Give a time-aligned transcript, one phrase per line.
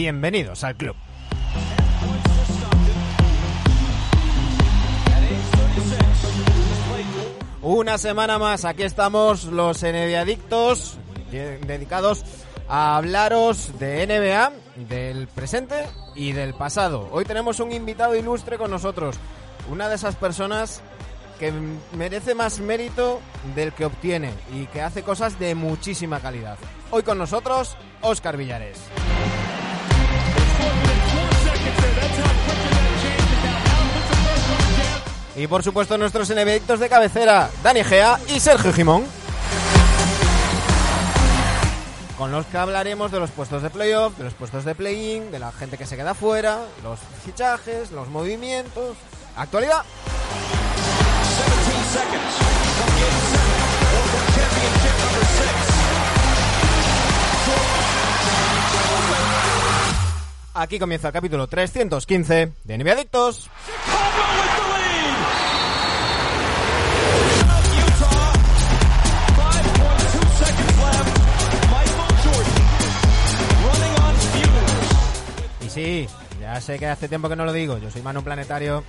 [0.00, 0.96] bienvenidos al club.
[7.60, 10.96] Una semana más, aquí estamos los NBA adictos
[11.30, 12.24] dedicados
[12.66, 14.52] a hablaros de NBA,
[14.88, 17.10] del presente y del pasado.
[17.12, 19.16] Hoy tenemos un invitado ilustre con nosotros,
[19.70, 20.80] una de esas personas
[21.38, 21.52] que
[21.92, 23.20] merece más mérito
[23.54, 26.56] del que obtiene y que hace cosas de muchísima calidad.
[26.90, 28.78] Hoy con nosotros, Óscar Villares.
[35.36, 39.06] Y por supuesto nuestros enemigos de cabecera, Dani Gea y Sergio Jimón.
[42.18, 45.38] Con los que hablaremos de los puestos de playoff, de los puestos de play-in, de
[45.38, 48.98] la gente que se queda fuera, los fichajes, los movimientos.
[49.34, 49.82] Actualidad.
[60.52, 63.04] Aquí comienza el capítulo 315 de NBA.
[75.64, 76.08] Y sí,
[76.40, 78.82] ya sé que hace tiempo que no lo digo, yo soy Manu Planetario.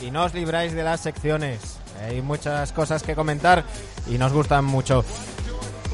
[0.00, 1.78] Y no os libráis de las secciones.
[2.02, 3.64] Hay muchas cosas que comentar
[4.08, 5.04] y nos gustan mucho.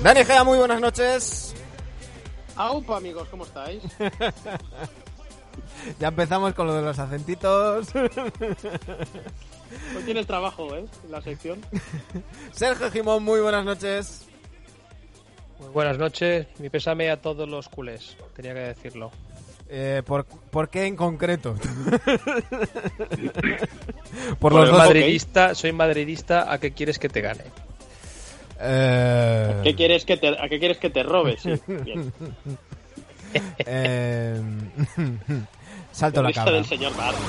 [0.03, 1.55] Dani Gea, muy buenas noches.
[2.57, 3.83] Aupa, amigos, ¿cómo estáis?
[5.99, 7.89] ya empezamos con lo de los acentitos.
[7.95, 8.11] Hoy
[10.05, 10.85] tienes trabajo, ¿eh?
[11.05, 11.61] En la sección.
[12.53, 14.27] Sergio Jimón, muy buenas noches.
[15.59, 16.47] Muy buenas noches.
[16.59, 18.17] Mi pésame a todos los culés.
[18.35, 19.11] Tenía que decirlo.
[19.69, 21.57] Eh, ¿por, ¿por, qué en concreto?
[24.39, 26.53] Por, los dos, madridista, Soy madridista.
[26.53, 27.45] ¿A qué quieres que te gane?
[28.67, 29.57] Eh...
[29.59, 31.43] ¿A, qué quieres que te, ¿A qué quieres que te robes?
[31.43, 32.13] Sí, bien.
[33.59, 34.41] eh...
[35.93, 36.55] Salto la cabra.
[36.55, 37.21] del señor Barnes.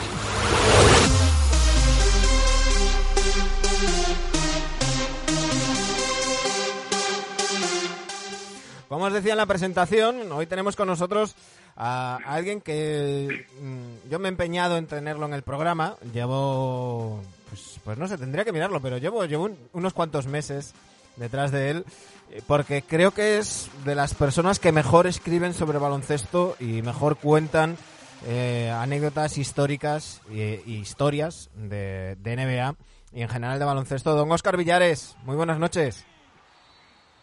[8.88, 11.36] Como os decía en la presentación, hoy tenemos con nosotros
[11.76, 15.96] a alguien que mm, yo me he empeñado en tenerlo en el programa.
[16.14, 20.74] Llevo, pues, pues no sé, tendría que mirarlo, pero llevo, llevo un, unos cuantos meses
[21.18, 21.86] detrás de él
[22.32, 27.18] eh, porque creo que es de las personas que mejor escriben sobre baloncesto y mejor
[27.18, 27.78] cuentan
[28.28, 32.76] eh, anécdotas históricas e historias de, de NBA
[33.14, 34.16] y en general de baloncesto.
[34.16, 36.06] Don Oscar Villares, muy buenas noches.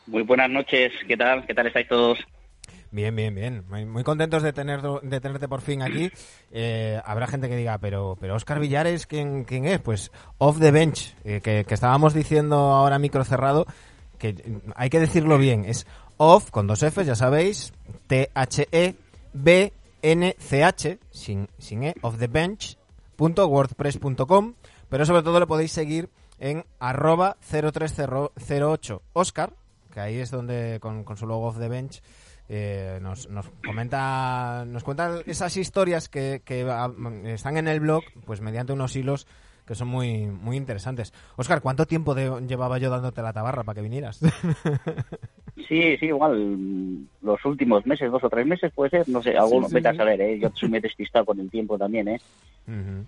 [0.07, 1.47] Muy buenas noches, ¿qué tal?
[1.47, 2.19] ¿Qué tal estáis todos?
[2.93, 3.65] Bien, bien, bien.
[3.91, 6.13] Muy, contentos de, tener, de tenerte por fin aquí.
[6.55, 9.81] Eh, habrá gente que diga, pero, pero Oscar Villares, ¿quién, quién es?
[9.81, 13.65] Pues off the bench, eh, que, que, estábamos diciendo ahora micro cerrado,
[14.19, 15.87] que hay que decirlo bien, es
[16.19, 17.73] off con dos Fs, ya sabéis,
[18.07, 18.99] T-H-E-B-N-C-H,
[21.11, 22.77] sin, sin E, off the bench,
[23.17, 24.53] punto wordpress.com,
[24.91, 29.55] pero sobre todo lo podéis seguir en arroba 0308 Oscar,
[29.91, 32.03] que ahí es donde con, con su logo off the bench
[32.55, 36.67] eh, nos, nos, comenta, nos cuenta esas historias que, que,
[37.25, 39.27] están en el blog, pues mediante unos hilos
[39.67, 41.15] que son muy, muy interesantes.
[41.37, 44.21] Oscar, ¿cuánto tiempo de, llevaba yo dándote la tabarra para que vinieras?
[45.69, 49.69] Sí, sí, igual los últimos meses, dos o tres meses puede ser, no sé, algunos,
[49.69, 50.39] sí, sí, vete a saber, ¿eh?
[50.39, 52.21] yo soy muy despistado con el tiempo también, ¿eh?
[52.67, 53.07] Uh -huh.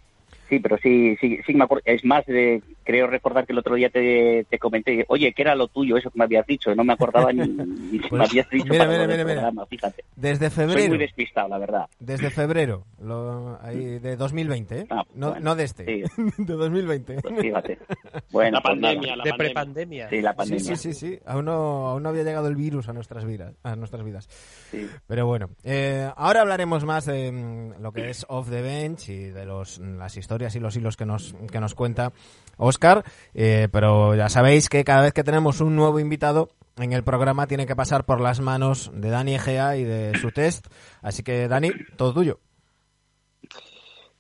[0.55, 1.83] Sí, pero sí, sí, sí me acuerdo.
[1.87, 5.55] Es más, de, creo recordar que el otro día te, te comenté, oye, ¿qué era
[5.55, 6.75] lo tuyo eso que me habías dicho?
[6.75, 7.41] No me acordaba ni,
[7.91, 10.05] ni pues, me habías dicho mira, para mira, mira, programa, fíjate.
[10.15, 10.79] Desde febrero.
[10.81, 11.87] Soy muy despistado, la verdad.
[11.99, 14.87] Desde febrero, lo, ahí, de 2020, ¿eh?
[14.91, 16.23] Ah, no, bueno, no de este, sí.
[16.39, 17.17] de 2020.
[17.23, 17.79] Pues fíjate.
[18.31, 19.37] Bueno, La pues pandemia, la de pandemia.
[19.37, 20.09] prepandemia.
[20.09, 20.77] Sí, la Sí, pandemia.
[20.77, 21.19] sí, sí, sí.
[21.25, 23.55] Aún no, aún no había llegado el virus a nuestras vidas.
[23.63, 24.27] A nuestras vidas.
[24.71, 24.89] Sí.
[25.07, 29.19] Pero bueno, eh, ahora hablaremos más de mm, lo que es off the bench y
[29.31, 32.13] de los, las historias y los hilos que nos, que nos cuenta
[32.57, 33.05] Oscar.
[33.35, 37.47] Eh, pero ya sabéis que cada vez que tenemos un nuevo invitado en el programa
[37.47, 40.67] tiene que pasar por las manos de Dani Egea y de su test.
[41.03, 42.41] Así que Dani, todo tuyo.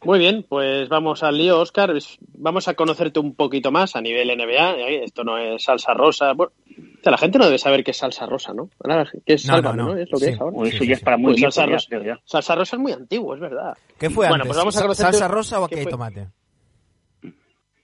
[0.04, 1.92] Muy bien, pues vamos al lío, Oscar.
[2.34, 4.76] Vamos a conocerte un poquito más a nivel NBA.
[4.78, 5.04] ¿eh?
[5.04, 6.32] Esto no es salsa rosa.
[6.34, 8.68] Bueno, o sea, la gente no debe saber qué es salsa rosa, ¿no?
[9.26, 10.00] ¿Qué es No, salsa, no, no, no.
[10.00, 10.30] Es lo que Sí.
[10.32, 10.56] es ahora.
[10.56, 12.06] Pues Sí, eso sí, ya es para muy Pues viejo, salsa ya, rosa.
[12.06, 12.20] ya.
[12.24, 13.76] Salsa rosa es muy antiguo, es verdad.
[13.98, 14.48] ¿Qué fue Bueno, antes?
[14.48, 16.28] pues vamos a ¿Sa- conocerte- ¿Salsa rosa o ¿qué aquí hay tomate?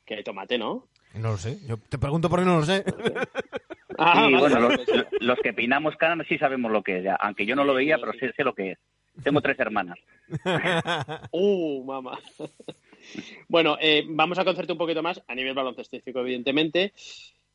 [0.04, 0.86] Que hay tomate, ¿no?
[1.14, 1.58] No lo sé.
[1.66, 2.84] Yo te pregunto porque no lo sé.
[4.02, 4.70] Ah, bueno,
[5.20, 7.16] los que peinamos canas sí sabemos lo que es, ya.
[7.16, 8.78] aunque yo no lo veía, pero sé, sé lo que es.
[9.22, 9.98] Tengo tres hermanas.
[11.32, 12.18] Uh, mamá.
[13.48, 16.92] bueno, eh, vamos a conocerte un poquito más a nivel baloncestístico, evidentemente.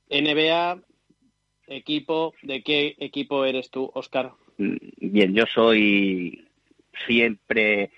[0.10, 0.81] NBA,
[1.68, 4.34] equipo, ¿de qué equipo eres tú, Oscar?
[4.57, 6.46] Mm, bien, yo soy
[7.06, 7.92] siempre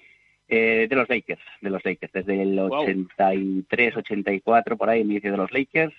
[0.47, 5.37] eh, de los Lakers, de los Lakers, desde el 83, 84, por ahí, inicio de
[5.37, 5.93] los Lakers.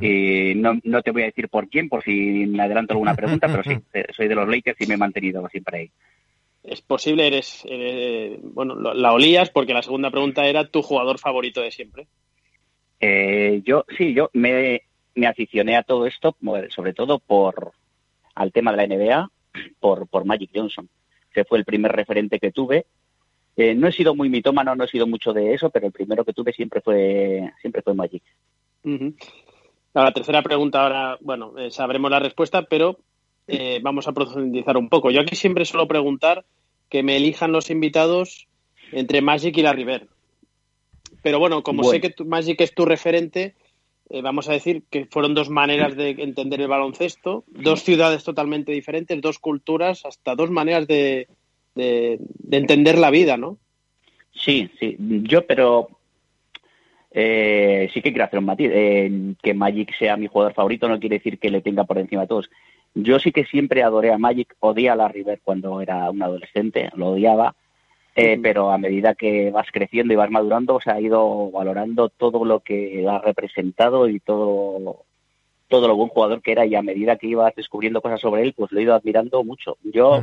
[0.00, 3.48] y no, no te voy a decir por quién, por si me adelanto alguna pregunta,
[3.48, 5.90] pero sí, eh, soy de los Lakers y me he mantenido siempre ahí.
[6.62, 7.64] Es posible, eres,
[8.42, 12.06] bueno, la olías porque la segunda pregunta era tu jugador favorito de siempre.
[13.00, 14.82] Eh, yo, sí, yo me,
[15.16, 16.36] me aficioné a todo esto,
[16.68, 17.72] sobre todo por
[18.34, 19.30] al tema de la NBA,
[19.80, 20.88] por, por Magic Johnson,
[21.32, 22.86] que fue el primer referente que tuve
[23.56, 26.24] eh, no he sido muy mitómano, no he sido mucho de eso, pero el primero
[26.24, 28.22] que tuve siempre fue, siempre fue Magic.
[29.94, 32.98] La tercera pregunta ahora, bueno, eh, sabremos la respuesta, pero
[33.46, 35.10] eh, vamos a profundizar un poco.
[35.10, 36.44] Yo aquí siempre suelo preguntar
[36.88, 38.48] que me elijan los invitados
[38.92, 40.08] entre Magic y la River.
[41.22, 43.54] Pero bueno, como sé que Magic es tu referente,
[44.22, 49.20] vamos a decir que fueron dos maneras de entender el baloncesto, dos ciudades totalmente diferentes,
[49.20, 51.28] dos culturas, hasta dos maneras de,
[51.74, 52.18] de,
[52.50, 53.58] entender la vida, ¿no?
[54.34, 54.96] Sí, sí.
[54.98, 55.88] Yo, pero
[57.10, 58.70] eh, sí que quiero hacer un matiz.
[58.72, 62.22] Eh, que Magic sea mi jugador favorito no quiere decir que le tenga por encima
[62.22, 62.50] a todos.
[62.94, 66.90] Yo sí que siempre adoré a Magic, odié a la River cuando era un adolescente,
[66.94, 67.54] lo odiaba,
[68.14, 72.44] eh, pero a medida que vas creciendo y vas madurando, se ha ido valorando todo
[72.44, 75.04] lo que ha representado y todo,
[75.68, 78.52] todo lo buen jugador que era y a medida que ibas descubriendo cosas sobre él,
[78.54, 79.78] pues lo he ido admirando mucho.
[79.82, 80.22] Yo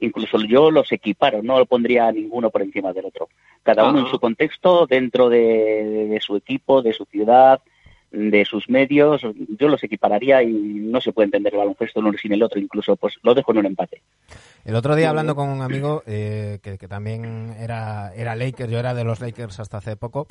[0.00, 3.28] incluso yo los equiparo, no lo pondría a ninguno por encima del otro.
[3.62, 7.60] Cada uno en su contexto, dentro de, su equipo, de su ciudad,
[8.16, 9.22] de sus medios,
[9.58, 12.96] yo los equipararía y no se puede entender el baloncesto uno sin el otro, incluso
[12.96, 14.02] pues lo dejo en un empate.
[14.64, 18.78] El otro día hablando con un amigo eh, que, que, también era, era Lakers, yo
[18.78, 20.26] era de los Lakers hasta hace poco,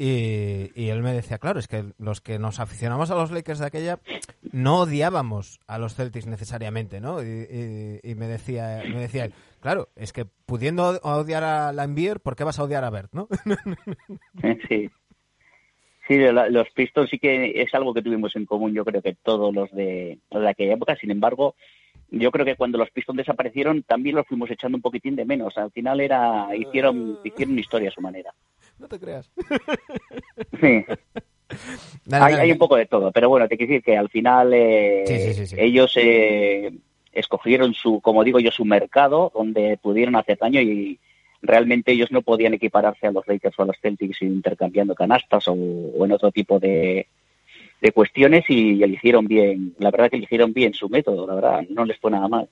[0.00, 3.66] y, él me decía, claro, es que los que nos aficionamos a los Lakers de
[3.66, 3.98] aquella
[4.52, 7.20] no odiábamos a los Celtics necesariamente, ¿no?
[7.20, 9.30] Y, me decía, me decía
[9.60, 13.28] claro, es que pudiendo odiar a Lambier, ¿por qué vas a odiar a Bert, no?
[14.68, 14.88] Sí.
[16.08, 19.54] Sí, los Pistons sí que es algo que tuvimos en común, yo creo que todos
[19.54, 20.96] los de, los de aquella época.
[20.96, 21.54] Sin embargo,
[22.10, 25.58] yo creo que cuando los Pistons desaparecieron también los fuimos echando un poquitín de menos.
[25.58, 28.32] Al final era hicieron hicieron historia a su manera.
[28.78, 29.30] No te creas.
[30.58, 30.84] Sí.
[32.10, 35.04] hay, un poco de todo, pero bueno, te quiero decir que al final eh,
[35.58, 36.72] ellos eh,
[37.12, 40.98] escogieron su, como digo yo, su mercado donde pudieron hacer daño y
[41.42, 45.54] realmente ellos no podían equipararse a los Lakers o a los Celtics intercambiando canastas o,
[45.54, 47.06] en otro tipo de,
[47.80, 51.84] de cuestiones y eligieron bien, la verdad que eligieron bien su método, la verdad, no
[51.84, 52.48] les fue nada mal.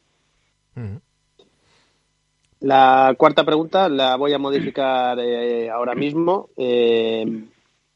[2.61, 6.49] La cuarta pregunta la voy a modificar eh, ahora mismo.
[6.57, 7.45] Eh,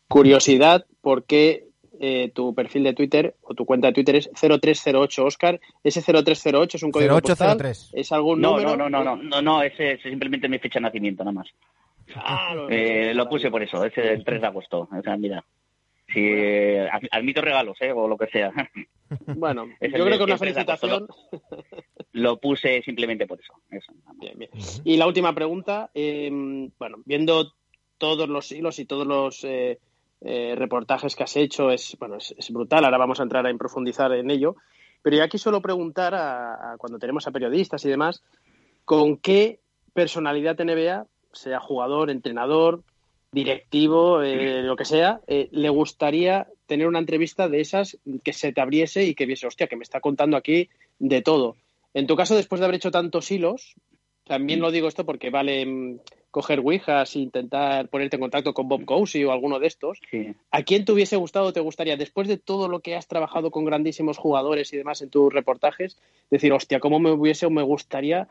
[0.09, 1.69] curiosidad, ¿por qué
[2.00, 5.61] eh, tu perfil de Twitter o tu cuenta de Twitter es 0308 Oscar?
[5.85, 7.79] Ese 0308 es un código 0803.
[7.79, 8.00] postal.
[8.00, 8.76] ¿Es algún no, número?
[8.76, 11.49] No, no, no, no, no, ese es simplemente mi fecha de nacimiento nada más.
[12.17, 14.88] Ah, lo puse por eso, ese del 3 de agosto.
[14.91, 15.44] O sea, mira,
[16.12, 16.76] si
[17.11, 17.93] admito regalos, ¿eh?
[17.93, 18.53] o lo que sea.
[19.26, 21.08] Bueno, yo creo que una felicitación.
[22.12, 23.55] Lo, puse simplemente por eso.
[24.85, 27.53] Y la última pregunta, em, bueno, viendo
[27.99, 29.81] todos los hilos y todos los eh,
[30.20, 32.84] eh, reportajes que has hecho, es, bueno, es, brutal.
[32.84, 34.56] Ahora vamos a entrar a profundizar en ello.
[35.03, 38.22] Pero yo aquí suelo preguntar a, cuando tenemos a periodistas y demás,
[38.84, 39.60] ¿con qué
[39.94, 42.82] personalidad NBA, sea jugador, entrenador,
[43.32, 48.60] directivo, eh, lo que sea, le gustaría tener una entrevista de esas que se te
[48.60, 51.56] abriese y que viese, hostia, que me está contando aquí de todo.
[51.94, 53.74] En tu caso, después de haber hecho tantos hilos,
[54.31, 55.99] también lo digo esto porque vale mm,
[56.31, 59.99] coger Ouijas e intentar ponerte en contacto con Bob Cousy o alguno de estos.
[60.53, 63.51] ¿A quién te hubiese gustado o te gustaría, después de todo lo que has trabajado
[63.51, 67.65] con grandísimos jugadores y demás en tus reportajes, decir, hostia, cómo me hubiese o me
[67.65, 68.29] gustaría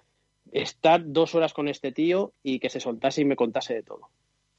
[0.54, 4.08] estar dos horas con este tío y que se soltase y me contase de todo?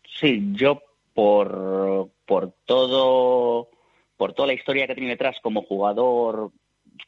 [0.04, 0.82] Sí, yo
[1.14, 3.70] por, por todo
[4.18, 6.52] por toda la historia que tiene detrás como jugador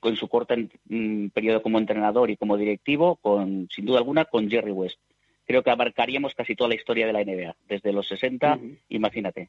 [0.01, 0.55] con su corto
[0.89, 4.99] mm, periodo como entrenador y como directivo, con sin duda alguna con Jerry West.
[5.47, 8.59] Creo que abarcaríamos casi toda la historia de la NBA, desde los 60,
[8.91, 9.49] imagínate.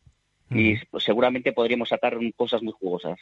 [0.50, 3.18] Y seguramente podríamos sacar cosas muy jugosas.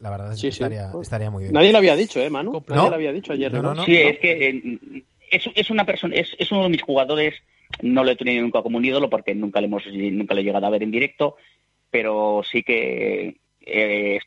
[0.00, 1.54] La verdad es que estaría, muy bien.
[1.54, 2.62] Nadie lo había dicho, ¿eh, Manu?
[2.68, 3.52] Nadie lo había dicho ayer.
[3.84, 7.34] sí, es que eh, es, una persona, es, es uno de mis jugadores
[7.82, 10.44] no lo he tenido nunca como un ídolo porque nunca le hemos nunca le he
[10.44, 11.36] llegado a ver en directo,
[11.90, 14.20] pero sí que he,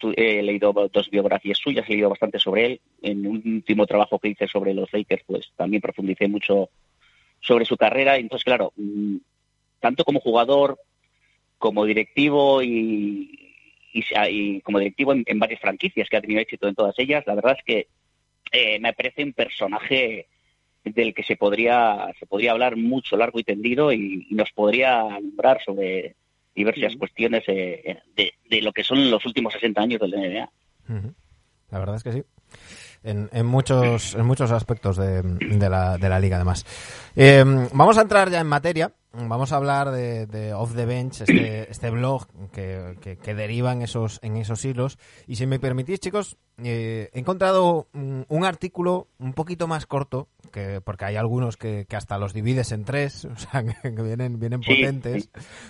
[0.44, 2.82] leído dos biografías suyas, he leído bastante sobre él.
[3.02, 6.70] En un último trabajo que hice sobre los Lakers, pues también profundicé mucho
[7.42, 8.18] sobre su carrera.
[8.18, 9.18] Entonces, claro, mm,
[9.80, 10.80] tanto como jugador,
[11.58, 13.54] como directivo y,
[13.94, 17.56] y, como directivo en, varias franquicias que ha tenido éxito en todas ellas, la verdad
[17.58, 17.88] es que
[18.52, 20.28] eh, me parece un personaje
[20.84, 25.64] del que se podría se podría hablar mucho largo y tendido y, nos podría nombrar
[25.64, 26.16] sobre
[26.56, 30.50] diversas cuestiones eh, de, lo que son los últimos 60 años del NBA.
[31.72, 32.24] La verdad es que sí.
[33.04, 36.66] En, en, muchos, en muchos aspectos de, de, la, de la liga, además.
[37.16, 37.44] Eh,
[37.74, 38.92] vamos a entrar ya en materia.
[39.16, 43.84] Vamos a hablar de, de Off the Bench, este, este blog que, que, deriva en
[43.84, 44.98] esos, en esos hilos.
[45.28, 50.82] Y si me permitís, chicos, eh, he encontrado un, artículo un poquito más corto, que,
[50.82, 54.62] porque hay algunos que, que hasta los divides en tres, o sea, que, vienen, vienen
[54.62, 55.30] potentes,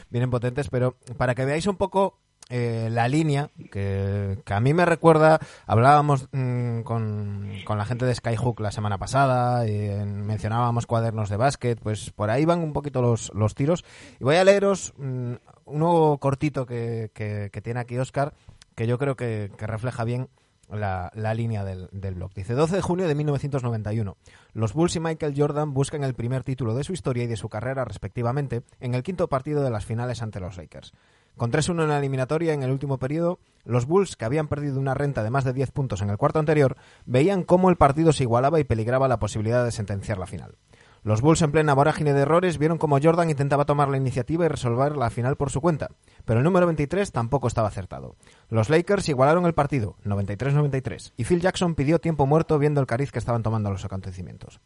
[0.10, 2.23] vienen potentes, pero para que veáis un poco
[2.56, 8.60] eh, la línea que, a mí me recuerda, hablábamos mm, con, la gente de Skyhook
[8.60, 13.34] la semana pasada, y mencionábamos cuadernos de básquet, pues por ahí van un poquito los,
[13.34, 13.84] los tiros.
[14.20, 15.34] Y voy a leeros mm,
[15.66, 18.36] uno cortito que, que, tiene aquí Oscar,
[18.76, 20.30] que yo creo que, refleja bien
[20.70, 22.36] la, la, línea del, del, blog.
[22.36, 24.16] Dice 12 de junio de 1991.
[24.54, 27.50] Los Bulls y Michael Jordan buscan el primer título de su historia y de su
[27.50, 30.94] carrera respectivamente en el quinto partido de las finales ante los Lakers.
[31.38, 34.94] Con 3-1 en la eliminatoria en el último periodo, los Bulls, que habían perdido una
[34.94, 38.24] renta de más de 10 puntos en el cuarto anterior, veían cómo el partido se
[38.24, 40.56] igualaba y peligraba la posibilidad de sentenciar la final.
[41.04, 44.48] Los Bulls, en plena vorágine de errores, vieron cómo Jordan intentaba tomar la iniciativa y
[44.48, 45.90] resolver la final por su cuenta,
[46.24, 48.16] pero el número 23 tampoco estaba acertado.
[48.50, 53.12] Los Lakers igualaron el partido, 93-93, y Phil Jackson pidió tiempo muerto viendo el cariz
[53.12, 54.62] que estaban tomando los acontecimientos.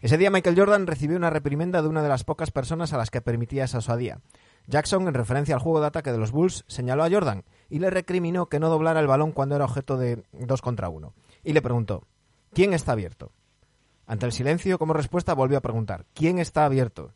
[0.00, 3.10] Ese día Michael Jordan recibió una reprimenda de una de las pocas personas a las
[3.10, 4.20] que permitía esa osadía.
[4.66, 7.90] Jackson, en referencia al juego de ataque de los Bulls, señaló a Jordan y le
[7.90, 11.12] recriminó que no doblara el balón cuando era objeto de dos contra uno.
[11.42, 12.04] Y le preguntó,
[12.52, 13.32] ¿quién está abierto?
[14.06, 17.12] Ante el silencio, como respuesta, volvió a preguntar, ¿quién está abierto?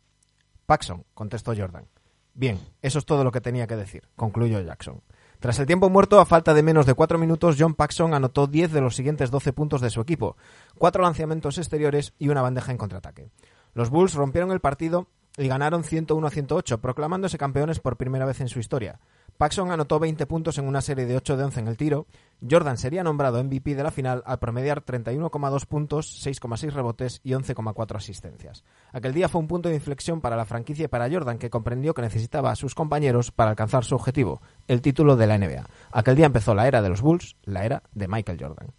[0.65, 1.87] Paxson, contestó Jordan.
[2.33, 5.01] Bien, eso es todo lo que tenía que decir, concluyó Jackson.
[5.39, 8.71] Tras el tiempo muerto, a falta de menos de cuatro minutos, John Paxson anotó 10
[8.71, 10.35] de los siguientes 12 puntos de su equipo,
[10.77, 13.29] cuatro lanzamientos exteriores y una bandeja en contraataque.
[13.73, 15.07] Los Bulls rompieron el partido
[15.39, 18.99] y ganaron 101 a 108, proclamándose campeones por primera vez en su historia.
[19.37, 22.07] Paxson anotó 20 puntos en una serie de 8 de 11 en el tiro.
[22.47, 27.95] Jordan sería nombrado MVP de la final al promediar 31,2 puntos, 6,6 rebotes y 11,4
[27.95, 28.65] asistencias.
[28.91, 31.93] Aquel día fue un punto de inflexión para la franquicia y para Jordan, que comprendió
[31.93, 35.65] que necesitaba a sus compañeros para alcanzar su objetivo, el título de la NBA.
[35.93, 38.73] Aquel día empezó la era de los Bulls, la era de Michael Jordan.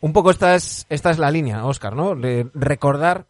[0.00, 2.16] Un poco esta es, esta es la línea, Oscar, ¿no?
[2.54, 3.26] recordar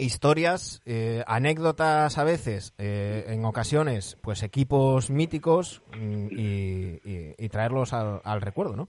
[0.00, 8.40] historias, eh, anécdotas a veces, eh, en ocasiones, pues equipos míticos mm, y, traerlos al,
[8.40, 8.88] recuerdo, ¿no?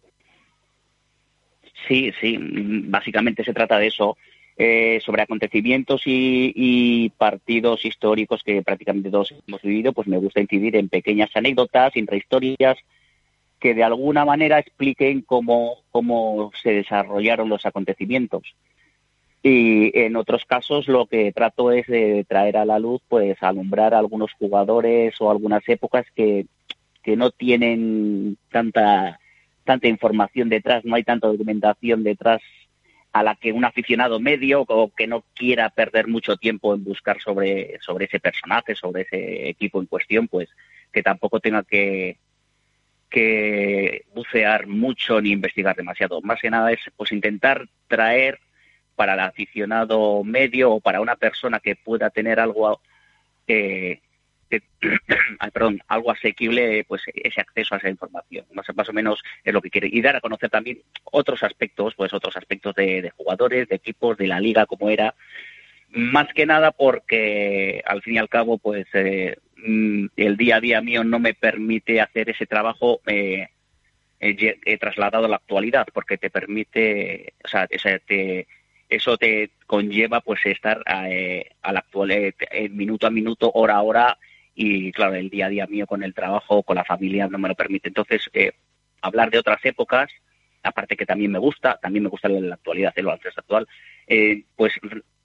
[1.88, 4.18] Sí, sí, básicamente se trata de eso.
[4.58, 10.75] Eh, sobre acontecimientos y, partidos históricos que prácticamente todos hemos vivido, pues me gusta incidir
[10.75, 12.77] en pequeñas anécdotas, intrahistorias,
[13.60, 18.56] que de alguna manera expliquen cómo, cómo se desarrollaron los acontecimientos.
[19.43, 23.93] Y en otros casos lo que trato es de traer a la luz, pues alumbrar
[23.93, 26.45] a algunos jugadores o algunas épocas que,
[27.01, 29.19] que no tienen tanta,
[29.63, 32.41] tanta información detrás, no hay tanta documentación detrás
[33.13, 37.19] a la que un aficionado medio o que no quiera perder mucho tiempo en buscar
[37.19, 40.50] sobre, sobre ese personaje, sobre ese equipo en cuestión, pues
[40.93, 42.17] que tampoco tenga que,
[43.10, 46.21] que bucear mucho ni investigar demasiado.
[46.21, 48.39] Más que nada es pues intentar traer
[49.01, 52.79] para el aficionado medio o para una persona que pueda tener algo
[53.48, 54.00] eh,
[55.53, 58.46] perdón, algo asequible, pues ese acceso a esa información.
[58.53, 59.89] Más, más, o menos es lo que quiere.
[59.91, 64.27] Y dar a conocer también otros aspectos, pues otros aspectos de, jugadores, de equipos, de
[64.27, 65.15] la liga, como era.
[65.89, 69.36] Más que nada porque, al fin y al cabo, pues eh,
[70.15, 73.48] el día a día mío no me permite hacer ese trabajo eh,
[74.20, 78.46] eh trasladado a la actualidad, porque te permite, o sea, te,
[78.91, 82.33] eso te conlleva pues estar eh, al actual eh,
[82.69, 84.17] minuto a minuto, hora a hora
[84.53, 87.48] y claro, el día a día mío con el trabajo, con la familia no me
[87.48, 87.88] lo permite.
[87.88, 88.51] Entonces, eh,
[89.01, 90.12] hablar de otras épocas,
[90.62, 93.67] aparte que también me gusta, también me gusta la actualidad, el baloncesto actual,
[94.57, 94.74] pues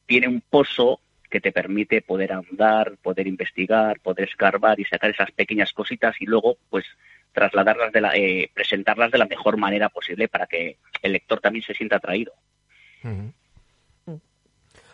[0.07, 5.33] tiene un pozo que te permite poder andar, poder investigar, poder escarbar y sacar esas
[5.33, 6.87] pequeñas cositas y luego pues
[7.33, 8.13] trasladarlas de la,
[8.55, 12.33] presentarlas de la mejor manera posible para que el lector también se sienta atraído.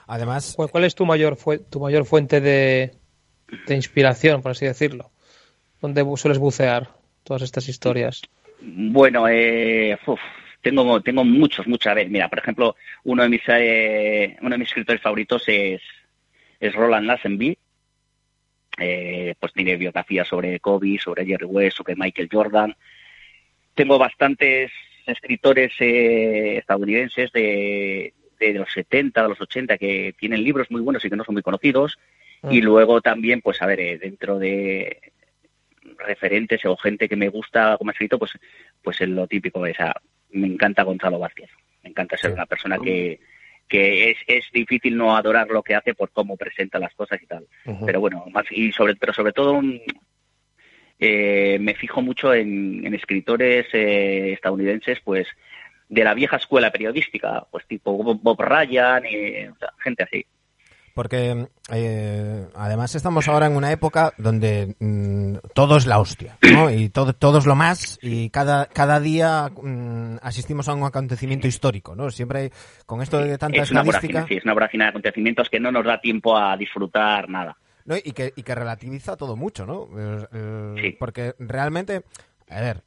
[0.06, 1.37] Además, ¿cuál es tu mayor
[1.71, 2.92] tu mayor fuente de,
[3.68, 5.11] inspiración, por así decirlo?
[5.80, 6.88] ¿Dónde sueles bucear
[7.25, 8.23] todas estas historias?
[8.61, 9.99] Bueno, eh,
[10.61, 11.94] tengo tengo muchos, muchas.
[11.94, 12.11] veces.
[12.11, 15.82] mira, por ejemplo, uno de mis eh, uno de mis escritores favoritos es
[16.61, 17.59] es Roland Lassenby.
[18.78, 22.75] eh, pues tiene biografías sobre Kobe, sobre Jerry West, sobre Michael Jordan.
[23.75, 24.71] Tengo bastantes
[25.06, 28.14] escritores eh, estadounidenses de,
[28.49, 31.35] de los 70, de los 80, que tienen libros muy buenos y que no son
[31.35, 31.99] muy conocidos.
[32.51, 32.65] Y mm.
[32.65, 35.13] luego también, pues a ver, eh, dentro de
[35.99, 38.33] referentes o gente que me gusta como escrito, pues,
[38.83, 39.61] pues es lo típico.
[39.61, 39.95] O sea,
[40.31, 41.51] me encanta Gonzalo Vázquez.
[41.83, 43.21] Me encanta ser una persona que,
[43.69, 47.27] que es, es difícil no adorar lo que hace por cómo presenta las cosas y
[47.27, 47.47] tal.
[47.87, 49.61] Pero bueno, más y sobre, pero sobre todo
[51.05, 55.27] eh, me fijo mucho en, escritores eh, estadounidenses, pues
[55.93, 59.47] de la vieja escuela periodística, pues tipo Bob Ryan, y,
[59.85, 60.25] gente así.
[60.95, 66.71] Porque eh, además estamos ahora en una época donde mm, todo es la hostia, ¿no?
[66.71, 71.47] Y todo, todo es lo más y cada, cada día mm, asistimos a un acontecimiento
[71.47, 72.11] histórico, ¿no?
[72.11, 72.53] Siempre
[72.87, 74.27] con esto de tanta es estadística...
[74.27, 77.57] sí, es una vorágine de acontecimientos que no nos da tiempo a disfrutar nada.
[77.85, 77.97] ¿no?
[77.97, 79.89] Y, que, y que relativiza todo mucho, ¿no?
[79.99, 82.03] Eh, eh, porque realmente,
[82.49, 82.83] a ver,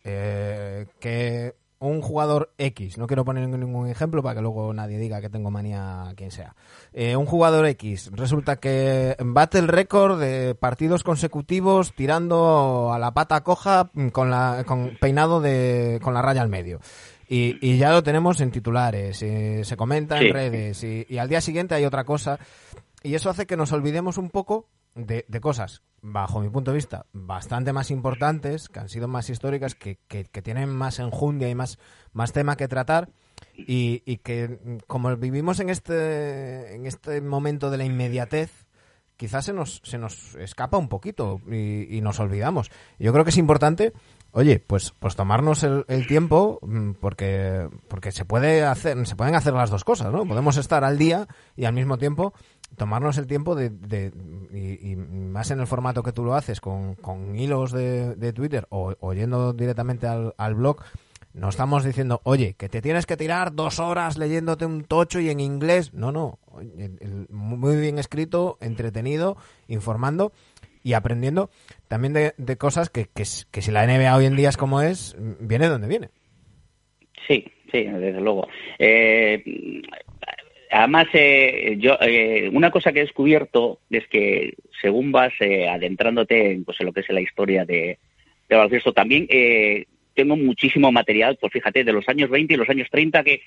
[0.99, 1.53] que
[1.87, 5.51] un jugador X, no quiero poner ningún ejemplo para que luego nadie diga que tengo
[5.51, 6.55] manía a quien sea.
[6.93, 13.13] Eh, un jugador X resulta que bate el récord de partidos consecutivos tirando a la
[13.13, 16.79] pata coja con la con peinado de con la raya al medio.
[17.27, 21.83] Y, ya lo tenemos en titulares, se comenta en redes y al día siguiente hay
[21.83, 22.37] otra cosa
[23.01, 27.05] y eso hace que nos olvidemos un poco de, cosas, bajo mi punto de vista,
[27.13, 31.77] bastante más importantes, que han sido más históricas, que, que, tienen más enjundia y más,
[32.13, 33.09] más tema que tratar.
[33.55, 38.65] Y, y, que como vivimos en este, en este momento de la inmediatez,
[39.17, 42.71] quizás se nos, se nos escapa un poquito y, y nos olvidamos.
[42.97, 43.93] Yo creo que es importante
[44.35, 49.33] oye, pues, pues tomarnos el, el, tiempo, mm, porque, porque se puede hacer, se pueden
[49.33, 50.25] hacer las dos cosas, ¿no?
[50.25, 51.25] Podemos estar al día
[51.55, 52.33] y al mismo tiempo
[52.77, 54.11] tomarnos el tiempo de, de
[54.53, 58.65] y, más en el formato que tú lo haces, con, con hilos de, de Twitter
[58.69, 60.81] o, yendo directamente al, al blog,
[61.33, 65.29] no estamos diciendo, oye, que te tienes que tirar dos horas leyéndote un tocho y
[65.29, 65.93] en inglés.
[65.93, 66.39] No, no.
[67.29, 69.35] muy bien escrito, entretenido,
[69.67, 70.31] informando
[70.81, 71.49] y aprendiendo
[71.89, 74.81] también de, de cosas que, que, que, si la NBA hoy en día es como
[74.81, 76.09] es, viene donde viene.
[77.27, 78.47] Sí, sí, desde luego.
[78.79, 79.43] Eh,
[80.75, 86.51] además, eh, yo eh, una cosa que he descubierto es que según vas eh, adentrándote
[86.51, 87.97] en, pues, en lo que es la historia de,
[88.49, 89.27] de baloncesto, también
[90.13, 93.41] tengo muchísimo material, pues fíjate, de los años 20 y los años 30 que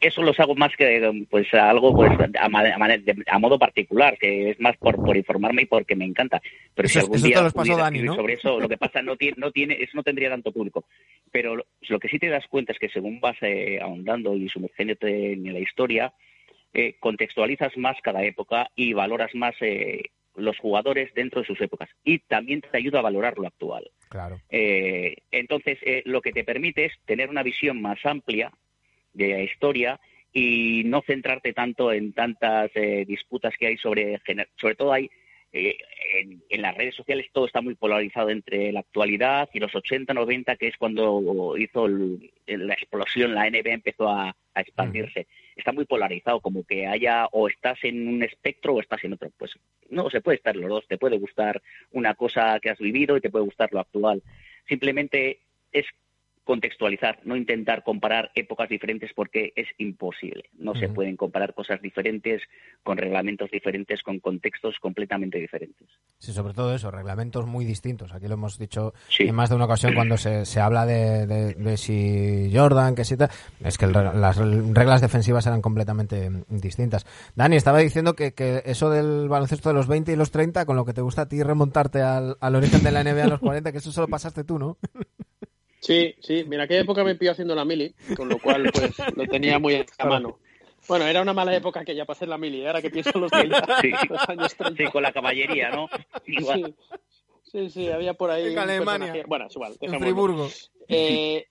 [0.00, 4.96] eso los hago más que pues algo pues a, modo particular que es más por,
[4.96, 6.40] por informarme y porque me encanta
[6.74, 10.02] pero si algún día sobre eso lo que pasa no tiene no tiene eso no
[10.02, 10.84] tendría tanto público
[11.30, 15.32] pero lo, que sí te das cuenta es que según vas eh, ahondando y sumergiéndote
[15.32, 16.12] en la historia
[16.72, 20.02] eh, contextualizas más cada época y valoras más eh,
[20.36, 23.90] los jugadores dentro de sus épocas y también te ayuda a valorar lo actual.
[24.08, 24.40] Claro.
[24.48, 28.50] entonces, lo que te permite es tener una visión más amplia
[29.12, 30.00] de la historia
[30.32, 34.20] y no centrarte tanto en tantas eh, disputas que hay sobre,
[34.56, 35.10] sobre todo hay
[35.52, 35.76] eh,
[36.48, 40.54] en, las redes sociales todo está muy polarizado entre la actualidad y los 80, 90,
[40.56, 45.26] que es cuando hizo la explosión, la NBA empezó a, expandirse.
[45.56, 49.30] Está muy polarizado, como que haya o estás en un espectro o estás en otro.
[49.38, 49.52] Pues
[49.88, 50.86] no, se puede estar los dos.
[50.86, 54.22] Te puede gustar una cosa que has vivido y te puede gustar lo actual.
[54.68, 55.38] Simplemente
[55.72, 55.86] es
[56.44, 60.44] contextualizar, no intentar comparar épocas diferentes porque es imposible.
[60.58, 62.42] No se pueden comparar cosas diferentes
[62.82, 65.88] con reglamentos diferentes, con contextos completamente diferentes.
[66.18, 68.12] Sí, sobre todo eso, reglamentos muy distintos.
[68.12, 72.50] Aquí lo hemos dicho en más de una ocasión cuando se, se habla de, si
[72.52, 73.30] Jordan, que si tal,
[73.64, 77.06] es que las reglas defensivas eran completamente distintas.
[77.36, 80.76] Dani, estaba diciendo que, que, eso del baloncesto de los 20 y los 30, con
[80.76, 83.40] lo que te gusta a ti remontarte al, al origen de la NBA a los
[83.40, 84.78] 40, que eso solo pasaste tú, ¿no?
[85.80, 89.26] Sí, sí, mira, aquella época me pilló haciendo la mili, con lo cual pues lo
[89.26, 90.38] tenía muy a mano.
[90.86, 93.80] Bueno, era una mala época que ya pasé la mili, ahora que pienso los, 30,
[93.80, 93.90] sí.
[94.08, 94.84] los años 30.
[94.84, 95.88] Sí, con la caballería, ¿no?
[96.26, 96.74] Igual.
[97.44, 98.52] Sí, sí, había por ahí.
[98.52, 99.24] En Alemania.
[99.26, 99.76] Bueno, es igual.
[99.80, 100.48] En Friburgo.
[100.88, 101.46] Eh,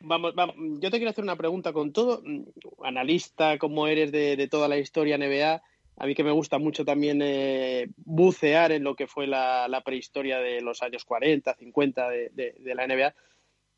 [0.00, 2.42] vamos, vamos, yo te quiero hacer una pregunta con todo, mm,
[2.84, 5.62] analista como eres de, de toda la historia NBA.
[5.96, 9.82] A mí que me gusta mucho también eh, bucear en lo que fue la, la,
[9.82, 13.14] prehistoria de los años 40, 50 de, de, de la NBA.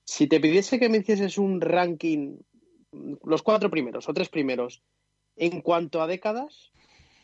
[0.04, 2.38] Si te pidiese que me hicieses un ranking,
[3.24, 4.82] los cuatro primeros o tres primeros,
[5.36, 6.72] en cuanto a décadas,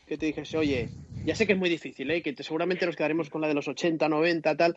[0.06, 0.88] que te dijese, oye,
[1.24, 2.22] ya sé que es muy difícil, ¿eh?
[2.22, 4.76] que seguramente nos quedaremos con la de los 80, 90, tal,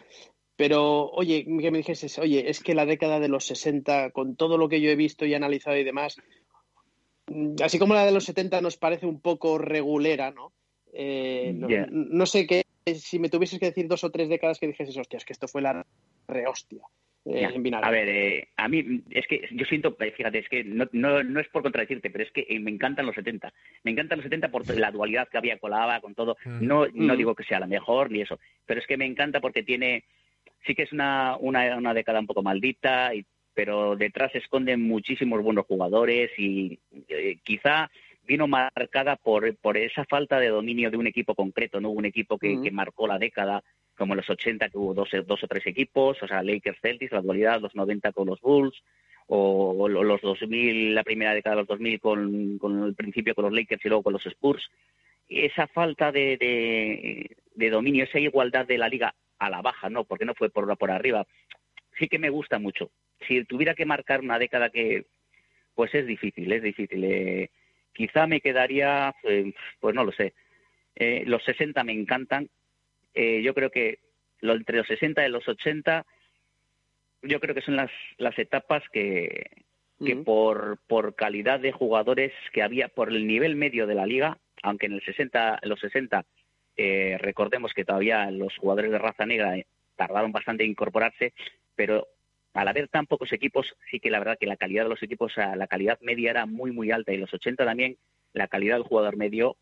[0.55, 4.57] pero oye, que me dijese, oye, es que la década de los 60, con todo
[4.57, 6.17] lo que yo he visto y analizado y demás,
[7.63, 10.51] así como la de los 70 nos parece un poco regulera, ¿no?
[10.93, 14.97] Eh, no, sé qué si me tuvieses que decir dos o tres décadas que dijeses,
[14.97, 15.85] hostia, es que esto fue la
[16.27, 16.81] rehostia.
[17.23, 17.45] Eh,
[17.81, 21.23] a ver, eh, a mí es que yo siento, eh, fíjate, es que no, no,
[21.23, 23.53] no, es por contradecirte, pero es que me encantan los 70.
[23.83, 26.35] Me encantan los 70 por la dualidad que había colaba con todo.
[26.45, 26.65] Mm.
[26.65, 27.17] No, no mm.
[27.17, 30.03] digo que sea la mejor ni eso, pero es que me encanta porque tiene,
[30.65, 34.81] sí que es una, una, una década un poco maldita, y, pero detrás se esconden
[34.81, 36.79] muchísimos buenos jugadores y
[37.43, 37.91] quizá
[38.23, 42.39] vino marcada por, por esa falta de dominio de un equipo concreto, no un equipo
[42.39, 42.63] que, mm.
[42.63, 43.63] que marcó la década
[44.01, 47.21] como en los 80 que hubo dos, o tres equipos, o sea, Lakers Celtics, la
[47.21, 48.81] dualidad, los 90 con los Bulls,
[49.27, 53.53] o, los 2000, la primera década de los 2000 con, con el principio con los
[53.53, 54.71] Lakers y luego con los Spurs.
[55.29, 60.03] Esa falta de, de, dominio, esa igualdad de la liga a la baja, ¿no?
[60.03, 61.27] Porque no fue por, por arriba.
[61.99, 62.89] Sí que me gusta mucho.
[63.27, 65.05] Si tuviera que marcar una década que,
[65.75, 67.03] pues es difícil, es difícil.
[67.03, 67.51] Eh,
[67.93, 70.33] quizá me quedaría, eh, pues no lo sé.
[70.95, 72.49] Eh, los 60 me encantan,
[73.13, 73.99] eh, yo creo que
[74.39, 76.05] lo, entre los 60 y los 80,
[77.23, 79.63] yo creo que son las, las etapas que,
[80.03, 84.37] que por, por calidad de jugadores que había, por el nivel medio de la liga,
[84.63, 86.25] aunque en el 60, en los 60
[86.77, 89.55] eh, recordemos que todavía los jugadores de raza negra
[89.95, 91.33] tardaron bastante en incorporarse,
[91.75, 92.07] pero
[92.53, 95.33] al haber tan pocos equipos, sí que la verdad que la calidad de los equipos,
[95.37, 97.13] la calidad media era muy, muy alta.
[97.13, 97.97] Y los 80 también,
[98.33, 99.55] la calidad del jugador medio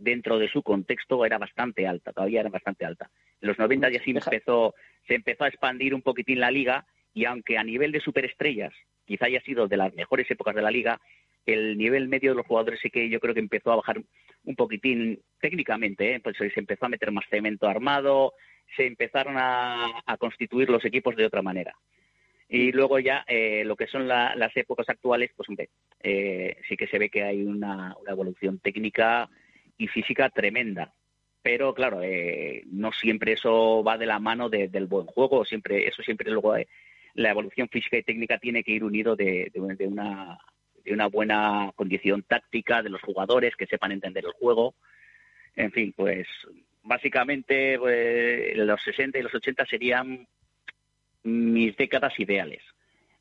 [0.00, 3.10] dentro de su contexto era bastante alta, todavía era bastante alta.
[3.40, 4.74] En los 90 ya sí empezó,
[5.06, 8.72] se empezó a expandir un poquitín la liga y aunque a nivel de superestrellas
[9.04, 11.00] quizá haya sido de las mejores épocas de la liga,
[11.46, 14.00] el nivel medio de los jugadores sí que yo creo que empezó a bajar
[14.44, 16.20] un poquitín técnicamente, ¿eh?
[16.20, 18.34] pues se empezó a meter más cemento armado,
[18.76, 21.74] se empezaron a, constituir los equipos de otra manera.
[22.48, 25.70] Y luego ya eh, lo que son las épocas actuales, pues hombre,
[26.02, 29.28] eh, sí que se ve que hay una evolución técnica
[29.80, 30.92] y física tremenda.
[31.42, 36.02] Pero claro, eh, no siempre eso va de la mano del buen juego, siempre eso
[36.02, 36.68] siempre luego eh,
[37.14, 40.38] la evolución física y técnica tiene que ir unido de, una
[40.84, 44.74] de una buena condición táctica de los jugadores que sepan entender el juego.
[45.56, 46.28] En fin, pues
[46.82, 50.28] básicamente pues, los 60 y los 80 serían
[51.22, 52.62] mis décadas ideales.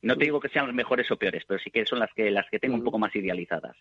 [0.02, 2.32] No te digo que sean las mejores o peores, pero sí que son las que
[2.32, 3.78] las que tengo un poco más idealizadas.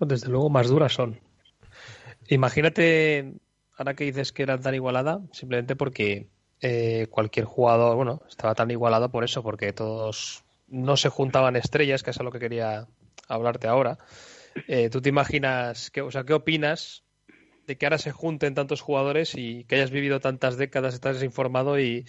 [0.00, 1.20] Desde luego más duras son.
[2.28, 3.34] Imagínate,
[3.76, 6.28] ahora que dices que era tan igualada, simplemente porque
[6.60, 12.02] eh, cualquier jugador, bueno, estaba tan igualado por eso, porque todos no se juntaban estrellas,
[12.02, 12.86] que es a lo que quería
[13.28, 13.98] hablarte ahora.
[14.68, 17.04] Eh, ¿Tú te imaginas, que, o sea, qué opinas
[17.66, 21.78] de que ahora se junten tantos jugadores y que hayas vivido tantas décadas, estás informado
[21.78, 22.04] y,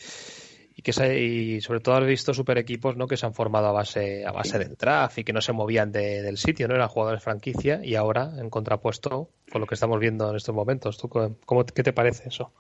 [0.82, 3.08] y que y sobre todo has visto super equipos ¿no?
[3.08, 5.92] que se han formado a base a base del draft y que no se movían
[5.92, 10.30] del sitio, no eran jugadores franquicia y ahora en contrapuesto con lo que estamos viendo
[10.30, 10.98] en estos momentos.
[10.98, 12.52] ¿Tú cómo, qué te parece eso?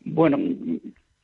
[0.00, 0.38] Bueno,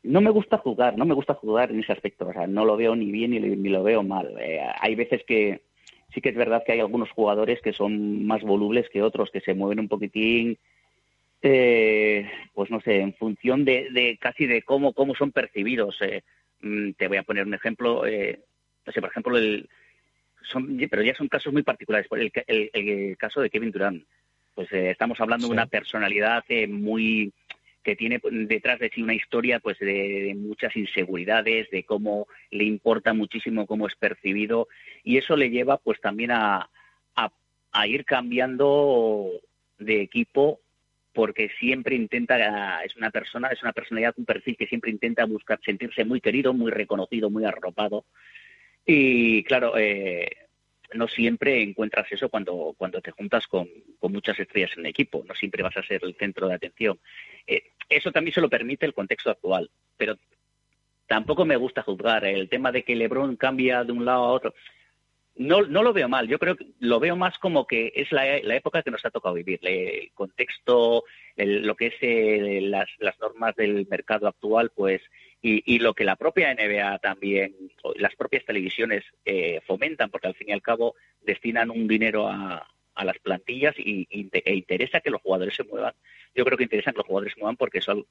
[0.02, 2.76] no me gusta jugar, no me gusta jugar en ese aspecto, o sea, no lo
[2.76, 4.34] veo ni bien ni, ni lo veo mal.
[4.40, 5.62] Eh, hay veces que
[6.12, 9.40] sí que es verdad que hay algunos jugadores que son más volubles que otros, que
[9.40, 10.58] se mueven un poquitín
[11.42, 15.96] eh, pues no sé, en función de, casi de cómo, cómo son percibidos.
[16.02, 16.22] Eh,
[16.60, 18.40] mm, te voy a poner un ejemplo, eh,
[18.86, 19.68] no sé, por ejemplo, el,
[20.42, 22.08] son, pero ya son casos muy particulares.
[22.12, 24.04] El, el, el caso de Kevin Durant,
[24.54, 27.32] pues eh, estamos hablando de una personalidad muy
[27.82, 33.14] que tiene detrás de sí una historia pues de, muchas inseguridades, de cómo le importa
[33.14, 34.68] muchísimo cómo es percibido
[35.02, 36.68] y eso le lleva pues también a,
[37.16, 37.32] a,
[37.72, 39.30] a ir cambiando
[39.78, 40.60] de equipo
[41.12, 45.58] porque siempre intenta, es una persona, es una personalidad, un perfil que siempre intenta buscar
[45.64, 48.04] sentirse muy querido, muy reconocido, muy arropado.
[48.86, 50.28] Y claro, eh,
[50.94, 53.68] no siempre encuentras eso cuando, cuando te juntas con,
[53.98, 56.98] con, muchas estrellas en equipo, no siempre vas a ser el centro de atención.
[57.46, 60.16] Eh, eso también se lo permite el contexto actual, pero
[61.06, 64.54] tampoco me gusta juzgar el tema de que LeBron cambia de un lado a otro
[65.40, 68.36] no, no lo veo mal, yo creo que lo veo más como que es la,
[68.36, 73.56] época que nos ha tocado vivir, el contexto, lo que es eh, las, las, normas
[73.56, 75.00] del mercado actual, pues,
[75.40, 77.56] y, y, lo que la propia NBA también,
[77.96, 82.68] las propias televisiones eh, fomentan, porque al fin y al cabo destinan un dinero a,
[82.94, 85.94] a las plantillas y, e interesa que los jugadores se muevan.
[86.34, 88.06] Yo creo que interesa que los jugadores se muevan porque eso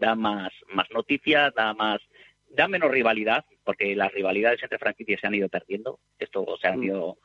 [0.00, 2.00] da más, más noticias, da más
[2.52, 5.98] da menos rivalidad, porque las rivalidades entre franquicias se han ido perdiendo.
[6.18, 6.84] Esto se han mm.
[6.84, 7.18] ido,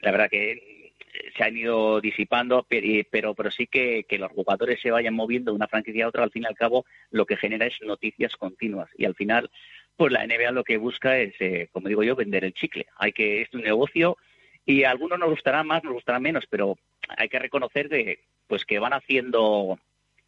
[0.00, 0.92] la verdad que
[1.36, 5.56] se han ido disipando, pero, pero sí que, que los jugadores se vayan moviendo de
[5.56, 8.90] una franquicia a otra, al fin y al cabo, lo que genera es noticias continuas.
[8.96, 9.50] Y al final,
[9.96, 12.86] pues la NBA lo que busca es, eh, como digo yo, vender el chicle.
[12.98, 14.16] Hay que, es un negocio
[14.64, 16.76] y a algunos nos gustará más, nos gustará menos, pero
[17.08, 19.78] hay que reconocer que, pues que van haciendo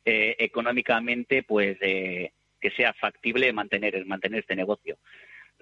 [0.05, 1.77] eh, económicamente pues
[2.61, 4.99] que sea factible mantener mantener este negocio.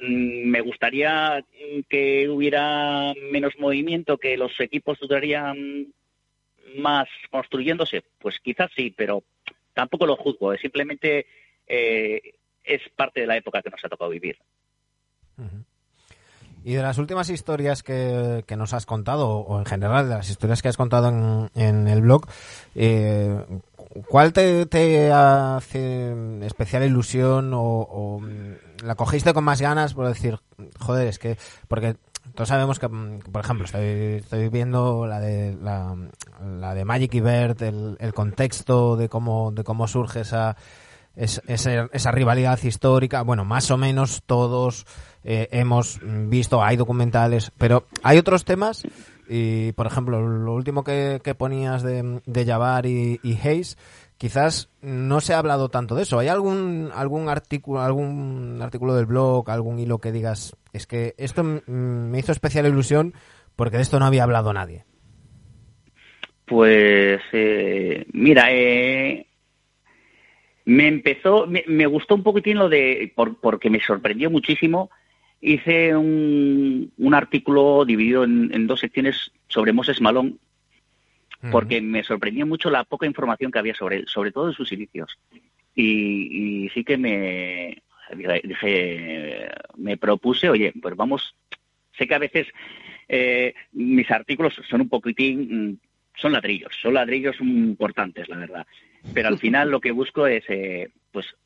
[0.01, 1.45] Mm, me gustaría
[1.89, 5.93] que hubiera menos movimiento que los equipos durarían
[6.77, 8.03] más construyéndose.
[8.19, 9.23] Pues quizás sí pero
[9.75, 11.27] tampoco lo juzgo simplemente
[11.67, 14.39] es parte de la época que nos ha tocado vivir
[16.67, 20.63] y de las últimas historias que, nos has contado, o en general de las historias
[20.63, 22.27] que has contado en, el blog,
[22.75, 23.41] eh,
[24.09, 26.13] ¿cuál te, hace
[26.45, 28.21] especial ilusión o,
[28.83, 30.41] la cogiste con más ganas por decir,
[30.81, 31.99] joder, es que, porque
[32.35, 37.97] todos sabemos que, por ejemplo, estoy, viendo la de la, de Magic y Bert, el,
[38.01, 40.57] el, contexto de cómo de cómo surge esa,
[41.15, 43.23] esa, esa rivalidad histórica.
[43.23, 44.85] Bueno, más o menos todos
[45.29, 48.87] eh, hemos visto, hay documentales, pero hay otros temas
[49.29, 53.77] y, por ejemplo, lo último que, ponías de, de Jabbar y, Hayes,
[54.19, 56.21] quizás no se ha hablado tanto de eso.
[56.21, 61.43] ¿Hay algún algún artículo algún artículo del blog, algún hilo que digas es que esto
[61.43, 63.12] me hizo especial ilusión
[63.57, 64.85] porque de esto no había hablado nadie?
[66.45, 69.27] Pues eh, mira, eh,
[70.67, 74.89] me empezó, me, gustó un poquitín lo de, porque me sorprendió muchísimo
[75.40, 80.38] hice un, un artículo dividido en, dos secciones sobre Moses Malón,
[81.53, 84.72] porque me sorprendió mucho la poca información que había sobre él, sobre todo en sus
[84.72, 85.18] inicios.
[85.75, 87.83] Y, sí que me
[88.44, 91.35] dije, me propuse, oye, pues vamos,
[91.96, 92.46] sé que a veces
[93.09, 95.79] eh, mis artículos son un poquitín, mm,
[96.16, 98.66] son ladrillos, son ladrillos importantes, la verdad.
[99.12, 101.37] Pero al final lo que busco es, eh, pues,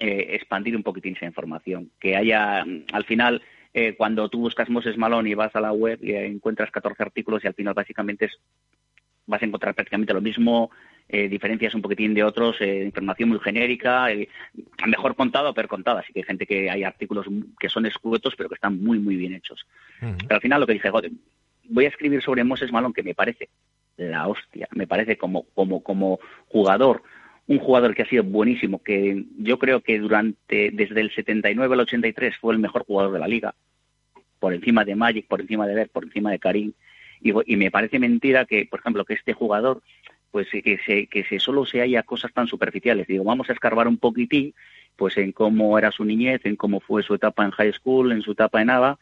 [0.00, 1.90] eh, expandir un poquitín esa información.
[1.98, 3.42] Que haya, al final,
[3.74, 7.42] eh, cuando tú buscas Moses Malone y vas a la web y encuentras 14 artículos
[7.42, 8.38] y al final básicamente es,
[9.26, 10.70] vas a encontrar prácticamente lo mismo,
[11.08, 14.06] eh, diferencias un poquitín de otros, información muy genérica,
[14.86, 15.98] mejor contado o peor contado.
[15.98, 17.26] Así que hay gente que hay artículos
[17.58, 19.66] que son escuetos pero que están muy, muy bien hechos.
[20.00, 20.90] Pero al final lo que dije,
[21.70, 23.48] voy a escribir sobre Moses Malone que me parece
[23.96, 27.02] la hostia, me parece como, como, como jugador
[27.48, 31.80] un jugador que ha sido buenísimo, que yo creo que durante desde el 79 al
[31.80, 33.54] 83 fue el mejor jugador de la liga,
[34.38, 36.72] por encima de Magic, por encima de Bert, por encima de Karim,
[37.20, 39.82] y, me parece mentira que, por ejemplo, que este jugador,
[40.30, 43.08] pues que se, que se solo se haya cosas tan superficiales.
[43.08, 44.54] Digo, vamos a escarbar un poquitín,
[44.94, 48.22] pues en cómo era su niñez, en cómo fue su etapa en high school, en
[48.22, 48.98] su etapa en ABA,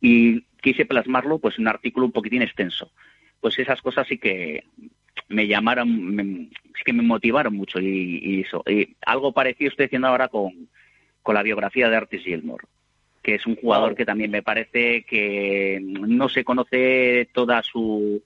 [0.00, 2.92] y quise plasmarlo, pues en un artículo un poquitín extenso.
[3.40, 4.64] Pues esas cosas sí que
[5.28, 8.62] me llamaron, es que me motivaron mucho y, eso.
[8.66, 10.68] Y algo parecido estoy haciendo ahora con,
[11.22, 12.64] con la biografía de Artis Gilmore,
[13.22, 18.22] que es un jugador que también me parece que no se conoce toda su,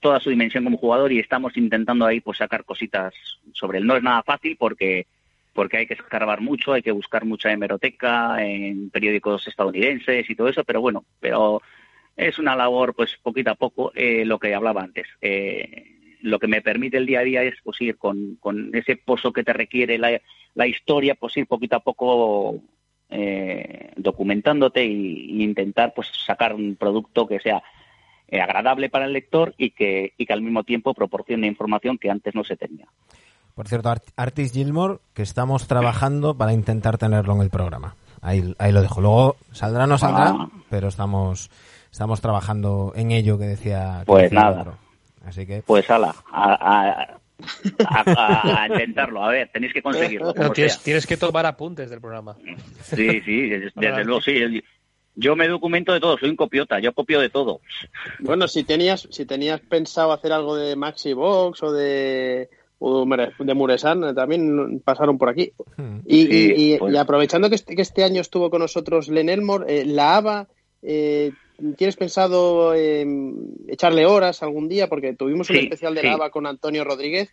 [0.00, 3.14] toda su dimensión como jugador y estamos intentando ahí pues sacar cositas
[3.52, 3.86] sobre él.
[3.86, 5.06] No es nada fácil porque
[5.52, 10.48] porque hay que escarbar mucho, hay que buscar mucha hemeroteca en periódicos estadounidenses y todo
[10.48, 11.60] eso, pero bueno, pero
[12.16, 15.06] es una labor, pues poquito a poco, eh, lo que hablaba antes.
[15.20, 18.38] Eh, lo que me permite el día a día es pues, ir con,
[18.72, 20.20] ese pozo que te requiere la,
[20.54, 22.60] la historia, pues ir poquito a poco
[23.08, 27.62] eh, documentándote e intentar pues sacar un producto que sea
[28.32, 32.34] agradable para el lector y que, y que al mismo tiempo proporcione información que antes
[32.34, 32.86] no se tenía.
[33.54, 37.94] Por cierto, Artis Gilmore, que estamos trabajando para intentar tenerlo en el programa.
[38.22, 39.00] Ahí, ahí lo dejo.
[39.00, 40.48] Luego saldrá o no saldrá, ah.
[40.68, 41.50] pero estamos
[41.90, 44.02] estamos trabajando en ello que decía.
[44.06, 44.78] pues nada.
[45.24, 45.62] Así que.
[45.62, 47.18] Pues ala, a,
[48.68, 49.24] intentarlo.
[49.24, 50.34] A ver, tenéis que conseguirlo.
[50.52, 52.36] tienes, que tomar apuntes del programa.
[52.82, 54.62] Sí, sí, desde, luego, sí.
[55.16, 57.60] Yo me documento de todo, soy un copiota, yo copio de todo.
[58.20, 62.48] Bueno, si tenías, si tenías pensado hacer algo de Maxi Box o de
[62.80, 65.52] de Muresan también pasaron por aquí.
[65.76, 65.98] Hmm.
[66.06, 66.96] Y, pues.
[66.96, 70.48] aprovechando que este, que este, año estuvo con nosotros Len Elmore, eh, la ABA
[70.82, 71.32] eh,
[71.76, 74.88] ¿Tienes pensado echarle horas algún día?
[74.88, 77.30] Porque tuvimos un especial de lava con Antonio Rodríguez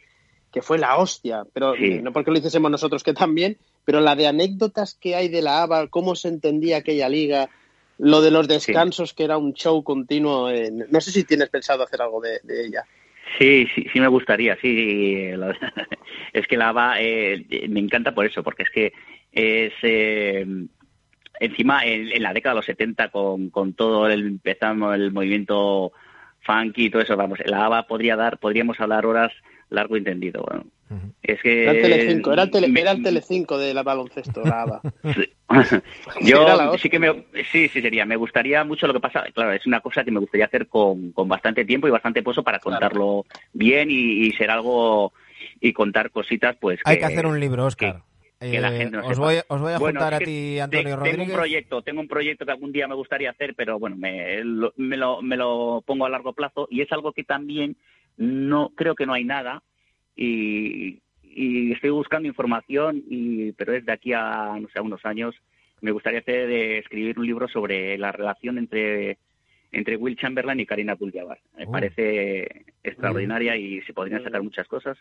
[0.51, 4.27] que fue la hostia, pero no porque lo hiciésemos nosotros que también, pero la de
[4.27, 7.49] anécdotas que hay de la ABA, cómo se entendía aquella liga,
[7.97, 11.83] lo de los descansos que era un show continuo, eh, no sé si tienes pensado
[11.83, 12.83] hacer algo de, ella.
[13.37, 15.29] Sí, sí, sí me gustaría, sí.
[16.33, 18.93] es que la ABA eh, me encanta por eso, porque es que
[19.31, 19.73] es...
[21.39, 25.91] Encima en, la década de los 70 con, con todo el empezamos el movimiento
[26.41, 29.31] funky y todo eso, vamos, la ABA podría dar, podríamos hablar horas
[29.69, 30.43] largo y entendido.
[30.43, 30.65] Bueno.
[31.21, 34.61] Es que era el Telecinco, era el, tele, era el Telecinco de la baloncesto, la
[34.61, 34.81] ABA.
[36.21, 38.05] Yo sí que me, sí, sí sería.
[38.05, 39.25] Me gustaría mucho lo que pasa.
[39.33, 42.43] Claro, es una cosa que me gustaría hacer con, con bastante tiempo y bastante peso
[42.43, 45.11] para contarlo bien y, ser algo
[45.59, 46.79] y contar cositas, pues.
[46.85, 47.95] Hay que hacer un libro, Oscar.
[47.95, 48.01] Que,
[48.39, 51.17] la eh, os, voy, os, voy, a juntar a ti, Antonio Rodríguez.
[51.17, 54.43] Tengo un proyecto, tengo un proyecto que algún día me gustaría hacer, pero bueno, me
[54.43, 57.77] lo, me lo, me lo pongo a largo plazo y es algo que también
[58.17, 59.63] no creo que no hay nada
[60.15, 60.99] y,
[61.37, 65.35] y estoy buscando información, y, pero es de aquí a, no sé, unos años,
[65.81, 69.19] me gustaría hacer de escribir un libro sobre la relación entre,
[69.71, 71.39] entre Will Chamberlain y Karina Abdul-Jabbar.
[71.55, 71.71] Me oh.
[71.71, 74.97] parece extraordinaria y se podrían sacar muchas cosas.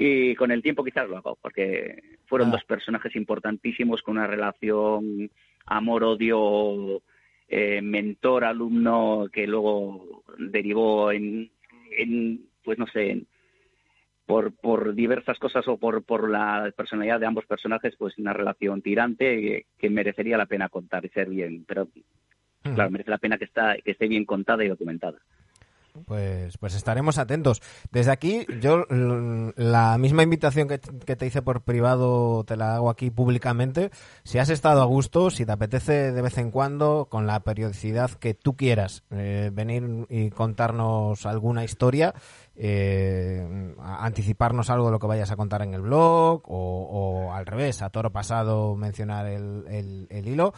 [0.00, 2.52] Y con el tiempo quizás lo hago, porque fueron ah.
[2.52, 5.28] dos personajes importantísimos con una relación
[5.66, 7.02] amor-odio,
[7.48, 11.50] eh, mentor-alumno, que luego derivó en,
[11.90, 13.26] en pues no sé, en,
[14.24, 18.82] por, por diversas cosas o por, por la personalidad de ambos personajes, pues una relación
[18.82, 21.88] tirante que, merecería la pena contar y ser bien, pero
[22.62, 25.18] claro, merece la pena que, está, que esté bien contada y documentada.
[26.06, 27.62] Pues, pues estaremos atentos.
[27.90, 33.10] Desde aquí, yo la misma invitación que, te hice por privado te la hago aquí
[33.10, 33.90] públicamente.
[34.24, 38.10] Si has estado a gusto, si te apetece de vez en cuando, con la periodicidad
[38.10, 42.14] que tú quieras, eh, venir y contarnos alguna historia,
[42.60, 47.82] eh, anticiparnos algo de lo que vayas a contar en el blog o, al revés,
[47.82, 50.52] a toro pasado mencionar el, hilo.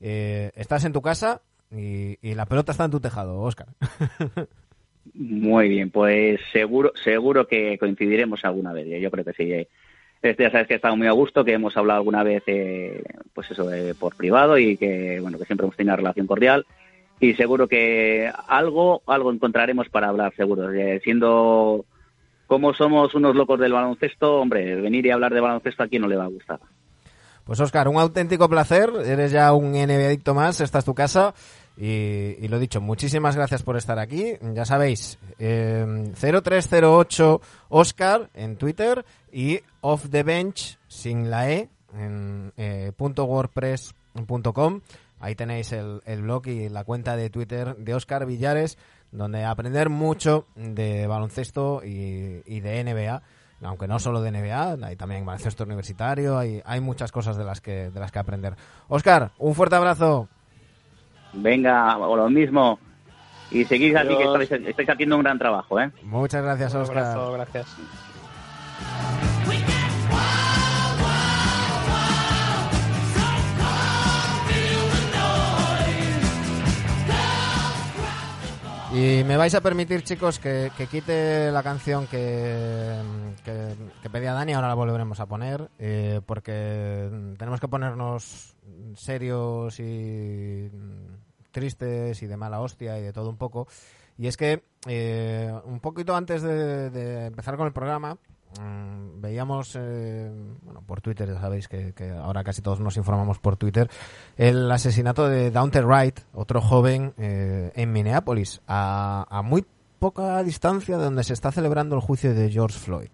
[0.00, 3.68] Eh, estás en tu casa y, la pelota está en tu tejado, Oscar.
[5.14, 8.86] Muy bien, pues seguro seguro que coincidiremos alguna vez.
[9.00, 9.52] Yo creo que sí.
[9.52, 9.68] Eh.
[10.22, 12.42] Este, ya sabes que he estado muy a gusto, que hemos hablado alguna vez,
[13.32, 16.66] pues eso, por privado y que bueno que siempre hemos tenido una relación cordial
[17.20, 21.84] y seguro que algo algo encontraremos para hablar seguro eh, siendo
[22.46, 26.08] como somos unos locos del baloncesto hombre venir y hablar de baloncesto a quién no
[26.08, 26.60] le va a gustar
[27.44, 31.34] pues Oscar un auténtico placer eres ya un NBA adicto más esta es tu casa
[31.76, 39.04] y, lo dicho muchísimas gracias por estar aquí ya sabéis 0308 em, Oscar en Twitter
[39.30, 44.80] y off the bench sin la e en eh, wordpress.com
[45.18, 48.76] Ahí tenéis el, blog y la cuenta de Twitter de Oscar Villares,
[49.12, 53.22] donde aprender mucho de baloncesto y, de NBA
[53.62, 57.62] aunque no solo de NBA, hay también baloncesto universitario, hay, hay muchas cosas de las
[57.62, 58.54] que de las que aprender.
[58.88, 60.28] Oscar, un fuerte abrazo.
[61.36, 62.78] Venga, o lo mismo.
[63.50, 65.90] Y seguís así que estáis, haciendo un gran trabajo, ¿eh?
[66.02, 67.16] Muchas gracias, Oscar.
[67.32, 67.76] gracias.
[78.92, 82.96] Y me vais a permitir, chicos, que, quite la canción que,
[83.44, 88.54] que, pedía Dani, ahora la volveremos a poner, eh, porque tenemos que ponernos
[88.94, 90.70] serios y
[91.56, 93.66] tristes y de mala hostia y de todo un poco.
[94.18, 98.18] Y es que eh, un poquito antes de empezar con el programa,
[98.60, 100.30] Mm, veíamos, eh,
[100.62, 101.92] bueno, por Twitter, ya sabéis que,
[102.22, 103.90] ahora casi todos nos informamos por Twitter,
[104.36, 109.64] el asesinato de Daunte Wright, otro joven eh, en Minneapolis, a, muy
[109.98, 113.08] poca distancia de donde se está celebrando el juicio de George Floyd.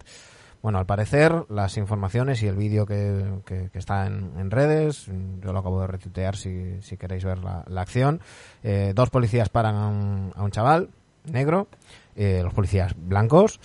[0.63, 5.07] Bueno, al parecer, las informaciones y el vídeo que, está en, redes,
[5.41, 8.21] yo lo acabo de retuitear si, si queréis ver la, acción,
[8.63, 10.89] eh, dos policías paran a un, a un chaval
[11.25, 11.67] negro,
[12.15, 13.59] los policías blancos,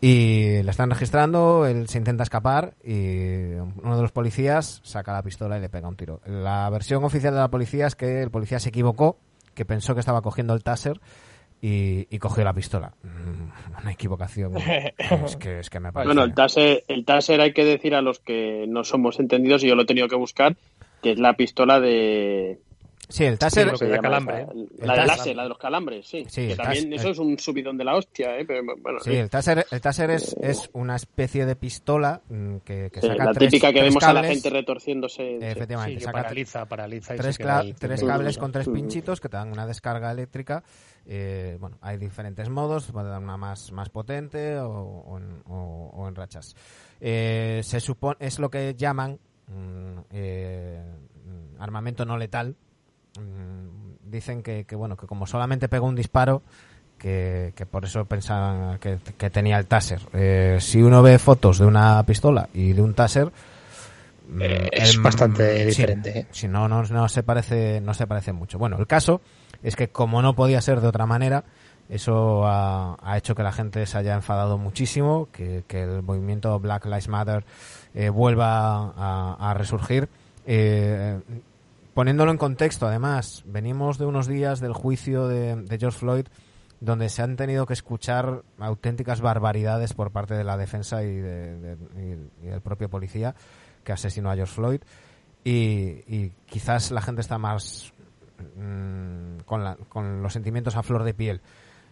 [0.00, 5.22] y le están registrando, él se intenta escapar y uno de los policías saca la
[5.22, 6.20] pistola y le pega un tiro.
[6.24, 9.16] La versión oficial de la policía es que el policía se equivocó,
[9.54, 11.00] que pensó que estaba cogiendo el taser
[11.66, 12.92] y, cogió la pistola.
[13.02, 14.54] Mm, una equivocación.
[14.98, 16.08] es, que, es que me parece.
[16.08, 19.68] Bueno, el taser, el taser hay que decir a los que no somos entendidos y
[19.68, 20.56] yo lo he tenido que buscar,
[21.02, 22.58] que es la pistola de,
[23.08, 23.70] Sí, el taser.
[23.72, 24.46] de calambre.
[24.78, 26.24] La, de láser, la de los calambres, sí.
[26.24, 28.44] que también eso es un subidón de la hostia, ¿eh?
[28.46, 32.90] Pero, bueno, sí, el taser, el taser es, es una especie de pistola mm, que,
[32.92, 35.36] que saca La tres, típica que vemos a la gente retorciéndose.
[35.36, 37.14] Efectivamente, saca paraliza, paraliza.
[37.14, 37.38] tres,
[37.78, 40.62] tres cables con tres pinchitos que te dan una descarga eléctrica.
[41.06, 46.14] Eh, bueno, hay diferentes modos, puede dar una más, más potente o, o, o, en
[46.14, 46.56] rachas.
[47.00, 50.82] Eh, se supone, es lo que llaman mm, eh,
[51.58, 52.56] armamento no letal,
[53.16, 56.42] Mm, dicen que, bueno que como solamente pegó un disparo
[56.98, 58.98] que, por eso pensaban que,
[59.30, 63.30] tenía el taser eh, si uno ve fotos de una pistola y de un taser
[64.28, 66.26] mm, eh, es bastante diferente ¿eh?
[66.32, 69.20] si no, no no se parece no se parece mucho bueno el caso
[69.64, 71.42] es que como no podía ser de otra manera
[71.88, 77.08] eso ha, hecho que la gente se haya enfadado muchísimo que, el movimiento Black Lives
[77.08, 77.44] Matter
[78.12, 78.94] vuelva
[79.38, 80.08] a resurgir
[80.46, 81.20] Eh,
[81.94, 86.26] poniéndolo en contexto, además, venimos de unos días del juicio de, de George Floyd
[86.80, 91.78] donde se han tenido que escuchar auténticas barbaridades por parte de la defensa y, de,
[92.42, 93.34] y, del propio policía
[93.84, 94.80] que asesinó a George Floyd.
[95.44, 97.93] Y, quizás la gente está más
[98.56, 101.40] mmm, con, la, con los sentimientos a flor de piel.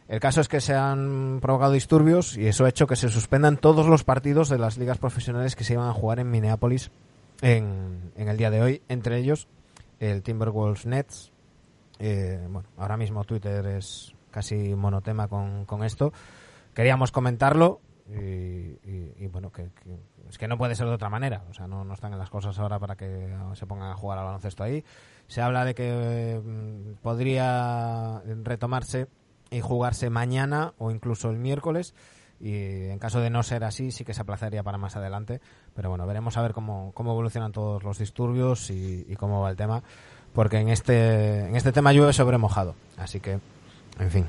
[0.09, 3.57] El caso es que se han provocado disturbios y eso ha hecho que se suspendan
[3.57, 6.91] todos los partidos de las ligas profesionales que se iban a jugar en Minneapolis
[7.41, 9.49] en, en el día de hoy, entre ellos
[10.01, 11.33] el Timberwolves Nets.
[11.99, 16.13] Eh, bueno, ahora mismo Twitter es casi monotema con esto.
[16.75, 17.81] Queríamos comentarlo
[18.11, 19.71] y, bueno, que,
[20.29, 21.45] es que no puede ser de otra manera.
[21.51, 24.19] O sea, no, no están en las cosas ahora para que se pongan a jugar
[24.19, 24.85] al baloncesto ahí.
[25.29, 29.09] Se habla de que mm, podría retomarse
[29.51, 31.95] y jugarse mañana o incluso el miércoles.
[32.41, 35.41] Y en caso de no ser así, sí que se aplazaría para más adelante.
[35.75, 39.51] Pero bueno, veremos a ver cómo, cómo evolucionan todos los disturbios y, y cómo va
[39.51, 39.83] el tema.
[40.33, 42.75] Porque en este, en este tema llueve sobre mojado.
[42.97, 43.39] Así que
[43.99, 44.27] en fin.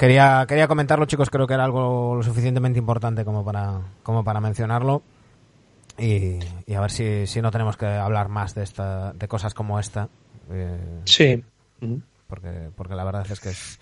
[0.00, 4.40] Quería, quería comentarlo, chicos, creo que era algo lo suficientemente importante como para, como para
[4.40, 5.02] mencionarlo.
[5.98, 6.38] Y,
[6.74, 10.08] a ver si, si, no tenemos que hablar más de esta, de cosas como esta.
[10.50, 11.44] Eh, sí.
[12.26, 13.78] Porque, porque la verdad es que es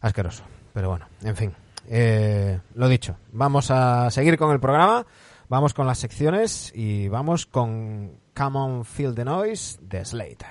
[0.00, 0.42] asqueroso.
[0.74, 1.54] Pero bueno, en fin.
[1.88, 5.06] Eh, lo dicho, vamos a seguir con el programa.
[5.48, 10.46] Vamos con las secciones y vamos con Come on Feel the Noise de Slate.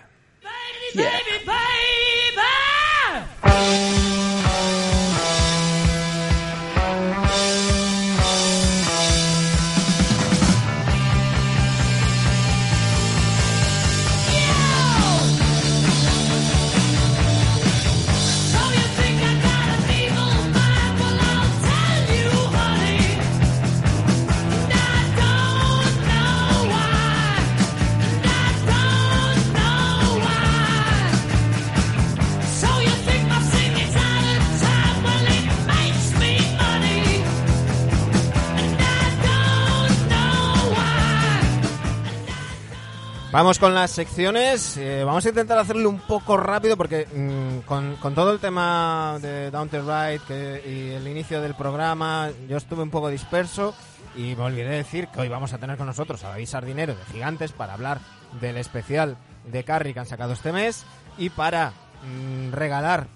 [43.32, 44.76] Vamos con las secciones.
[44.76, 49.50] Eh, vamos a intentar hacerlo un poco rápido porque mm, con, todo el tema de
[49.50, 50.22] Down to Right
[50.66, 53.74] y el inicio del programa, yo estuve un poco disperso
[54.18, 57.06] y me olvidé decir que hoy vamos a tener con nosotros a David Sardinero de
[57.06, 58.02] Gigantes para hablar
[58.42, 59.16] del especial
[59.46, 60.84] de Carry que han sacado este mes
[61.18, 61.70] y para
[62.04, 63.08] mm, regalar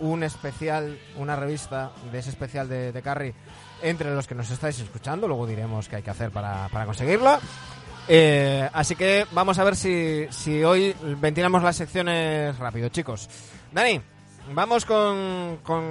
[0.00, 3.32] un especial, una revista de ese especial de, de Carry
[3.80, 5.28] entre los que nos estáis escuchando.
[5.28, 7.38] Luego diremos qué hay que hacer para conseguirla.
[8.08, 13.28] Eh, así que vamos a ver si, si hoy ventilamos las secciones rápido, chicos.
[13.72, 14.00] Dani,
[14.52, 15.84] vamos con, con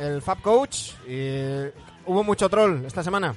[0.00, 0.92] el Fab Coach.
[1.06, 1.68] Y,
[2.06, 3.34] ¿Hubo mucho troll esta semana?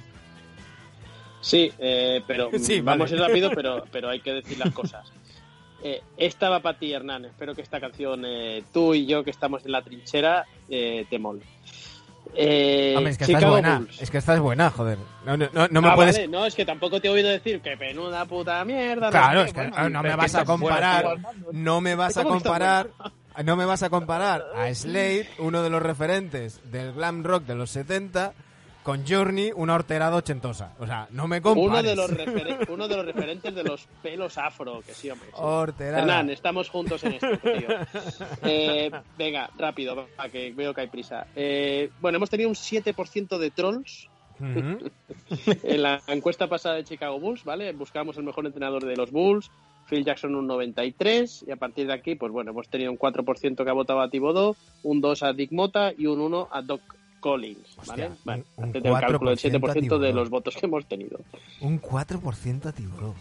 [1.42, 2.50] Sí, eh, pero
[2.84, 5.12] vamos a ir rápido, pero, pero hay que decir las cosas.
[5.84, 7.26] Eh, esta va para ti, Hernán.
[7.26, 11.20] Espero que esta canción, eh, tú y yo que estamos en la trinchera, eh, te
[11.20, 11.44] mole.
[12.36, 13.88] Eh, Hombre, es que estás buena.
[14.00, 14.98] Es que estás buena, joder.
[15.26, 16.30] No, no, no, me ah, puedes.
[16.30, 19.10] No, es que tampoco te he oído decir que penuda puta mierda.
[19.10, 21.18] Claro, es que no me vas a comparar.
[21.52, 22.90] No me vas a comparar.
[23.44, 27.54] No me vas a comparar a Slade, uno de los referentes del glam rock de
[27.54, 28.34] los 70,
[28.88, 30.74] con Journey, una horterada ochentosa.
[30.80, 31.68] O sea, no me compares.
[31.68, 35.28] Uno de los, uno de los referentes de los pelos afro, que sí, hombre.
[35.34, 36.04] Horterada.
[36.04, 37.68] Hernán, estamos juntos en esto, tío.
[38.44, 41.28] Eh, venga, rápido, para que veo que hay prisa.
[41.36, 44.08] Eh, bueno, hemos tenido un 7% de trolls
[44.40, 47.74] en la encuesta pasada de Chicago Bulls, ¿vale?
[47.74, 49.52] Buscábamos el mejor entrenador de los Bulls,
[49.90, 53.66] Phil Jackson un 93, y a partir de aquí, pues bueno, hemos tenido un 4%
[53.66, 56.98] que ha votado a Thibodeau, un 2 a Dick Mota y un 1 a Doc
[57.28, 58.12] Collins, ¿vale?
[58.24, 61.20] bueno, un, el cálculo del 7% de los votos que hemos tenido.
[61.60, 63.16] Un 4% a Tibro.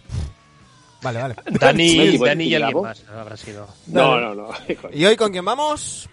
[1.03, 1.35] Vale, vale.
[1.59, 3.67] Dani, Dani y alguien más habrá sido.
[3.89, 4.51] No, no, no.
[4.93, 6.09] ¿Y hoy con quién vamos?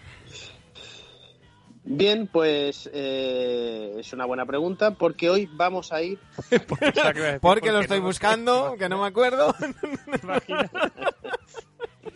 [1.84, 6.18] Bien, pues eh, es una buena pregunta porque hoy vamos a ir.
[7.42, 9.54] porque, lo estoy buscando, que no me acuerdo.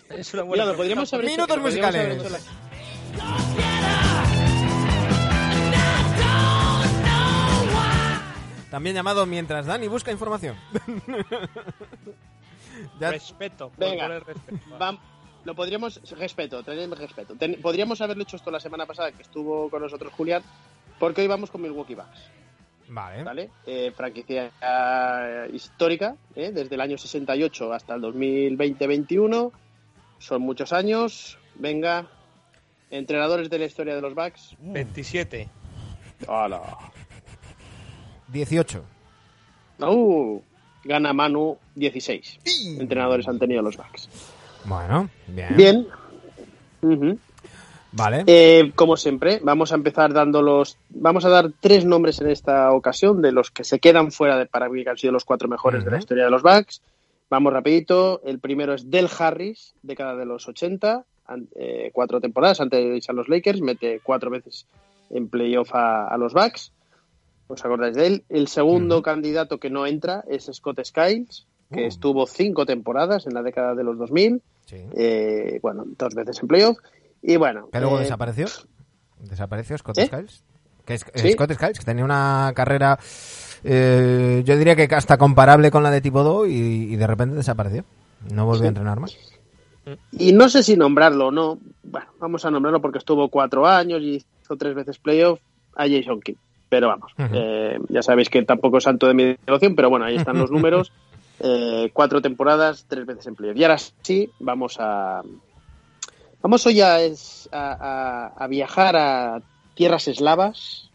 [0.10, 2.48] es una buena Mira, podríamos haber Minutos musicales.
[8.70, 10.56] También llamado Mientras Dani busca información.
[13.00, 13.72] Respeto.
[13.78, 14.22] Venga,
[15.46, 17.34] lo podríamos, respeto, tenemos respeto.
[17.62, 20.44] podríamos haberlo hecho esto la semana pasada que estuvo con nosotros Julián,
[21.00, 22.30] porque hoy vamos con Milwaukee Bucks.
[22.90, 23.24] Vale.
[23.24, 23.50] ¿Vale?
[23.66, 29.52] Eh, franquicia eh, histórica, eh, desde el año 68 hasta el 2020-21.
[30.20, 31.40] Son muchos años.
[31.56, 32.08] Venga,
[32.90, 34.58] entrenadores de la historia de los Bucks.
[34.60, 35.50] 27.
[36.28, 36.62] ¡Hala!
[38.30, 38.84] 18.
[39.82, 40.42] Uh,
[40.84, 42.40] gana Manu 16.
[42.80, 44.10] Entrenadores han tenido los Bucks.
[44.66, 45.56] Bueno, bien.
[45.56, 45.88] Bien.
[47.92, 48.24] Vale.
[48.28, 50.78] Eh, como siempre, vamos a empezar dando los.
[50.90, 54.46] Vamos a dar tres nombres en esta ocasión de los que se quedan fuera de
[54.46, 56.82] para mí que han sido los cuatro mejores de la historia de los Bucks.
[57.30, 58.22] Vamos rapidito.
[58.26, 62.98] El primero es Del Harris, década de los 80, an- eh, cuatro temporadas antes de
[62.98, 64.66] irse a los Lakers, mete cuatro veces
[65.10, 66.72] en playoff a, a los Bucks.
[67.48, 68.24] ¿Os acordáis de él?
[68.30, 71.88] El segundo candidato que no entra es Scott Skiles, que Uh.
[71.88, 74.78] estuvo cinco temporadas en la década de los 2000, Sí.
[74.96, 76.78] eh, bueno, dos veces en playoff.
[77.22, 78.48] Y bueno, Que luego eh, desapareció.
[79.22, 80.06] Desapareció Scott ¿Eh?
[80.08, 80.44] Skiles.
[80.86, 81.32] Que es, Sí.
[81.34, 82.98] Scott Skiles, que tenía una carrera,
[83.64, 86.52] eh, yo diría que hasta comparable con la de Thibodeau y,
[86.94, 87.84] y de repente desapareció.
[88.34, 89.18] No volvió a entrenar más.
[90.12, 91.60] Y no sé si nombrarlo o no.
[91.84, 95.40] Bueno, vamos a nombrarlo porque estuvo cuatro años y hizo tres veces playoff
[95.76, 96.36] a Jason Kidd.
[96.70, 100.18] Pero vamos, eh, ya sabéis que tampoco es santo de mi devoción, pero bueno, ahí
[100.18, 100.92] están los números.
[101.40, 103.56] Eh, cuatro temporadas, tres veces en playoff.
[103.58, 105.22] Y ahora sí, vamos a.
[106.42, 107.72] Vamos hoy a, es- a,
[108.36, 109.42] a- a viajar a
[109.76, 110.90] tierras eslavas.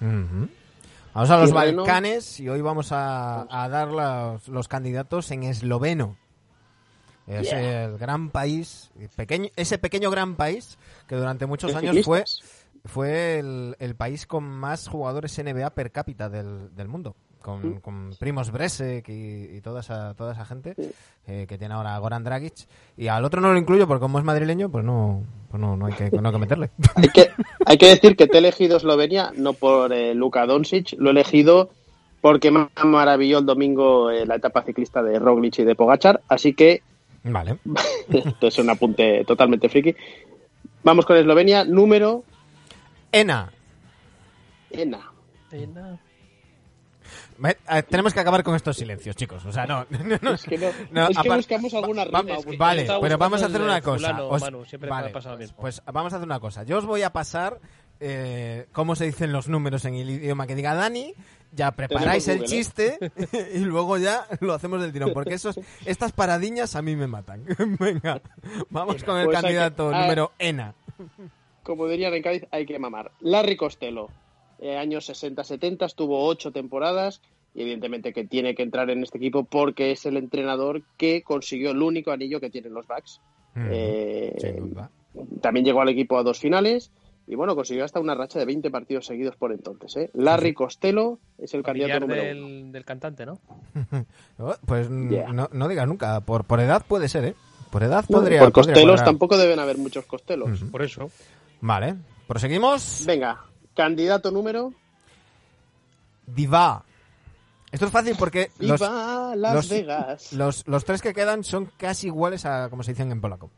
[0.00, 1.82] Vamos a los Tirreno.
[1.84, 6.16] Balcanes y hoy vamos a, a dar los, los candidatos en esloveno.
[7.26, 7.84] Es Yeah.
[7.84, 10.76] el gran país, pequeño, ese pequeño gran país
[11.08, 12.04] que durante muchos años ciclistas.
[12.42, 12.53] fue
[13.04, 17.16] el, el país con más jugadores NBA per cápita del, del mundo.
[17.40, 20.74] Con, con Primos Bresek y, y toda esa toda esa gente
[21.26, 22.54] eh, que tiene ahora Goran Dragic.
[22.96, 25.84] Y al otro no lo incluyo porque como es madrileño, pues no, pues no, no
[25.84, 26.70] hay que, no hay que meterle.
[26.96, 27.30] Hay que,
[27.66, 31.12] hay que decir que te he elegido Eslovenia no por eh, Luka Doncic, lo he
[31.12, 31.68] elegido
[32.22, 36.54] porque me maravilló el domingo eh, la etapa ciclista de Roglic y de Pogachar, así
[36.54, 36.82] que
[37.24, 37.58] Vale.
[38.10, 39.94] esto es un apunte totalmente friki.
[40.82, 42.24] Vamos con Eslovenia, número
[43.14, 43.50] Ena.
[44.70, 45.10] ENA.
[47.38, 49.44] Ve- eh, Tenemos que acabar con estos silencios, chicos.
[49.44, 49.86] O sea, no.
[49.90, 50.32] no, no.
[50.34, 52.22] Es que, no, No, es que buscamos alguna rima.
[52.22, 54.08] va- vale, pero vamos a hacer una cosa.
[54.08, 55.56] fulano, Os- Manu, siempre me vale, ha pasado lo mismo.
[55.60, 56.62] Pues vamos a hacer una cosa.
[56.64, 57.60] Yo os voy a pasar
[58.00, 61.14] eh, cómo se dicen los números en el idioma que diga Dani.
[61.52, 62.98] Ya preparáis el Google, chiste
[63.54, 65.12] y luego ya lo hacemos del tirón.
[65.12, 67.44] Porque esos, estas paradiñas a mí me matan.
[67.78, 68.20] Venga,
[68.70, 70.00] vamos con el Pues candidato ah.
[70.00, 70.74] número ENA.
[71.64, 73.10] Como dirían en Cádiz, hay que mamar.
[73.20, 74.08] Larry Costello,
[74.60, 77.20] eh, años 60-70, estuvo ocho temporadas
[77.54, 81.70] y evidentemente que tiene que entrar en este equipo porque es el entrenador que consiguió
[81.72, 83.20] el único anillo que tienen los Bucks.
[83.56, 84.60] Eh,
[85.40, 86.90] también llegó al equipo a dos finales
[87.26, 89.96] y bueno, consiguió hasta una racha de 20 partidos seguidos por entonces.
[89.96, 90.10] ¿eh?
[90.14, 92.30] Larry Costello es el candidato número uno.
[92.48, 93.38] del, del cantante, ¿no?
[94.38, 95.32] Oh, Pues Yeah.
[95.32, 96.20] no, no digas nunca.
[96.20, 97.34] Por, por edad puede ser, ¿eh?
[97.70, 99.04] Por edad podría por podría cuadrar.
[99.04, 100.60] tampoco deben haber muchos Costellos.
[100.62, 100.70] Ujú.
[100.70, 101.10] Por eso.
[101.66, 101.96] Vale.
[102.26, 103.04] Proseguimos.
[103.06, 103.42] Venga,
[103.74, 104.70] candidato número.
[106.26, 106.84] Diva.
[107.72, 110.32] Esto es fácil porque los, ¡Viva Las los- Vegas!
[110.34, 113.50] los, los tres que quedan son casi iguales a como se dicen en polaco.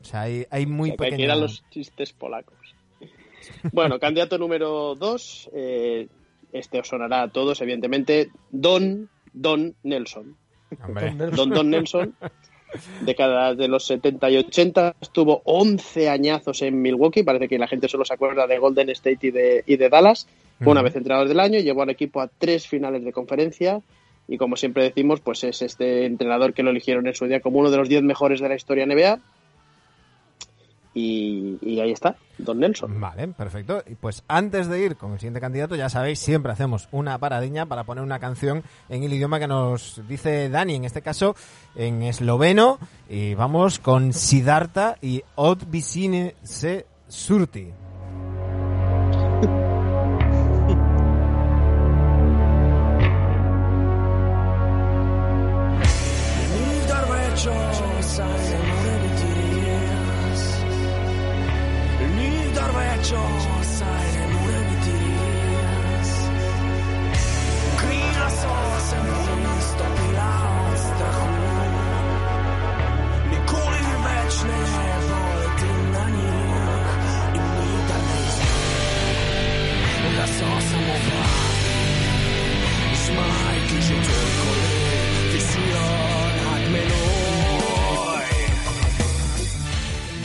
[0.00, 1.16] O sea, hay, hay muy Que pequeña...
[1.18, 2.56] quieran los chistes polacos.
[3.72, 5.50] Bueno, candidato número dos.
[5.52, 6.08] eh,
[6.52, 8.30] este os sonará a todos, evidentemente.
[8.50, 10.36] Don, Don Nelson.
[10.82, 12.14] Hombre, Don Don Nelson,
[13.00, 17.22] décadas de los 70 y 80, estuvo 11 añazos en Milwaukee.
[17.22, 20.26] Parece que la gente solo se acuerda de Golden State y de, y de Dallas.
[20.62, 23.80] Fue una vez entrenador del año, llevó al equipo a tres finales de conferencia.
[24.28, 27.58] Y como siempre decimos, pues es este entrenador que lo eligieron en su día como
[27.58, 29.18] uno de los 10 mejores de la historia NBA.
[30.94, 33.00] Y, ahí está, Don Nelson.
[33.00, 33.82] Vale, perfecto.
[33.86, 37.66] Y pues antes de ir con el siguiente candidato, ya sabéis, siempre hacemos una paradiña
[37.66, 41.34] para poner una canción en el idioma que nos dice Dani, en este caso
[41.74, 42.78] en esloveno.
[43.08, 47.81] Y vamos con Siddhartha y Od Vicine se Surti.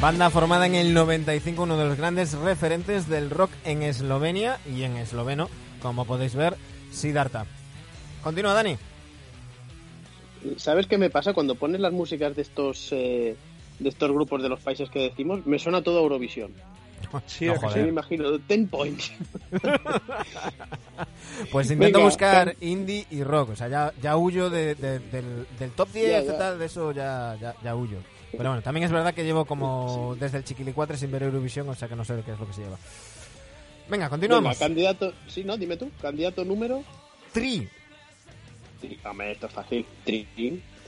[0.07, 4.83] Banda formada en el 95, uno de los grandes referentes del rock en Eslovenia y
[4.83, 5.49] en esloveno,
[5.81, 6.55] como podéis ver,
[6.93, 7.45] Siddhartha.
[8.23, 8.77] Continúa, Dani.
[10.55, 13.35] ¿Sabes qué me pasa cuando pones las músicas de estos eh,
[13.79, 15.45] de estos grupos de los países que decimos?
[15.45, 16.53] Me suena todo a Eurovisión.
[17.27, 17.73] Sí, No, ¿a que joder.
[17.77, 19.11] Sí, me imagino, 10 points.
[21.51, 23.49] Pues intento Venga, buscar indie y rock.
[23.49, 26.37] O sea, ya, ya huyo de- de- del, del top 10 Ya, y ya.
[26.37, 27.97] tal, de eso ya, ya, ya huyo.
[28.31, 31.75] Pero bueno, también es verdad que llevo como desde el Chiquilicuatre sin ver Eurovisión, o
[31.75, 32.77] sea que no sé qué es lo que se lleva.
[32.77, 34.57] Venga, Venga, continuamos.
[34.57, 36.83] candidato, sí, no, dime tú, candidato número.
[37.31, 37.67] Tri.
[38.81, 39.85] Tri- Hombre, esto es fácil.
[40.03, 40.27] Tri.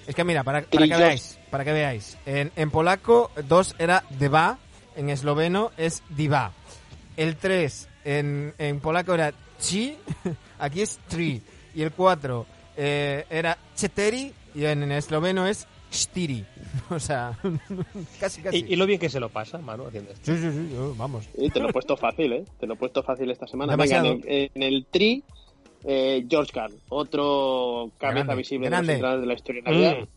[0.06, 2.18] Es que mira, para, para que veáis, para que veáis.
[2.26, 4.58] En, en polaco, dos era deba,
[4.96, 6.52] en esloveno es diva.
[7.16, 9.96] El 3 en, en polaco era chi,
[10.60, 11.42] aquí es tri.
[11.76, 16.46] Y el 4 era cheteri y en, en esloveno es stiri.
[16.92, 17.38] O sea,
[18.20, 18.66] casi casi.
[18.68, 20.34] Y, y lo bien que se lo pasa, Manu, haciendo esto.
[20.34, 21.28] Sí, sí, sí, vamos.
[21.38, 22.46] Eh, te lo he puesto fácil, ¿eh?
[22.60, 23.76] Te lo he puesto fácil esta semana.
[23.76, 25.24] Venga, en el, en el Tri,
[25.84, 28.96] eh, George Carl, otro cabeza Grande, visible grande.
[28.96, 30.08] de los de la historia de Navidad.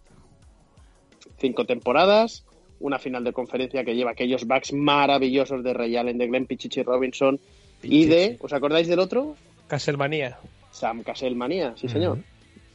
[1.39, 2.45] Cinco temporadas,
[2.81, 6.83] una final de conferencia que lleva aquellos backs maravillosos de Ray Allen, de Glenn Pichichi
[6.83, 7.41] Robinson
[7.83, 9.37] y de, ¿os acordáis del otro?
[9.67, 10.39] Castlevania.
[10.71, 12.19] Sam Cassell Manía, sí señor.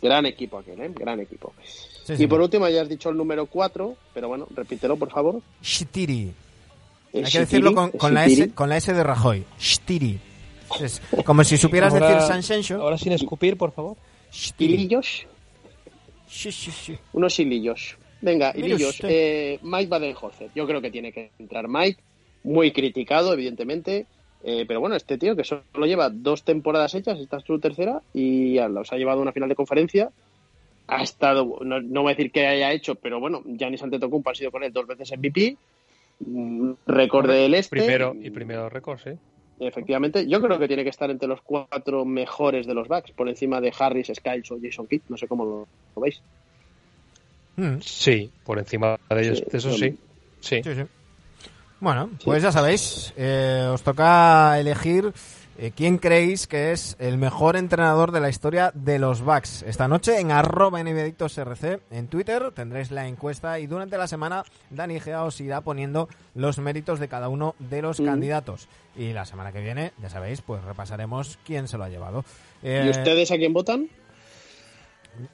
[0.02, 0.92] Gran equipo aquel, ¿eh?
[0.94, 1.54] Gran equipo.
[2.08, 2.28] Sí, y sí.
[2.28, 5.42] por último, ya has dicho el número 4, pero bueno, repítelo, por favor.
[5.62, 6.32] Shtiri.
[7.14, 8.26] Eh, Hay que decirlo con, la.
[8.26, 9.44] S, con la S de Rajoy.
[9.60, 10.20] Shtiri.
[10.82, 12.82] Es como si supieras Ahora- decir Sanxenxo.
[12.82, 13.98] Ahora sin escupir, por favor.
[14.58, 15.26] Hilillos,
[16.30, 16.98] Sí, sí, sí.
[17.14, 17.98] unos hilillos.
[18.22, 19.00] Venga, hilillos.
[19.04, 20.50] Eh, Mike Badenholzer.
[20.56, 22.02] Yo creo que tiene que entrar Mike.
[22.44, 24.06] Muy criticado, evidentemente.
[24.44, 28.02] Eh, pero bueno, este tío que solo lleva dos temporadas hechas, esta es su tercera,
[28.14, 30.10] y ya los ha llevado a una final de conferencia.
[30.88, 34.36] Ha estado, no, no voy a decir que haya hecho, pero bueno, Giannis Antetokounmpo ha
[34.36, 35.58] sido con él dos veces MVP.
[36.20, 37.70] Mm, Récord del este.
[37.70, 39.12] Primero y primero récord, sí.
[39.60, 43.28] Efectivamente, yo creo que tiene que estar entre los cuatro mejores de los backs, por
[43.28, 45.02] encima de Harris, Skiles o Jason Kidd.
[45.10, 46.22] No sé cómo lo, lo veis.
[47.56, 49.40] Mm, Sí, por encima de ellos.
[49.40, 49.98] Sí, Eso sí.
[50.40, 50.62] Sí.
[50.64, 50.84] sí, sí.
[51.80, 55.12] Bueno, pues ya sabéis, eh, os toca elegir
[55.76, 59.64] quién creéis que es el mejor entrenador de la historia de los Bucks.
[59.64, 65.00] Esta noche en arroba RC en Twitter tendréis la encuesta y durante la semana Dani
[65.00, 68.06] Gea os irá poniendo los méritos de cada uno de los Mm.
[68.06, 68.68] candidatos.
[68.96, 72.24] Y la semana que viene, ya sabéis, pues repasaremos quién se lo ha llevado.
[72.62, 73.90] Eh, ¿Y ustedes a quién votan?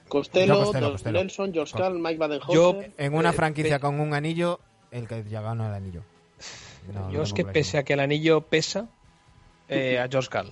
[0.07, 1.19] Costello, Costello, Costello.
[1.19, 2.55] Nelson, George Carl, Mike Badenholzer.
[2.55, 4.59] Yo- En una Eh, franquicia con un anillo,
[4.91, 6.01] el que ya ganó el anillo.
[6.93, 8.87] No, Yo es que pese a que el anillo pesa,
[9.69, 10.49] eh, a George Carl.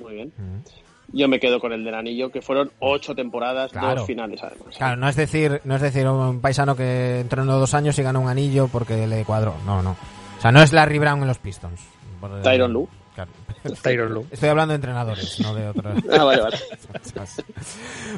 [0.00, 0.32] Muy bien.
[0.36, 0.58] Mm.
[1.12, 3.96] Yo me quedo con el del anillo, que fueron ocho temporadas, Claro.
[3.96, 4.76] dos finales además.
[4.76, 8.20] Claro, no es decir, no es decir un paisano que entrenó dos años y ganó
[8.20, 9.56] un anillo porque le cuadró.
[9.66, 9.96] No, no.
[10.38, 11.80] O sea, no es Larry Brown en los Pistons.
[12.44, 12.86] Tyronn Lue.
[13.62, 13.76] Claro.
[13.82, 14.24] Tyron Lue.
[14.30, 15.98] Estoy hablando de entrenadores, no de otros.
[16.12, 16.58] Ah, vale, vale.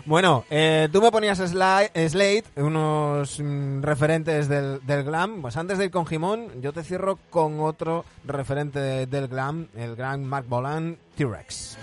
[0.04, 5.42] Bueno, eh, tú me ponías Sli- Slate, unos mm, referentes del, del glam.
[5.42, 9.68] Pues antes de ir con Jimón, yo te cierro con otro referente de- del glam,
[9.76, 11.76] el gran Mark Bolan, T-Rex.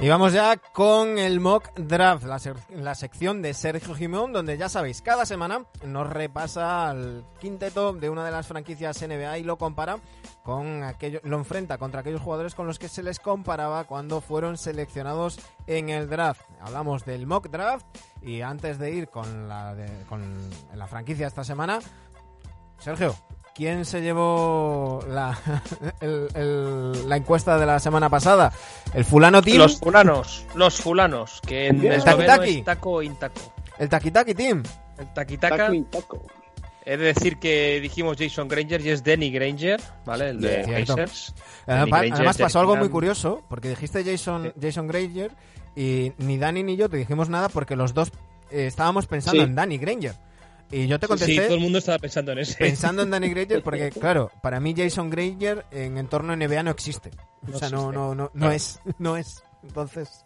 [0.00, 2.40] Y vamos ya con el mock draft, la,
[2.70, 8.08] la sección de Sergio Jimón, donde ya sabéis, cada semana nos repasa el quinteto de
[8.08, 9.98] una de las franquicias NBA y lo compara
[10.42, 14.56] con aquello, lo enfrenta contra aquellos jugadores con los que se les comparaba cuando fueron
[14.56, 16.40] seleccionados en el draft.
[16.62, 17.84] Hablamos del mock draft
[18.22, 20.22] y antes de ir con la, de- con
[20.74, 21.78] la franquicia esta semana,
[22.78, 23.14] Sergio,
[23.54, 25.38] ¿quién se llevó la,
[26.00, 28.52] el- el- la encuesta de la semana pasada?
[28.94, 29.58] ¿El fulano team?
[29.58, 31.92] Los fulanos, los fulanos, que en Bien.
[31.94, 32.58] esloveno Taki-taki.
[32.60, 33.40] es taco intaco.
[33.78, 34.62] ¿El Taki Taki team?
[34.98, 35.70] El taquitaca,
[36.84, 40.30] he de decir que dijimos Jason Granger y es Denny Granger, ¿vale?
[40.30, 40.84] El de.
[40.86, 41.34] Pacers.
[41.66, 45.32] Danny Granger, Además pasó algo muy curioso, porque dijiste Jason, Jason Granger
[45.76, 48.10] y ni Danny ni yo te dijimos nada porque los dos
[48.50, 49.46] eh, estábamos pensando Sí.
[49.48, 50.14] en Danny Granger.
[50.72, 52.54] Y yo te Sí, contesté todo el mundo estaba pensando en ese.
[52.56, 57.10] pensando en Danny Granger porque, claro, para mí Jason Granger en entorno NBA no existe.
[57.52, 59.42] O sea, no, no, no, no es, no es.
[59.62, 60.24] Entonces,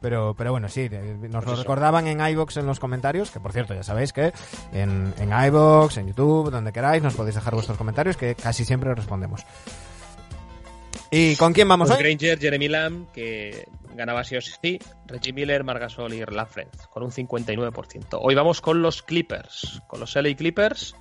[0.00, 3.52] pero, pero bueno, sí, nos Pues lo recordaban en iBox en los comentarios, que por
[3.52, 4.32] cierto, ya sabéis que
[4.72, 8.92] en, en iBox, en YouTube, donde queráis, nos podéis dejar vuestros comentarios, que casi siempre
[8.92, 9.42] respondemos.
[11.12, 12.04] ¿Y con quién vamos Pues hoy?
[12.04, 17.10] Granger, Jeremy Lamb, que ganaba sí o sí, Reggie Miller, Margasol y Lafrenz, con un
[17.10, 18.18] 59%.
[18.20, 20.94] Hoy vamos con los Clippers, con los LA Clippers,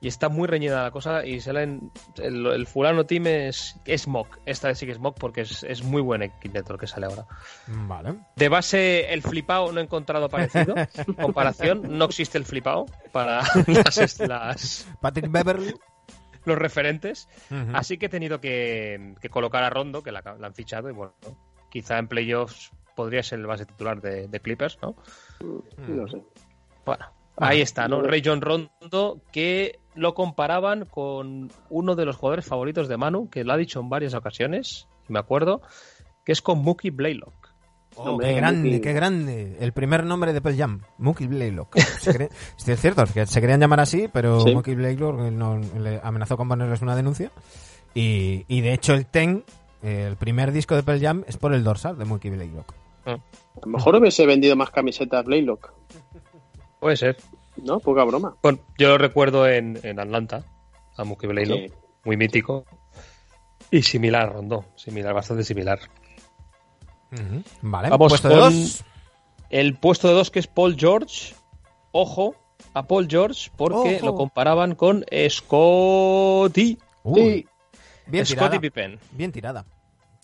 [0.00, 4.38] y está muy reñida la cosa, y salen, el, el fulano team es, es mock,
[4.46, 7.06] esta vez sí que es mock porque es, es muy buen equipo el que sale
[7.06, 7.24] ahora.
[7.68, 8.16] Vale.
[8.34, 10.74] De base, el flipao no he encontrado parecido,
[11.20, 15.72] comparación, no existe el flipao para las, las- Patrick Beverly.
[16.46, 17.28] los referentes.
[17.72, 20.92] Así que he tenido que, que colocar a Rondo, que la, la han fichado, y
[20.92, 21.12] bueno,
[21.72, 24.94] quizá en playoffs podría ser el base titular de, de Clippers, ¿no?
[25.88, 26.22] No sé.
[26.84, 27.06] Bueno,
[27.38, 28.02] ahí está, ¿no?
[28.02, 33.44] Ray John Rondo, que lo comparaban con uno de los jugadores favoritos de Manu, que
[33.44, 35.62] lo ha dicho en varias ocasiones, y me acuerdo,
[36.24, 37.32] que es con Mookie Blaylock.
[37.94, 38.80] Oh, Hombre, qué grande, Mookie.
[38.80, 39.56] qué grande.
[39.60, 41.76] El primer nombre de Pearl Jam, Mookie Blaylock.
[42.00, 44.52] Se cre- sí, es cierto, es que se querían llamar así, pero Sí.
[44.54, 47.30] Mookie Blaylock eh, no- le amenazó con ponerles una denuncia.
[47.94, 49.44] Y, y de hecho el Ten,
[49.82, 52.72] el primer disco de Pearl Jam, es por el dorsal de Mookie Blaylock.
[53.06, 53.16] A
[53.62, 55.72] lo mejor hubiese vendido más camisetas Blaylock.
[56.80, 57.16] Puede ser.
[57.56, 57.80] ¿No?
[57.80, 58.34] Poca broma.
[58.42, 60.44] Bueno, yo lo recuerdo en, en Atlanta,
[60.96, 61.72] a Mookie Blaylock, Sí.
[62.04, 62.64] muy mítico.
[63.70, 65.78] Y similar, a Rondo, similar, bastante similar.
[67.60, 68.84] Vale, Vamos puesto de dos.
[69.50, 71.34] El puesto de dos que es Paul George.
[71.92, 72.34] Ojo
[72.74, 74.06] a Paul George porque Ojo.
[74.06, 76.78] lo comparaban con Scotty.
[77.02, 77.46] Uy, Sí.
[78.06, 78.24] Bien.
[78.60, 78.98] Pippen.
[79.12, 79.64] Bien tirada.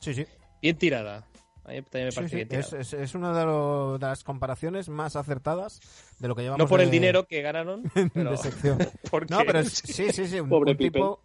[0.01, 0.27] Sí, sí.
[0.63, 1.25] Bien tirada.
[1.65, 2.83] A mí también me Sí, parece sí, bien Es, tirada.
[2.83, 5.81] es, es una de, lo- de las comparaciones más acertadas
[6.19, 7.83] de lo que llevamos No por de- el dinero que ganaron,
[8.15, 8.79] pero de sección.
[9.29, 10.41] No, pero es- sí, sí, sí.
[10.41, 11.21] Un, Pobre un tipo,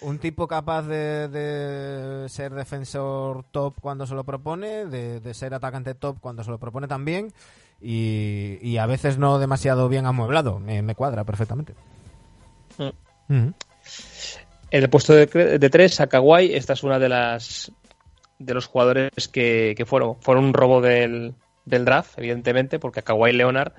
[0.00, 5.52] un tipo capaz de, de ser defensor top cuando se lo propone, de, de ser
[5.54, 7.32] atacante top cuando se lo propone también,
[7.80, 10.58] y, y a veces no demasiado bien amueblado.
[10.58, 11.74] Me, me cuadra perfectamente.
[13.28, 13.48] Mm.
[14.72, 15.26] En el puesto de,
[15.70, 17.70] tres, a Kawhi, esta es una de las
[18.38, 23.02] de los jugadores que, que fueron, fueron un robo del, del draft, evidentemente, porque a
[23.04, 23.72] Kawhi Leonard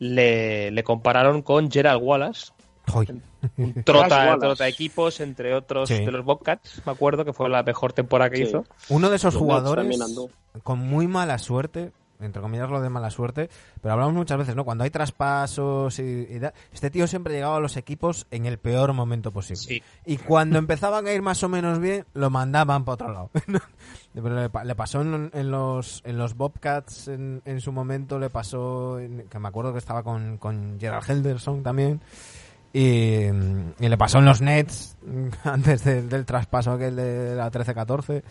[0.00, 2.50] le, le compararon con Gerald Wallace,
[2.86, 3.20] Joy.
[3.58, 6.04] un trota, equipos, entre otros Sí.
[6.04, 8.42] de los Bobcats, me acuerdo que fue la mejor temporada que Sí.
[8.44, 8.64] hizo.
[8.88, 9.98] Uno de esos Los jugadores
[10.64, 13.48] con muy mala suerte, entre comillas lo de mala suerte,
[13.80, 14.64] pero hablamos muchas veces, ¿no?
[14.64, 18.58] Cuando hay traspasos y, y da- este tío siempre llegaba a los equipos en el
[18.58, 19.56] peor momento posible.
[19.62, 19.82] Sí.
[20.04, 23.30] Y cuando empezaban a ir más o menos bien, lo mandaban para otro lado.
[24.14, 28.30] Pero le, le pasó en, en los, en los Bobcats en, en su momento, le
[28.30, 32.00] pasó, en- que me acuerdo que estaba con, con Gerald Henderson también.
[32.72, 33.24] Y,
[33.78, 34.96] y le pasó en los Nets
[35.44, 38.22] antes del- del traspaso aquel de la 13-14.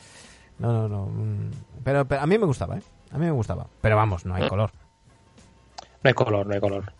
[0.59, 1.05] No, no, no.
[1.07, 1.51] mm,
[1.83, 2.81] Pero, pero a mí me gustaba, ¿eh?
[3.11, 3.67] A mí me gustaba.
[3.81, 4.71] Pero vamos, no hay color.
[6.03, 6.93] No hay color, no hay color.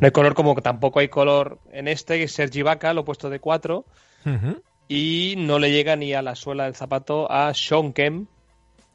[0.00, 3.00] No hay color como que tampoco hay color en este, que es Sergi Vaca, lo
[3.02, 3.84] he puesto de 4,
[4.26, 4.62] Ujú.
[4.88, 8.28] y no le llega ni a la suela del zapato a Sean Kemp,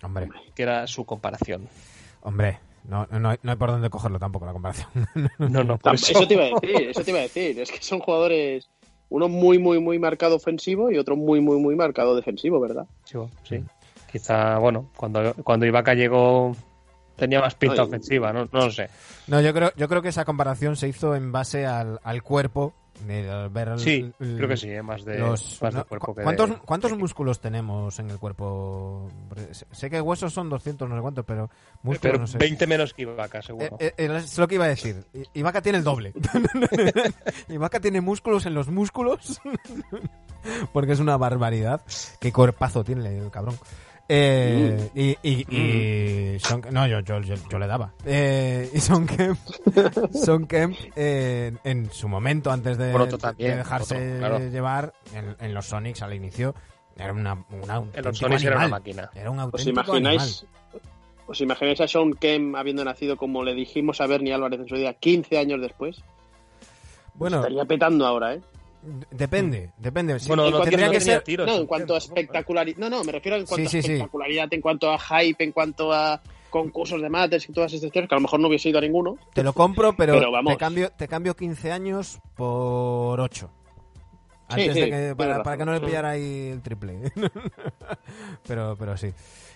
[0.04, 1.68] Hombre, que era su comparación.
[2.22, 2.60] hombre.
[2.88, 4.88] No, no, hay, no hay por dónde cogerlo tampoco la comparación.
[5.40, 6.12] No, no, por eso.
[6.14, 7.60] Eso te iba a decir, eso te iba a decir.
[7.60, 8.70] Es que son jugadores,
[9.10, 12.86] uno muy, muy, muy marcado ofensivo y otro muy, muy, muy marcado defensivo, ¿verdad?
[13.04, 13.62] Sí, sí.
[14.12, 16.56] Quizá, bueno, cuando, cuando Ibaka llegó
[17.16, 17.88] tenía más pinta Ay.
[17.88, 18.90] ofensiva, no, no lo sé.
[19.28, 22.74] No, yo creo, yo creo que esa comparación se hizo en base al, al cuerpo.
[23.06, 25.80] de- al ver el- Sí, el- creo que sí, eh, más de, los- más de
[25.82, 29.08] no, cuerpo ¿cu- que de- ¿Cuántos, cuántos músculos tenemos en el cuerpo?
[29.72, 31.48] Sé- que huesos son 200, no sé cuántos, pero
[31.84, 32.40] músculos Pero no sé.
[32.40, 33.78] 20 menos que Ibaka, seguro.
[33.80, 35.06] Eh, eh, es lo que iba a decir.
[35.36, 36.12] Ibaka tiene el doble.
[37.50, 39.42] Ibaka tiene músculos en los músculos.
[40.74, 41.82] Porque es una barbaridad.
[42.20, 43.58] Qué cuerpazo tiene el cabrón.
[44.10, 45.56] Eh, y, y,
[46.36, 47.92] y Son- no, yo, yo, yo, yo le daba.
[48.06, 49.38] Eh, y Son Kemp,
[50.14, 54.40] Son Kemp eh, en su momento, antes de, también, de dejarse claro.
[54.40, 56.56] llevar, en, en los Sonics al inicio,
[56.98, 58.70] era una, una en los era una animal.
[58.70, 59.10] máquina.
[59.14, 60.46] Era un ¿Os imagináis,
[61.28, 64.76] ¿Os imagináis a Sean Kemp habiendo nacido como le dijimos a Bernie Álvarez en su
[64.76, 65.98] día 15 años después?
[65.98, 66.14] animal.
[67.16, 68.42] Bueno, Estaría petando ahora, ¿eh?
[69.12, 70.20] Depende, depende.
[70.20, 72.78] Sí, Bueno, En no, cuanto- tendría que ser tiros, no, en cuanto a espectacularidad.
[72.78, 73.94] No, no, me refiero en cuanto Sí, a sí, sí.
[73.94, 78.08] espectacularidad, en cuanto a hype, en cuanto a concursos de mates y todas estas cosas,
[78.08, 79.18] que a lo mejor no hubiese ido a ninguno.
[79.34, 80.54] Te lo compro, pero, Pero vamos.
[80.54, 83.50] te, cambio, te cambio 15 años por 8.
[84.50, 85.44] Sí, Antes sí, de que, para, razón.
[85.44, 85.86] para que no le Sí.
[85.86, 87.12] pillara ahí el triple.
[88.48, 89.12] pero, pero sí.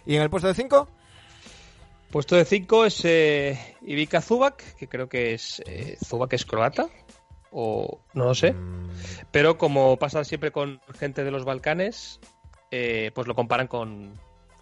[0.06, 0.88] ¿Y en el puesto de 5?
[2.12, 5.62] Puesto de 5 es eh, Ivica Zubac, que creo que es.
[5.66, 6.88] Eh, Zubac es croata.
[7.52, 8.54] O no lo sé.
[8.54, 8.90] Mm,
[9.32, 12.20] Pero como pasa siempre con gente de los Balcanes,
[12.72, 14.14] eh, pues lo comparan con,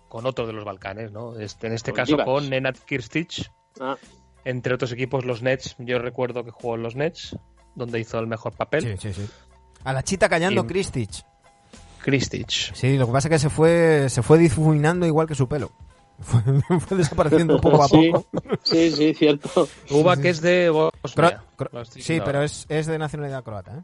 [0.07, 1.37] con otro de los Balcanes, ¿no?
[1.39, 2.25] Este, en este Con caso Divac.
[2.25, 3.95] con Nenad Kirstic, Ah,
[4.43, 5.75] entre otros equipos los Nets.
[5.77, 7.37] Yo recuerdo que jugó en los Nets,
[7.75, 8.97] donde hizo el mejor papel.
[8.97, 9.29] Sí, sí, sí.
[9.83, 11.23] A la chita callando Y- Kristich.
[12.01, 12.49] Kristic.
[12.49, 15.71] Sí, lo que pasa es que se fue, se fue difuminando igual que su pelo.
[16.21, 16.41] Fue,
[16.79, 18.25] fue desapareciendo poco a Sí, poco.
[18.63, 19.67] sí, sí, cierto.
[19.91, 21.41] Uba que es de Bosnia.
[21.57, 23.77] cro- sí, pero es, es de nacionalidad croata.
[23.77, 23.83] ¿eh?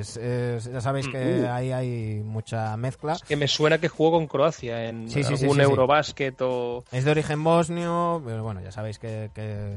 [0.00, 3.16] Es, es- ya sabéis que ahí hay mucha mezcla.
[3.26, 5.60] Que me suena que jugó con Croacia en Sí, sí, algún sí, sí.
[5.62, 6.84] Eurobásquet o...
[6.92, 9.74] Es de origen bosnio, pero bueno, ya sabéis que, que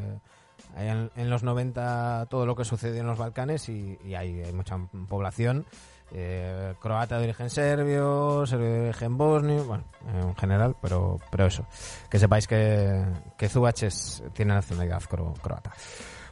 [0.76, 4.42] hay en, en los 90 todo lo que sucedió en los Balcanes y, y hay,
[4.42, 4.78] hay mucha
[5.08, 5.66] población
[6.14, 9.84] eh, croata de origen serbio, serbio de origen bosnio, bueno,
[10.14, 11.66] en general, pero, pero eso,
[12.10, 13.04] que sepáis que,
[13.38, 15.74] que Zubac es- tiene nacionalidad cro- croata.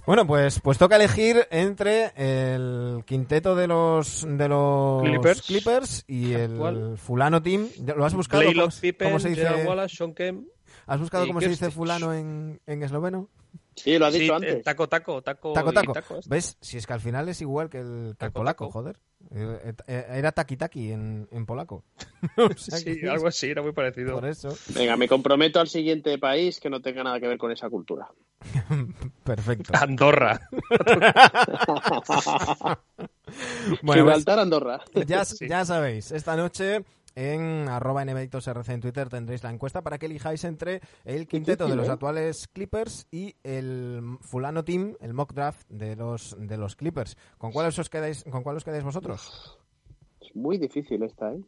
[0.06, 5.42] Bueno, pues, pues toca elegir entre el quinteto de los de los Clippers.
[5.44, 7.68] Clippers y el fulano team.
[7.96, 8.44] ¿Lo has buscado?
[8.46, 9.42] ¿Cómo, Pippen, cómo se dice?
[9.44, 10.48] Gerald Wallace, Sean Kemp...
[10.88, 11.78] ¿Has buscado cómo se dice Kirstic.
[11.78, 13.30] fulano en, en esloveno?
[13.76, 14.64] Sí, lo has Sí, dicho eh, antes.
[14.64, 15.94] taco, taco, taco, Taco, taco.
[16.18, 16.30] este.
[16.30, 16.58] ¿Ves?
[16.60, 18.72] Si es que al final es igual que el, que el Taco, polaco, taco.
[18.80, 18.98] joder.
[19.34, 21.84] Eh, eh, Era taki taki en, en polaco.
[22.38, 24.16] O sea Sí, que- algo así, era muy parecido.
[24.16, 24.56] Por eso.
[24.76, 28.10] Venga, me comprometo al siguiente país que no tenga nada que ver con esa cultura.
[29.24, 29.72] Perfecto.
[29.80, 30.42] Andorra.
[33.82, 34.82] Bueno, Gibraltar, Andorra.
[35.08, 35.48] ya, Sí.
[35.48, 36.84] ya sabéis, esta noche
[37.16, 41.76] en arroba nvictosrc en Twitter tendréis la encuesta para que elijáis entre el quinteto de
[41.76, 41.92] los ¿eh?
[41.92, 47.18] actuales Clippers y el fulano team, el mock draft de los de los Clippers.
[47.38, 49.58] ¿Con cuál os quedáis, con cuál os quedáis vosotros?
[50.22, 51.42] Es muy difícil esta, ¿eh?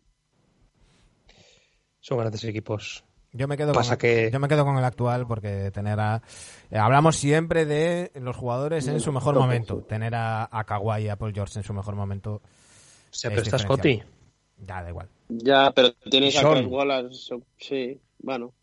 [1.99, 3.03] Son grandes equipos.
[3.31, 6.21] Yo me quedo Pasa con que- yo me quedo con el actual porque tener a
[6.69, 9.81] eh, hablamos siempre de los jugadores en su mejor momento.
[9.83, 12.41] Tener a, a Kawhi y a Paul George en su mejor momento
[13.09, 13.57] Se Es presta.
[13.57, 14.03] Scotty.
[14.65, 15.07] Ya da igual.
[15.29, 16.51] Ya, pero tienes a.
[16.51, 17.35] Chris Wallace.
[17.57, 18.53] Sí, bueno.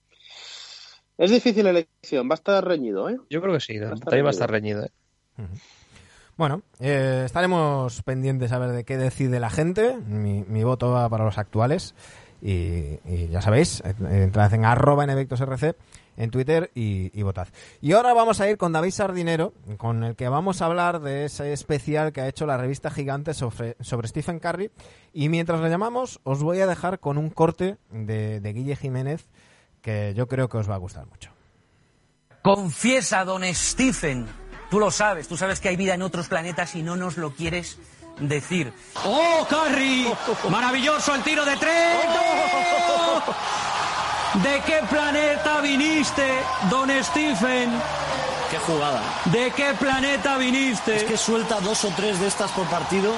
[1.19, 3.19] Es difícil la elección, va a estar reñido, ¿eh?
[3.29, 4.85] Yo creo que sí, estar también va a estar reñido.
[4.85, 4.91] ¿eh?
[6.39, 9.99] Bueno, eh, estaremos pendientes a ver de qué decide la gente.
[10.07, 11.95] Mi, mi voto va para los actuales.
[12.41, 15.77] Y, y ya sabéis, eh, entrad en arroba en RC
[16.17, 17.49] en Twitter y, y votad.
[17.81, 21.25] Y ahora vamos a ir con David Sardinero, con el que vamos a hablar de
[21.25, 24.71] ese especial que ha hecho la revista Gigante sobre, sobre Stephen Curry.
[25.13, 29.29] Y mientras lo llamamos, os voy a dejar con un corte de, de Guille Jiménez
[29.83, 31.31] que yo creo que os va a gustar mucho.
[32.43, 34.27] Confiesa, don Stephen.
[34.71, 37.35] Tú lo sabes, tú sabes que hay vida en otros planetas y no nos lo
[37.35, 37.79] quieres
[38.21, 38.73] decir.
[39.05, 40.07] ¡Oh, Curry!
[40.49, 42.05] ¡Maravilloso el tiro de tres!
[42.05, 43.35] ¡Gol!
[44.35, 47.71] ¿De qué planeta viniste, don Stephen?
[48.51, 49.01] Qué jugada.
[49.27, 50.97] ¿De qué planeta viniste?
[50.97, 53.13] Es que suelta dos o tres de estas por partido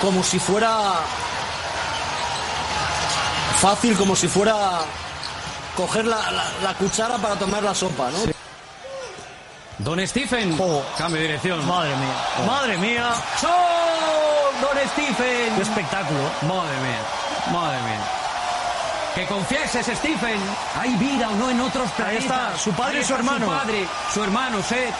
[0.00, 0.70] como si fuera
[3.60, 4.54] fácil, como si fuera
[5.76, 8.18] coger la, la- la cuchara para tomar la sopa, ¿no?
[9.78, 10.56] Don Stephen.
[10.60, 10.82] Oh.
[10.96, 11.64] Cambio de dirección.
[11.66, 12.14] Madre mía.
[12.40, 12.46] Oh.
[12.46, 13.10] Madre mía.
[13.44, 15.54] ¡Oh, don Stephen!
[15.56, 16.20] Qué espectáculo.
[16.42, 18.00] Madre mía, madre mía.
[19.18, 20.40] Que confieses, Stephen.
[20.78, 22.22] ¿Hay vida o no en otros planetas?
[22.22, 23.46] está, su padre Ahí y su hermano.
[23.46, 24.94] Su padre, su hermano, Seth.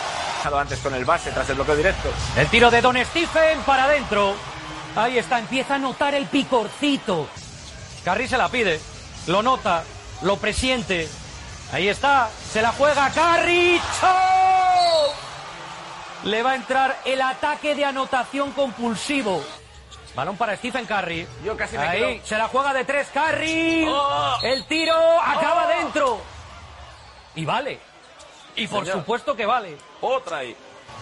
[0.58, 2.08] antes con el base tras el bloqueo directo.
[2.36, 4.34] El tiro de Don Stephen para adentro.
[4.96, 7.28] Ahí está, empieza a notar el picorcito.
[8.04, 8.80] Carri se la pide,
[9.28, 9.84] lo nota,
[10.22, 11.08] lo presiente.
[11.72, 13.80] Ahí está, se la juega Carri.
[16.24, 19.44] Le va a entrar el ataque de anotación compulsivo.
[20.18, 21.28] Balón para Stephen Curry.
[21.44, 23.86] Yo casi me Ahí, quedo- se la juega de tres Curry.
[23.88, 24.36] Oh.
[24.42, 25.68] El tiro acaba Oh.
[25.68, 26.20] dentro.
[27.36, 27.78] Y vale.
[28.56, 28.98] Y por Señor.
[28.98, 29.78] supuesto que vale.
[30.00, 30.56] Otra y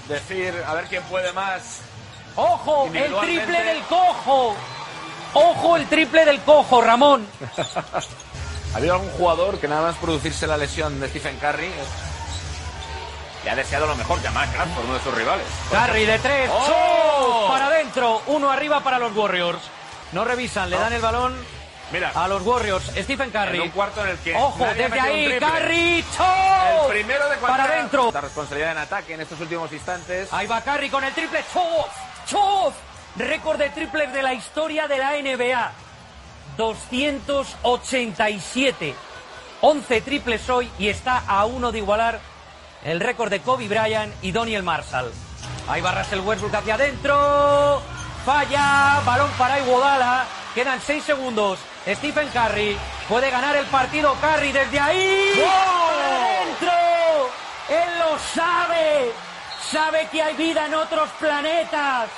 [0.06, 1.80] decir a ver quién puede más.
[2.34, 2.90] ¡Ojo!
[2.92, 4.54] ¡El triple del cojo!
[5.32, 7.26] ¡Ojo el triple del cojo, Ramón!
[8.74, 11.70] ¿Ha habido algún jugador que nada más producirse la lesión de Stephen Curry
[13.46, 15.46] le ha deseado lo mejor Mark Crawford, uno de sus rivales?
[15.70, 16.50] Curry de tres.
[16.52, 17.46] ¡Oh!
[17.48, 18.20] Para adentro.
[18.26, 19.60] Uno arriba para los Warriors.
[20.10, 21.36] No revisan, le dan el balón
[21.92, 22.86] Mira, a los Warriors.
[22.96, 23.58] Stephen Curry.
[23.58, 24.66] en un cuarto en el que ¡Ojo!
[24.74, 25.38] Desde ahí.
[25.38, 25.98] Curry.
[26.00, 26.88] El ¡Chop!
[26.88, 28.10] primero de Para adentro.
[28.12, 30.32] La responsabilidad en ataque en estos últimos instantes.
[30.32, 31.44] Ahí va Curry con el triple.
[31.54, 31.86] ¡Chop!
[32.26, 32.74] ¡Chop!
[33.16, 35.70] Récord de triples de la historia de la NBA.
[36.56, 38.92] 287.
[39.60, 42.18] 11 triples hoy y está a uno de igualar
[42.86, 45.10] el récord de Kobe Bryant y Doniel Marshall.
[45.68, 47.82] Ahí va Russell Westbrook hacia adentro.
[48.24, 49.00] Falla.
[49.04, 50.24] Balón para Iguodala.
[50.54, 51.58] Quedan 6 segundos.
[51.84, 52.76] Stephen Curry
[53.08, 54.14] puede ganar el partido.
[54.20, 55.32] Curry desde ahí.
[55.36, 56.72] ¡Para adentro!
[57.68, 59.12] Él lo sabe.
[59.68, 62.08] Sabe que hay vida en otros planetas.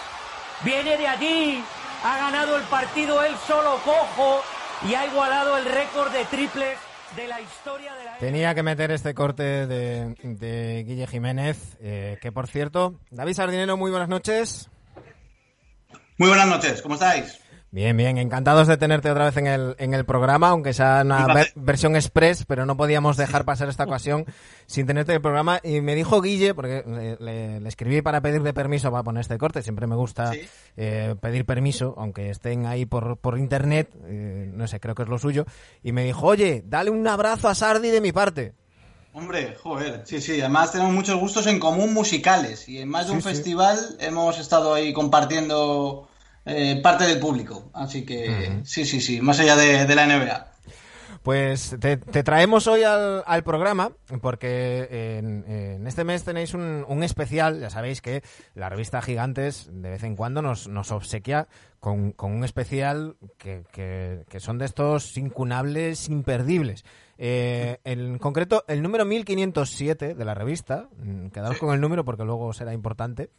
[0.62, 1.64] Viene de allí.
[2.04, 4.42] Ha ganado el partido él solo cojo
[4.86, 6.78] y ha igualado el récord de triples
[7.16, 12.18] de la historia de la Tenía que meter este corte de, de Guille Jiménez, eh,
[12.20, 14.68] que por cierto, David Sardinero, muy buenas noches.
[16.18, 17.38] Muy buenas noches, ¿cómo estáis?
[17.70, 21.26] Bien, bien, encantados de tenerte otra vez en el, en el programa, aunque sea una
[21.26, 24.24] ver- versión express, pero no podíamos dejar pasar esta ocasión
[24.66, 25.60] sin tenerte en el programa.
[25.62, 29.36] Y me dijo Guille, porque le, le- le escribí para pedirle permiso para poner este
[29.36, 30.40] corte, siempre me gusta Sí.
[30.78, 35.08] eh, pedir permiso, aunque estén ahí por, por internet, eh, no sé, creo que es
[35.10, 35.44] lo suyo.
[35.82, 38.54] Y me dijo, oye, dale un abrazo a Sardi de mi parte.
[39.12, 43.12] Hombre, joder, sí, sí, además tenemos muchos gustos en común musicales y en más de
[43.12, 43.28] un sí.
[43.28, 46.08] festival hemos estado ahí compartiendo
[46.48, 50.52] eh, parte del público, así que sí, sí, sí, más allá de, de la NBA.
[51.22, 53.92] Pues te, te traemos hoy al, al programa
[54.22, 57.60] porque en, en este mes tenéis un, un especial.
[57.60, 58.22] Ya sabéis que
[58.54, 61.48] la revista Gigantes de vez en cuando nos, nos obsequia
[61.80, 66.84] con, con un especial que, que- son de estos incunables, imperdibles.
[67.18, 72.24] Eh, en concreto, el número 1507 de la revista, mm, quedaos con el número porque
[72.24, 73.30] luego será importante,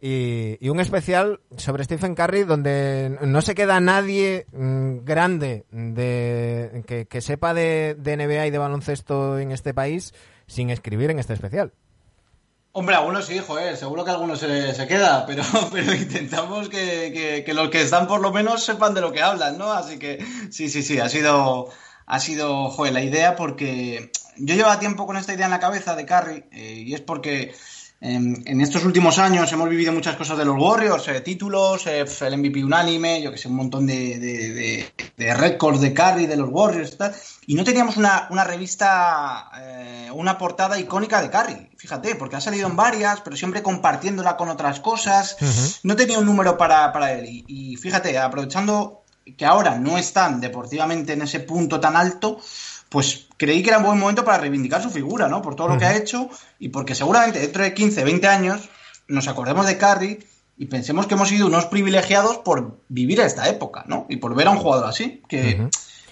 [0.00, 7.06] y, un especial sobre Stephen Curry donde no se queda nadie mm, grande de, que,
[7.06, 10.12] que sepa de, de NBA y de baloncesto en este país
[10.46, 11.72] sin escribir en este especial.
[12.74, 15.42] Hombre, algunos sí, joder, seguro que algunos se, queda, pero,
[15.72, 19.58] pero intentamos que, que- los que están por lo menos sepan de lo que hablan,
[19.58, 19.72] ¿no?
[19.72, 21.68] Así que sí, sí, sí, ha sido,
[22.06, 25.94] ha sido, joder, la idea porque yo llevaba tiempo con esta idea en la cabeza
[25.94, 27.54] de Curry eh, y es porque
[28.02, 32.04] en, en estos últimos años hemos vivido muchas cosas de los Warriors, eh, títulos, eh,
[32.20, 36.26] el MVP unánime, yo que sé, un montón de, de, de- de récords de Curry
[36.26, 37.14] de los Warriors y tal,
[37.46, 42.40] y no teníamos una, una revista, eh, una portada icónica de Curry, fíjate, porque ha
[42.40, 45.36] salido en varias, pero siempre compartiéndola con otras cosas,
[45.84, 49.04] no tenía un número para, para él, y, y fíjate, aprovechando
[49.38, 52.40] que ahora no están deportivamente en ese punto tan alto,
[52.92, 55.40] pues creí que era un buen momento para reivindicar su figura, ¿no?
[55.40, 56.28] Por todo lo que ha hecho
[56.58, 58.68] y porque seguramente dentro de 15, 20 años
[59.08, 60.24] nos acordemos de Curry
[60.58, 64.04] y pensemos que hemos sido unos privilegiados por vivir esta época, ¿no?
[64.10, 65.68] Y por ver a un jugador así, que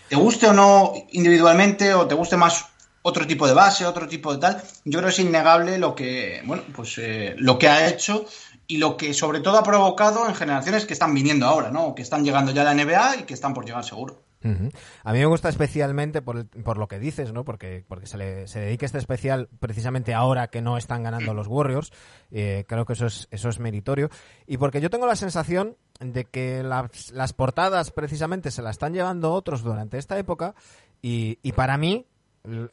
[0.09, 2.64] te guste o no individualmente o te guste más
[3.03, 6.41] otro tipo de base, otro tipo de tal, yo creo que es innegable lo que,
[6.47, 8.24] bueno, pues eh, lo que ha hecho
[8.66, 11.95] y lo que sobre todo ha provocado en generaciones que están viniendo ahora, ¿no?
[11.95, 14.22] Que están llegando ya a la NBA y que están por llegar seguro.
[14.43, 17.45] A mí me gusta especialmente por, por lo que dices, ¿no?
[17.45, 21.47] Porque, porque se, le, se dedica este especial precisamente ahora que no están ganando los
[21.47, 21.93] Warriors.
[22.30, 24.09] Eh, creo que eso es, eso es meritorio.
[24.47, 28.95] Y porque yo tengo la sensación de que las, las portadas precisamente se las están
[28.95, 30.55] llevando otros durante esta época.
[31.03, 32.07] Y, y para mí,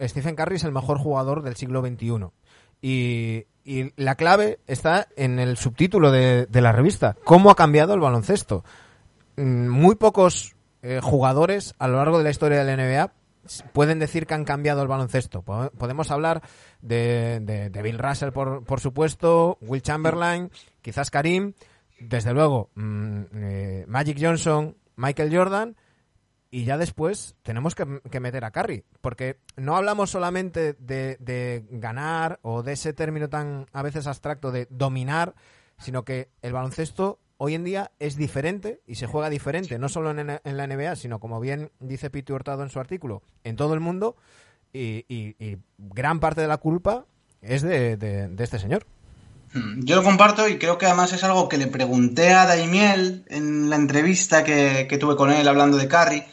[0.01, 2.29] Stephen Curry es el mejor jugador del siglo XXI.
[2.81, 7.17] Y, y la clave está en el subtítulo de, de la revista.
[7.25, 8.63] ¿Cómo ha cambiado el baloncesto?
[9.35, 10.55] Mm, muy pocos
[10.87, 13.11] eh, jugadores a lo largo de la historia de la NBA
[13.73, 15.41] pueden decir que han cambiado el baloncesto.
[15.41, 16.41] Po- Podemos hablar
[16.81, 21.53] de, de- Bill Russell, por, por supuesto, Will Chamberlain, quizás Karim,
[21.99, 25.75] desde luego mm, eh, Magic Johnson, Michael Jordan,
[26.49, 31.65] y ya después tenemos que, que meter a Curry, porque no hablamos solamente de, de
[31.71, 35.35] ganar o de ese término tan a veces abstracto de dominar,
[35.77, 40.11] sino que el baloncesto hoy en día es diferente y se juega diferente, no solo
[40.11, 43.79] en, la NBA, sino como bien dice Piti Hurtado en su artículo, en todo el
[43.79, 44.15] mundo,
[44.73, 47.05] y, gran parte de la culpa
[47.41, 48.85] es de, este señor.
[49.53, 53.23] Mm, Yo lo comparto y creo que además es algo que le pregunté a Daimiel
[53.27, 56.23] en la entrevista que, tuve con él hablando de Curry.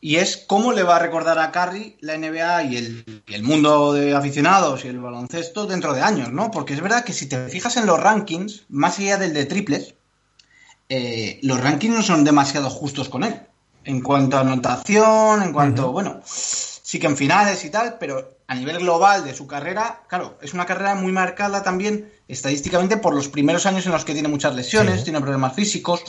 [0.00, 4.14] Y es cómo le va a recordar a Curry la NBA y el mundo de
[4.14, 6.50] aficionados y el baloncesto dentro de años, ¿no?
[6.50, 9.94] Porque es verdad que si te fijas en los rankings, más allá del de triples,
[10.96, 13.40] eh, los rankings no son demasiado justos con él.
[13.84, 18.54] En cuanto a anotación, en cuanto, bueno, sí que en finales y tal, pero a
[18.54, 23.28] nivel global de su carrera, claro, es una carrera muy marcada también estadísticamente por los
[23.28, 25.04] primeros años en los que tiene muchas lesiones, Sí.
[25.04, 26.02] tiene problemas físicos.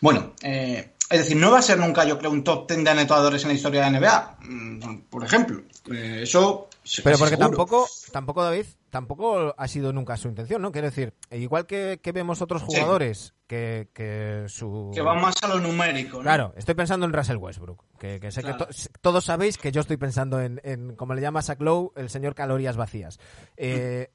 [0.00, 2.90] Bueno, eh, es decir, no va a ser nunca, yo creo, un top 10 de
[2.90, 5.62] anotadores en la historia de la NBA, mm, por ejemplo.
[5.92, 6.68] Eh, eso.
[7.04, 7.48] Pero porque seguro.
[7.48, 10.72] tampoco, tampoco David, tampoco ha sido nunca su intención, ¿no?
[10.72, 14.90] Quiero decir, igual que, que vemos otros jugadores que, que su...
[14.94, 16.22] Que va más a lo numérico, ¿no?
[16.22, 18.66] Claro, estoy pensando en Russell Westbrook, que, que sé Claro.
[18.66, 21.92] que to- todos sabéis que yo estoy pensando en, en, como le llama Zach Lowe,
[21.96, 23.20] el señor calorías vacías.
[23.58, 24.08] Eh,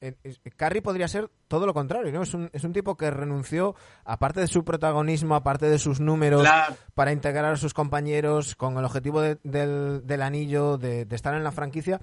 [0.56, 2.22] Curry podría ser todo lo contrario, ¿no?
[2.24, 6.40] Es un, es un tipo que renunció, aparte de su protagonismo, aparte de sus números,
[6.40, 6.74] Claro.
[6.94, 11.34] para integrar a sus compañeros con el objetivo de- del, del anillo, de, de estar
[11.34, 12.00] en la franquicia,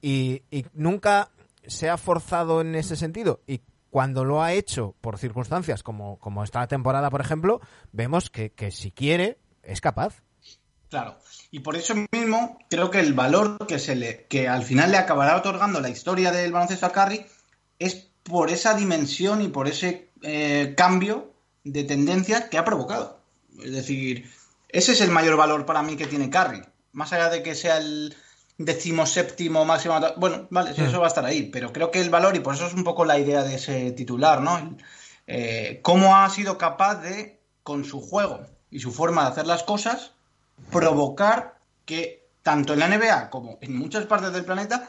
[0.00, 1.30] y, y nunca
[1.66, 3.40] se ha forzado en ese sentido.
[3.48, 3.60] Y
[3.96, 8.70] cuando lo ha hecho por circunstancias como, como esta temporada, por ejemplo, vemos que, que
[8.70, 10.22] si quiere, es capaz.
[10.90, 11.18] Claro.
[11.50, 14.98] Y por eso mismo creo que el valor que se le, que al final le
[14.98, 17.24] acabará otorgando la historia del baloncesto a Curry
[17.78, 21.32] es por esa dimensión y por ese eh, cambio
[21.64, 23.22] de tendencia que ha provocado.
[23.64, 24.30] Es decir,
[24.68, 26.60] ese es el mayor valor para mí que tiene Carry.
[26.92, 28.14] Más allá de que sea el
[28.58, 30.00] decimoséptimo máximo.
[30.16, 32.54] Bueno, vale, sí, eso va a estar ahí, pero creo que el valor, y por
[32.54, 34.76] eso es un poco la idea de ese titular, ¿no?
[35.26, 38.40] Eh, cómo ha sido capaz de, con su juego
[38.70, 40.12] y su forma de hacer las cosas,
[40.70, 44.88] provocar que tanto en la NBA como en muchas partes del planeta,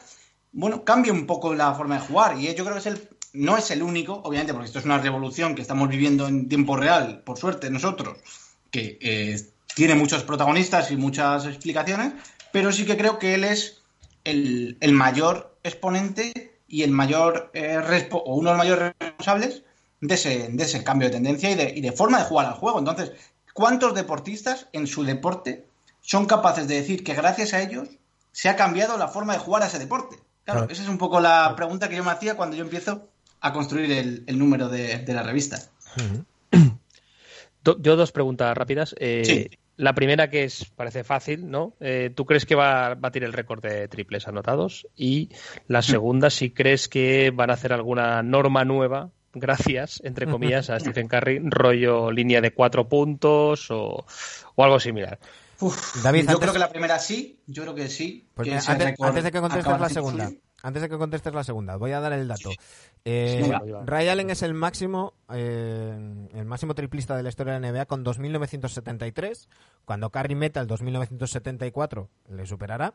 [0.52, 2.38] bueno, cambie un poco la forma de jugar.
[2.38, 4.98] Y yo creo que es el, no es el único, obviamente, porque esto es una
[4.98, 8.18] revolución que estamos viviendo en tiempo real, por suerte nosotros,
[8.70, 9.40] que eh,
[9.74, 12.14] tiene muchos protagonistas y muchas explicaciones,
[12.52, 13.82] pero sí que creo que él es
[14.24, 19.62] el, mayor exponente y el mayor eh, o uno de los mayores responsables
[20.00, 22.54] de ese, de ese cambio de tendencia y de, y de, forma de jugar al
[22.54, 22.78] juego.
[22.78, 23.12] Entonces,
[23.52, 25.66] ¿cuántos deportistas en su deporte
[26.00, 27.88] son capaces de decir que gracias a ellos
[28.32, 30.16] se ha cambiado la forma de jugar a ese deporte?
[30.44, 33.08] Claro, esa es un poco la pregunta que yo me hacía cuando yo empiezo
[33.40, 33.92] a construir
[34.26, 35.58] el, número de, la revista.
[37.80, 38.94] Yo dos preguntas rápidas.
[38.98, 41.74] Eh, la primera que es parece fácil, ¿no?
[41.80, 44.86] Eh, ¿Tú crees que va a batir el récord de triples anotados?
[44.96, 45.30] Y
[45.68, 50.80] la segunda, si crees que van a hacer alguna norma nueva, gracias, entre comillas, a
[50.80, 54.04] Stephen Curry, rollo línea de cuatro puntos o,
[54.56, 55.18] algo similar.
[56.02, 58.26] David, yo creo que la primera sí, yo creo que sí.
[58.36, 58.84] antes,
[59.24, 60.30] de que contestes la segunda,
[60.62, 62.50] antes de que contestes la segunda, voy a dar el dato.
[63.04, 63.52] Eh,
[63.84, 67.86] Ray Allen es el máximo, eh, el máximo triplista de la historia de la NBA
[67.86, 69.46] con 2.973.
[69.84, 72.94] Cuando Curry meta el 2.974 le superará.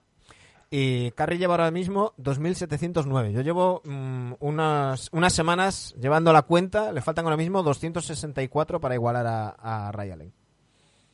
[0.70, 3.32] Y Curry lleva ahora mismo 2.709.
[3.32, 6.92] Yo llevo mm, unas, unas semanas llevando la cuenta.
[6.92, 10.34] Le faltan ahora mismo 264 para igualar a, Ray Allen.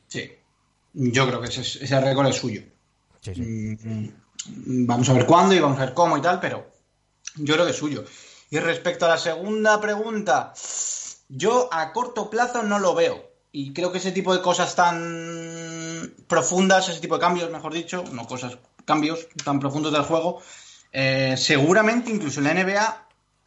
[0.08, 0.30] Sí,
[0.94, 2.62] yo creo que ese, ese récord es suyo.
[3.26, 4.08] Mm,
[4.46, 6.70] vamos a ver cuándo y vamos a ver cómo y tal, pero
[7.36, 8.04] yo creo que es suyo.
[8.50, 10.52] Y respecto a la segunda pregunta,
[11.28, 13.30] yo a corto plazo no lo veo.
[13.52, 18.04] Y creo que ese tipo de cosas tan profundas, ese tipo de cambios, mejor dicho,
[18.12, 20.40] no cosas, cambios tan profundos del juego,
[20.92, 23.06] eh, seguramente incluso en la NBA,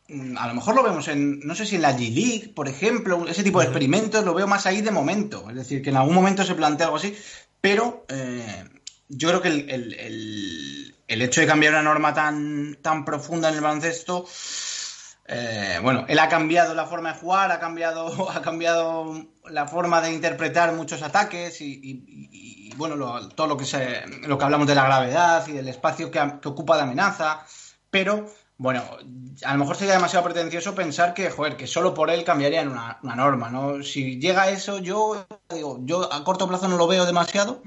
[0.09, 3.25] mm, a lo mejor lo vemos en, no sé si en la G-League, por ejemplo,
[3.27, 5.49] ese tipo de experimentos lo veo más ahí de momento.
[5.49, 7.15] Es decir, que en algún momento se plantea algo así,
[7.61, 8.65] pero eh,
[9.17, 13.61] yo creo que el, el, hecho de cambiar una norma tan, tan profunda en el
[13.61, 14.25] baloncesto
[15.25, 20.01] eh, bueno, él ha cambiado la forma de jugar, ha cambiado, ha cambiado la forma
[20.01, 24.85] de interpretar muchos ataques y, bueno, todo lo que, se, lo que hablamos de la
[24.85, 27.45] gravedad y del espacio que, ocupa la amenaza,
[27.89, 28.83] pero bueno,
[29.43, 32.99] a lo mejor sería demasiado pretencioso pensar que, joder, que solo por él cambiarían una,
[33.03, 33.83] una norma, ¿no?
[33.83, 37.61] Si llega eso, yo digo, yo a corto plazo no lo veo demasiado,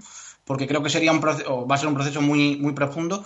[0.47, 3.25] porque creo que sería un proceso, va a ser un proceso muy, muy profundo,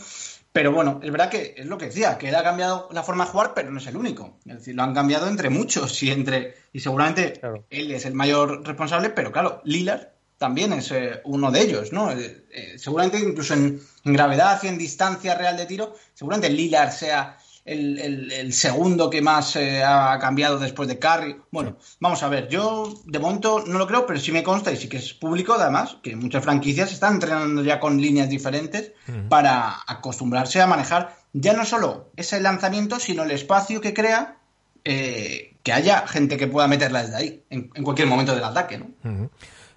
[0.53, 3.25] pero bueno, es verdad que es lo que decía, que él ha cambiado la forma
[3.25, 4.39] de jugar, pero no es el único.
[4.47, 7.41] Es decir, lo han cambiado entre muchos y entre y seguramente
[7.71, 10.09] él es el mayor responsable, pero claro, Lillard
[10.39, 12.11] también es eh, uno de ellos, ¿no?
[12.11, 16.91] Eh, eh, seguramente incluso en, en, gravedad y en distancia real de tiro, seguramente Lillard
[16.91, 21.37] sea el, segundo que más eh, ha cambiado después de Curry.
[21.51, 24.77] Bueno, vamos a ver, yo de momento no lo creo, pero sí me consta y
[24.77, 28.93] sí que es público además que muchas franquicias están entrenando ya con líneas diferentes
[29.29, 34.37] para acostumbrarse a manejar ya no solo ese lanzamiento, sino el espacio que crea
[34.85, 39.31] eh, que haya gente que pueda meterla desde ahí, en, cualquier momento del ataque, ¿no?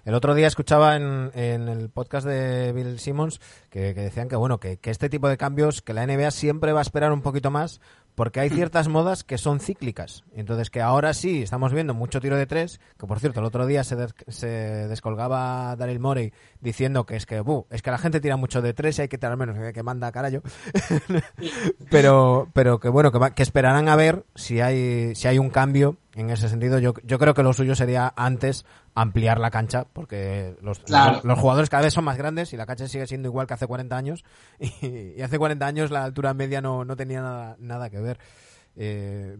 [0.04, 3.40] El otro día escuchaba en, el podcast de Bill Simmons
[3.70, 6.80] que, decían que bueno que, que, este tipo de cambios, que la NBA siempre va
[6.80, 7.80] a esperar un poquito más
[8.14, 10.24] porque hay ciertas modas que son cíclicas.
[10.34, 13.66] Entonces, que ahora sí estamos viendo mucho tiro de tres, que por cierto, el otro
[13.66, 13.96] día se,
[14.28, 18.72] se descolgaba Daryl Morey diciendo que es que, es que la gente tira mucho de
[18.72, 20.42] tres y hay que tirar menos, que, manda carajo.
[21.90, 25.96] pero, pero que bueno, que, que esperarán a ver si hay, si hay un cambio
[26.14, 26.78] en ese sentido.
[26.78, 28.64] Yo, yo creo que lo suyo sería antes
[28.94, 32.86] ampliar la cancha, porque los, los, jugadores cada vez son más grandes y la cancha
[32.86, 34.24] sigue siendo igual que hace 40 años.
[34.82, 38.18] Y, hace 40 años la altura media no, no tenía nada, nada que ver.
[38.76, 39.36] Eh,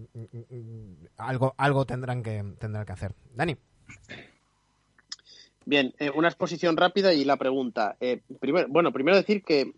[1.16, 3.14] algo, algo tendrán que, tendrán que hacer.
[3.35, 3.56] Dani.
[5.66, 7.97] Bien, eh, una exposición rápida y la pregunta.
[8.01, 9.72] Eh, primero, bueno, primero decir que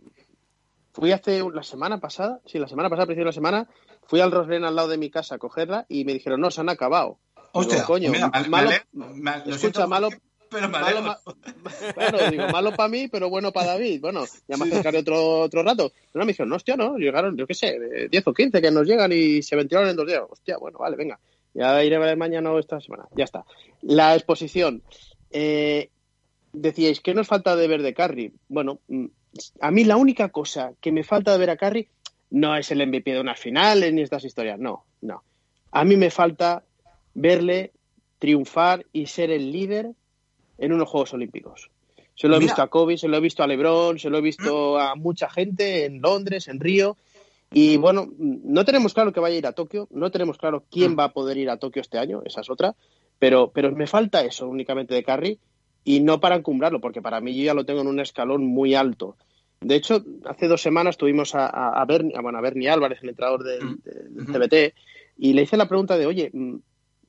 [0.92, 3.68] fui hace la semana pasada, sí, la semana pasada, principio de la semana,
[4.04, 6.60] fui al Roslen al lado de mi casa a cogerla y me dijeron, no, se
[6.60, 7.18] han acabado.
[7.58, 8.12] Hostia, coño,
[8.48, 8.70] malo,
[9.46, 10.08] escucha, malo,
[10.48, 11.16] pero malo,
[11.94, 14.00] bueno, digo, malo para mí, pero bueno para David.
[14.00, 15.92] Bueno, ya me acercaré otro, otro rato.
[16.14, 18.86] No, me dijeron, no, hostia, no, llegaron, yo qué sé, 10 o 15 que nos
[18.86, 20.22] llegan y se ventilaron en dos días.
[20.28, 21.18] Hostia, bueno, vale, venga.
[21.54, 23.06] Ya iré a ver mañana o esta semana.
[23.16, 23.44] Ya está.
[23.82, 24.82] La exposición.
[25.30, 25.90] Eh,
[26.52, 28.32] decíais, ¿qué nos falta de ver de Carry?
[28.48, 29.06] Bueno, mm,
[29.60, 31.88] a mí la única cosa que me falta de ver a Carry
[32.30, 34.58] no es el MVP de unas finales ni estas historias.
[34.58, 35.22] No, no.
[35.72, 36.62] A mí me falta
[37.16, 37.72] verle
[38.18, 39.92] triunfar y ser el líder
[40.58, 41.70] en unos Juegos Olímpicos.
[42.14, 42.50] Se lo he Mira.
[42.50, 45.28] visto a Kobe, se lo he visto a LeBron, se lo he visto a mucha
[45.28, 46.96] gente en Londres, en Río.
[47.52, 50.96] Y bueno, no tenemos claro que vaya a ir a Tokio, no tenemos claro quién
[50.98, 52.74] va a poder ir a Tokio este año, esa es otra,
[53.18, 55.38] pero, pero me falta eso únicamente de Curry
[55.84, 58.74] y no para encumbrarlo, porque para mí yo ya lo tengo en un escalón muy
[58.74, 59.16] alto.
[59.60, 62.98] De hecho, hace dos semanas tuvimos a, a, a Bernie, a, bueno, a Bernie Álvarez,
[63.02, 64.74] el entrenador del, del CBT,
[65.18, 66.56] y le hice la pregunta de, oye, mm,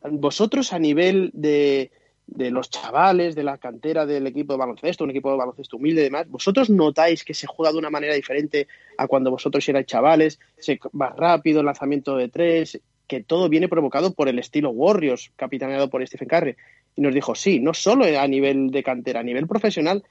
[0.03, 1.91] vosotros a nivel de,
[2.27, 6.01] de los chavales, de la cantera del equipo de baloncesto, un equipo de baloncesto humilde
[6.01, 8.67] y demás, ¿vosotros notáis que se juega de una manera diferente
[8.97, 10.39] a cuando vosotros erais chavales?
[10.57, 15.31] Se va rápido, el lanzamiento de tres, que todo viene provocado por el estilo Warriors,
[15.35, 16.55] capitaneado por Stephen Curry.
[16.95, 20.03] Y nos dijo, sí, no solo a nivel de cantera, a nivel profesional,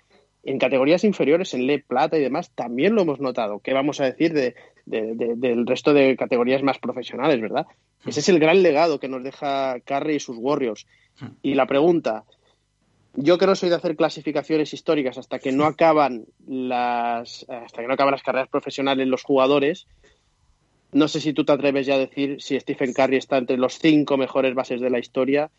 [0.43, 3.59] en categorías inferiores, en Le Plata y demás, también lo hemos notado.
[3.59, 4.55] ¿Qué vamos a decir de,
[4.87, 7.67] de, de, del resto de categorías más profesionales, verdad?
[8.07, 10.87] Ese es el gran legado que nos deja Curry y sus Warriors.
[11.43, 12.25] Y la pregunta,
[13.15, 17.89] yo que no soy de hacer clasificaciones históricas hasta que no acaban las hasta que
[17.89, 19.87] no acaban las carreras profesionales los jugadores,
[20.93, 23.79] no sé si tú te atreves ya a decir si Stephen Curry está entre los
[23.79, 25.51] cinco mejores bases de la historia.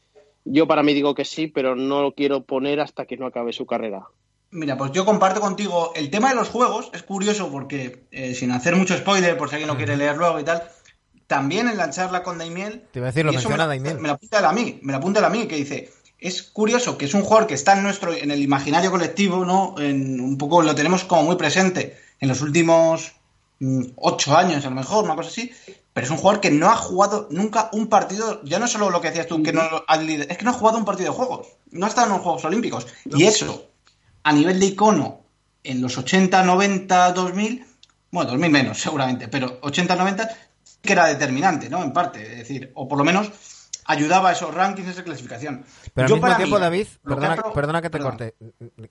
[0.45, 3.52] Yo para mí digo que sí, pero no lo quiero poner hasta que no acabe
[3.52, 4.07] su carrera.
[4.49, 6.90] Mira, pues yo comparto contigo el tema de los juegos.
[6.94, 10.40] Es curioso porque, eh, sin hacer mucho spoiler, por si alguien no quiere leer luego
[10.40, 10.64] y tal,
[11.28, 12.84] también en la charla con Daimiel.
[12.91, 13.99] Te iba a decir, lo menciona me, Daimiel.
[13.99, 15.91] Me la apunta a mí, me la apunta él a mí, que dice.
[16.20, 19.76] Es curioso que es un jugador que está en nuestro, en el imaginario colectivo, ¿no?
[19.78, 23.12] En, un poco lo tenemos como muy presente en los últimos
[23.60, 25.52] mm, ocho años, a lo mejor, una cosa así.
[25.94, 29.02] Pero es un jugador que no ha jugado nunca un partido, ya no solo lo
[29.02, 31.86] que decías tú, que no es que no ha jugado un partido de juegos, no
[31.86, 32.88] ha estado en los Juegos Olímpicos.
[33.06, 33.68] Y eso,
[34.24, 35.22] a nivel de icono,
[35.64, 37.66] en los 80, 90, 2000,
[38.12, 40.38] bueno, 2000 menos seguramente, pero 80, 90
[40.88, 41.84] que era determinante, ¿no?
[41.84, 43.30] En parte, es decir, o por lo menos
[43.86, 45.64] ayudaba a esos rankings, a esa clasificación.
[45.94, 48.36] Pero al Yo, mismo tiempo, mí, David, que perdona, ha pro- perdona que te corte,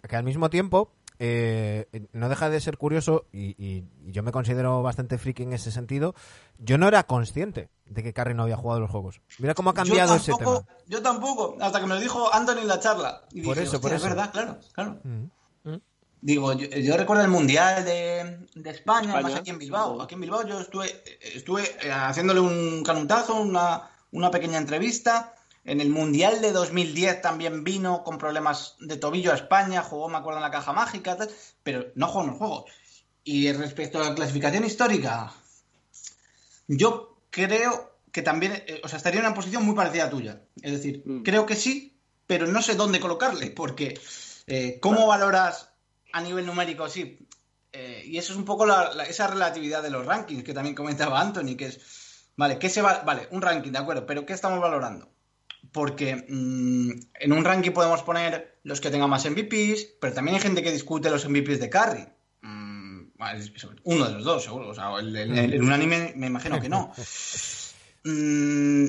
[0.08, 4.32] que al mismo tiempo eh, no deja de ser curioso y, y- y yo me
[4.32, 6.14] considero bastante friki en ese sentido.
[6.58, 9.20] Yo no era consciente de que Curry no había jugado los juegos.
[9.38, 10.62] Mira cómo ha cambiado ese tema.
[10.86, 13.22] Yo tampoco, hasta que me lo dijo Anthony en la charla.
[13.32, 14.06] Y Por dije, eso, por "Hostia, eso.
[14.08, 15.00] Es verdad, claro, claro.
[15.04, 15.24] Mm.
[16.26, 19.12] Digo, yo, yo recuerdo el Mundial de, de España, España.
[19.14, 20.02] además aquí en Bilbao.
[20.02, 20.88] Aquí en Bilbao yo estuve,
[21.20, 25.36] estuve eh, haciéndole un canutazo, una, una pequeña entrevista.
[25.64, 30.16] En el Mundial de 2010 también vino con problemas de tobillo a España, jugó, me
[30.16, 31.30] acuerdo, en la caja mágica, tal,
[31.62, 32.64] pero no jugó en los juegos.
[33.22, 35.32] Y respecto a la clasificación histórica,
[36.66, 40.40] yo creo que también, eh, o sea, estaría en una posición muy parecida a tuya.
[40.60, 41.22] Es decir, Mm.
[41.22, 41.96] creo que sí,
[42.26, 44.00] pero no sé dónde colocarle, porque
[44.48, 45.70] eh, ¿cómo valoras
[46.16, 46.88] a nivel numérico?
[46.88, 47.18] Sí.
[47.72, 50.74] Eh, y eso es un poco la- la- esa relatividad de los rankings que también
[50.74, 54.32] comentaba Anthony, que es, vale, ¿qué se va, vale, un ranking, de acuerdo, pero ¿qué
[54.32, 55.10] estamos valorando?
[55.72, 56.90] Porque mm,
[57.20, 60.72] en un ranking podemos poner los que tengan más MVPs, pero también hay gente que
[60.72, 62.06] discute los MVPs de Curry.
[62.42, 63.08] Mm,
[63.84, 64.68] uno de los dos, seguro.
[64.68, 66.92] O sea, el, el- el- el unánime me imagino que no.
[68.08, 68.86] Mm,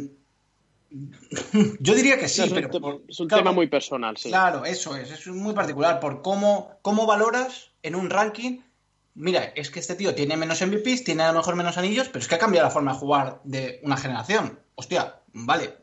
[1.80, 4.30] yo diría que sí, es un, pero por- es un claro, tema muy personal, sí.
[4.30, 8.60] Claro, eso es, es muy particular por cómo, cómo valoras en un ranking.
[9.16, 12.20] Mira, es que este tío tiene menos MVPs, tiene a lo mejor menos anillos, pero
[12.20, 14.60] es que ha cambiado la forma de jugar de una generación.
[14.76, 15.76] Hostia, vale,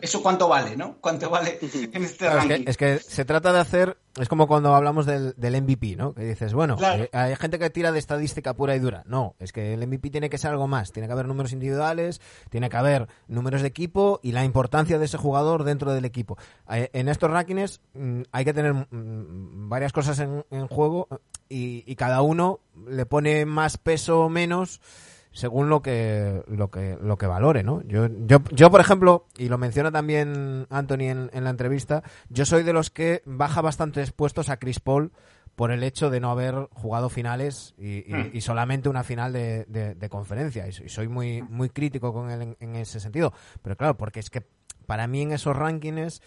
[0.00, 0.96] ¿eso cuánto vale, no?
[1.00, 2.64] ¿Cuánto vale en este Claro, es, ranking?
[2.64, 6.14] que, es que se trata de hacer, es como cuando hablamos del, del MVP, ¿no?
[6.14, 7.04] Que dices, bueno, Claro.
[7.04, 9.02] eh, hay gente que tira de estadística pura y dura.
[9.06, 10.92] No, es que el MVP tiene que ser algo más.
[10.92, 12.20] Tiene que haber números individuales,
[12.50, 16.38] tiene que haber números de equipo y la importancia de ese jugador dentro del equipo.
[16.70, 21.08] Eh, En estos rankings mm, hay que tener mm, varias cosas en, en juego
[21.48, 24.80] y, y cada uno le pone más peso o menos
[25.34, 27.82] según lo que lo que lo que valore, ¿no?
[27.82, 32.46] Yo yo yo por ejemplo y lo menciona también Anthony en, en la entrevista, yo
[32.46, 35.12] soy de los que baja bastantes puestos a Chris Paul
[35.56, 39.64] por el hecho de no haber jugado finales y, y- y solamente una final de,
[39.66, 43.32] de- de conferencia y soy- soy muy muy crítico con él en, en ese sentido,
[43.62, 44.42] pero claro porque es que
[44.86, 46.22] para mí en esos rankings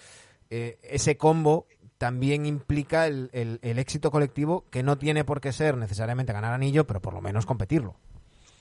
[0.50, 1.68] eh, ese combo
[1.98, 6.54] también implica el, el- el éxito colectivo que no tiene por qué ser necesariamente ganar
[6.54, 7.96] anillo, pero por lo menos competirlo.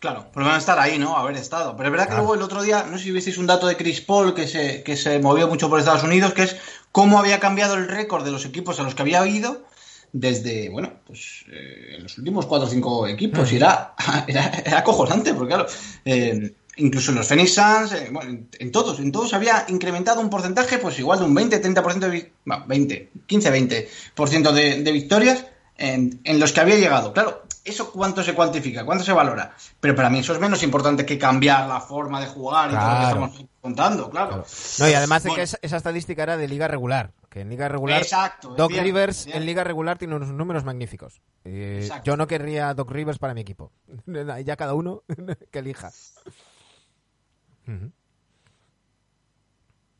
[0.07, 1.17] Claro, por lo menos estar ahí, ¿no?
[1.17, 1.77] Haber estado.
[1.77, 3.77] Pero es verdad que luego el otro día, no sé si visteis un dato de
[3.77, 6.57] Chris Paul que se, que se movió mucho por Estados Unidos, que es
[6.93, 9.65] cómo había cambiado el récord de los equipos a los que había ido
[10.13, 13.51] desde, bueno, pues eh, en los últimos cuatro o cinco equipos.
[13.53, 13.95] Y era,
[14.29, 15.67] era, era acojonante, porque claro,
[16.05, 20.21] eh, incluso en los Phoenix Suns, eh, bueno, en, en todos, en todos había incrementado
[20.21, 25.45] un porcentaje, pues igual de un 20-30% de, vi- bueno, 20, 15-20% de, de victorias
[25.79, 27.13] en, en los que había llegado.
[27.13, 28.85] Claro, ¿eso cuánto se cuantifica?
[28.85, 29.55] ¿Cuánto se valora?
[29.81, 32.89] Pero para mí eso es menos importante que cambiar la forma de jugar y todo
[32.89, 34.45] lo que estamos contando, claro.
[34.79, 35.59] No, y además de que Bueno.
[35.63, 39.39] esa, estadística era de liga regular, que en liga regular Exacto, Doc bien, Rivers bien.
[39.39, 41.21] en liga regular tiene unos números magníficos.
[41.45, 43.73] Eh, yo no querría Doc Rivers para mi equipo.
[44.45, 45.03] ya cada uno
[45.51, 45.91] que elija.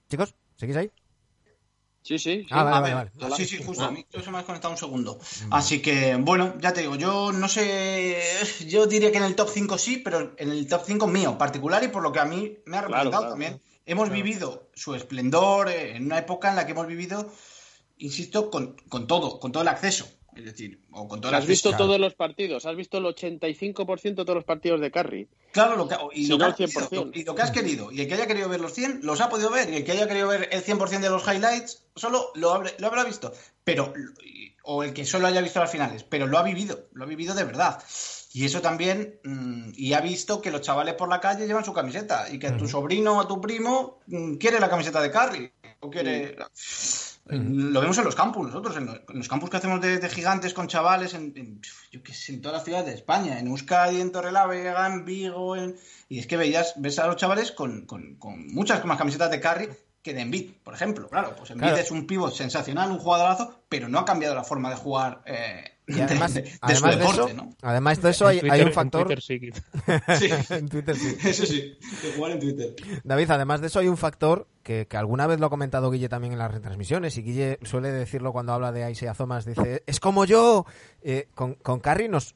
[0.09, 0.91] Chicos, ¿seguís ahí?
[2.07, 2.43] Sí, sí.
[2.43, 2.47] sí.
[2.53, 3.37] Ah, vale, A vale, ver, vale.
[3.37, 3.85] Sí, sí, justo.
[3.85, 5.19] A mí se me ha desconectado un segundo.
[5.51, 8.23] Así que, bueno, ya te digo, yo no sé.
[8.69, 11.83] Yo diría que en el top 5 sí, pero en el top 5 mío, particular
[11.83, 13.61] y por lo que a mí me ha representado claro, también.
[13.87, 17.33] Hemos vivido su esplendor eh, en una época en la que hemos vivido,
[17.99, 20.07] insisto, con, con todo, con todo el acceso.
[20.37, 22.67] Es decir, o con todo el ¿Has visto todos los partidos?
[22.67, 25.29] ¿Has visto el 85% de todos los partidos de Carry?
[25.53, 27.11] Claro, lo que, y, Si lo que has querido, 100%.
[27.15, 27.91] y lo que has querido.
[27.93, 29.71] Y el que haya querido ver los 100, los ha podido ver.
[29.73, 32.87] Y el que haya querido ver el 100% de los highlights, solo lo, habrá- lo
[32.87, 33.33] habrá visto.
[33.65, 33.95] Pero,
[34.65, 36.05] o el que solo haya visto las finales.
[36.05, 37.83] Pero lo ha vivido, lo ha vivido de verdad.
[38.35, 41.73] Y eso también, mm, y ha visto que los chavales por la calle llevan su
[41.73, 42.29] camiseta.
[42.31, 45.51] Y que tu sobrino o tu primo mm, quiere la camiseta de Carry.
[45.81, 46.37] O quiere.
[47.29, 50.09] Lo vemos en los campus, nosotros, en los, en los campus que hacemos de, de
[50.09, 53.49] gigantes con chavales, en, en, yo qué sé, en todas las ciudades de España, en
[53.49, 55.75] Euskadi, en Torrelavega, en Vigo, en-
[56.09, 59.41] y es que veías, ves a los chavales con, con- con muchas más camisetas de
[59.41, 59.69] carry
[60.03, 61.09] que de Embiid, por ejemplo.
[61.09, 61.77] Claro, pues Claro.
[61.77, 65.65] es un pivot sensacional, un jugadorazo, pero no ha cambiado la forma de jugar eh,
[65.89, 67.51] Y de, además, de- de su además de deporte, eso, ¿no?
[67.63, 69.07] además de eso hay, un Twitter- en factor.
[69.07, 69.53] Twitter sí que-
[70.19, 71.17] Sí, en Twitter sí.
[71.25, 72.75] eso sí, de jugar en Twitter.
[73.05, 76.09] David, además de eso hay un factor que, que alguna vez lo ha comentado Guille
[76.09, 80.01] también en las retransmisiones y Guille suele decirlo cuando habla de Isaiah Thomas, dice, es
[80.01, 80.67] como yo,
[81.03, 82.35] Eh, con, con Carry nos,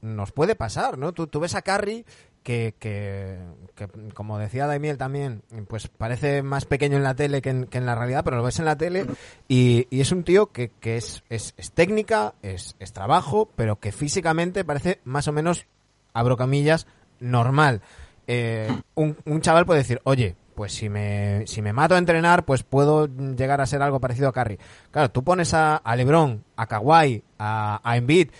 [0.00, 1.12] nos puede pasar, ¿no?
[1.12, 2.06] Tú, tú ves a Carry
[2.46, 3.40] que, que,
[3.74, 7.96] que, como decía Daimiel también, pues parece más pequeño en la tele que en, la
[7.96, 9.04] realidad, pero lo ves en la tele
[9.48, 13.80] y, y es un tío que, que es, es, es técnica, es, es trabajo, pero
[13.80, 15.66] que físicamente parece más o menos,
[16.12, 16.86] abro camillas,
[17.18, 17.82] normal.
[18.28, 22.44] Eh, un, un chaval puede decir, oye, pues si me, si me mato a entrenar,
[22.44, 24.56] pues puedo llegar a ser algo parecido a Curry.
[24.92, 28.30] Claro, tú pones a, a LeBron, a Kawhi, a, a Embiid,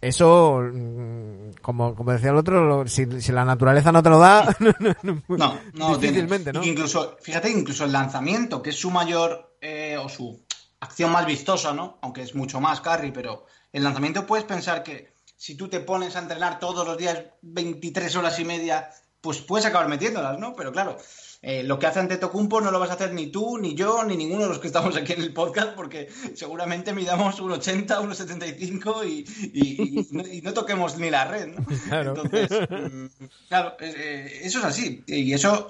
[0.00, 4.56] eso, mm, como, como decía el otro, si, si la naturaleza no te lo da,
[5.28, 6.62] No, no difícilmente, ¿no?
[6.62, 10.44] Incluso, fíjate, incluso el lanzamiento, que es su mayor eh, o su
[10.80, 11.98] acción más vistosa, ¿no?
[12.02, 16.16] Aunque es mucho más carry, pero el lanzamiento puedes pensar que si tú te pones
[16.16, 18.88] a entrenar todos los días 23 horas y media,
[19.20, 20.54] pues puedes acabar metiéndolas, ¿no?
[20.54, 20.96] Pero claro,
[21.46, 24.16] eh, lo que hace Antetokounmpo no lo vas a hacer ni tú, ni yo, ni
[24.16, 28.14] ninguno de los que estamos aquí en el podcast, porque seguramente midamos un 80, un
[28.14, 31.64] 75 y, y, y no, y no toquemos ni la red, ¿no?
[31.88, 32.14] Claro.
[32.16, 33.06] Entonces, mm,
[33.48, 35.02] claro, eh, eso es así.
[35.06, 35.68] Y eso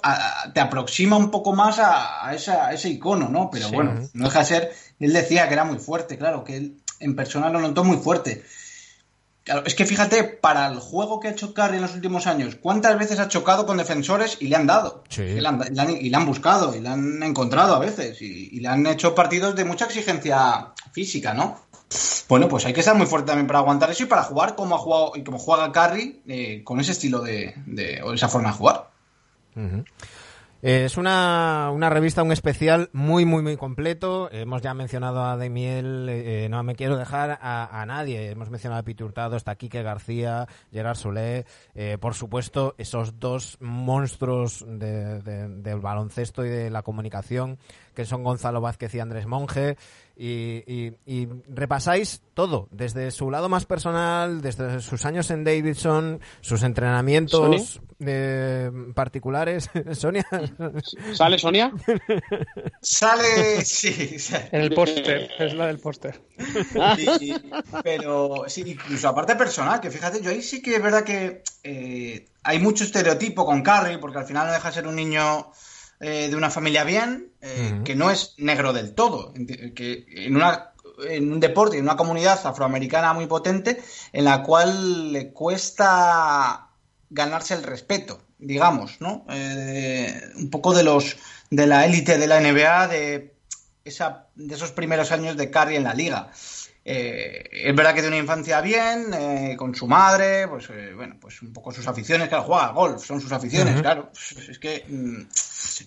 [0.54, 3.50] te aproxima un poco más a, a esa- a ese icono, ¿no?
[3.50, 3.74] Pero Sí.
[3.74, 4.72] bueno, no deja de ser.
[5.00, 8.44] Él decía que era muy fuerte, claro, que él en persona lo notó muy fuerte.
[9.44, 12.54] Claro, es que fíjate, para el juego que ha hecho Curry en los últimos años,
[12.56, 15.04] ¿cuántas veces ha chocado con defensores y le han dado?
[15.10, 15.20] Sí.
[15.22, 18.22] Y le han, le han- y le han buscado, y le han encontrado a veces,
[18.22, 21.60] y, y le han hecho partidos de mucha exigencia física, ¿no?
[22.26, 24.76] Bueno, pues hay que estar muy fuerte también para aguantar eso y para jugar como
[24.76, 28.48] ha jugado y como juega Curry eh, con ese estilo de, de- o esa forma
[28.50, 28.88] de jugar.
[30.66, 34.30] Eh, Es una, una revista, un especial muy, muy, muy completo.
[34.32, 38.30] Hemos ya mencionado a Demiel, eh, no me quiero dejar a, nadie.
[38.30, 43.58] Hemos mencionado a Piti Hurtado, está Quique García, Gerard Solé, eh, por supuesto, esos dos
[43.60, 47.58] monstruos de- de- del baloncesto y de la comunicación,
[47.94, 49.76] que son Gonzalo Vázquez y Andrés Monge.
[50.16, 56.20] Y, y- y repasáis todo, desde su lado más personal, desde sus años en Davidson,
[56.40, 59.68] sus entrenamientos eh, particulares.
[59.92, 60.24] Sonia.
[61.14, 61.72] ¿Sale Sonia?
[62.80, 64.50] Sale, sí, sale.
[64.52, 66.20] En el póster, es la del póster.
[67.82, 72.26] Pero sí, incluso aparte personal, que fíjate, yo ahí sí que es verdad que eh,
[72.42, 75.50] hay mucho estereotipo con Carrie, porque al final no deja de ser un niño
[76.00, 79.32] eh, de una familia bien, eh, que no es negro del todo,
[79.74, 80.74] que en una
[81.08, 86.68] en un deporte, en una comunidad afroamericana muy potente, en la cual le cuesta
[87.10, 89.24] ganarse el respeto, digamos, ¿no?
[89.30, 91.16] Eh, un poco de los
[91.50, 93.34] de la élite de la NBA, de
[93.84, 96.30] esa, de esos primeros años de Curry en la liga.
[96.86, 101.16] Eh, es verdad que de una infancia bien, eh, con su madre, pues eh, bueno,
[101.18, 103.82] pues un poco sus aficiones, claro, juega golf, son sus aficiones, Ujú.
[103.82, 104.10] claro.
[104.12, 105.20] Pues, es que mm,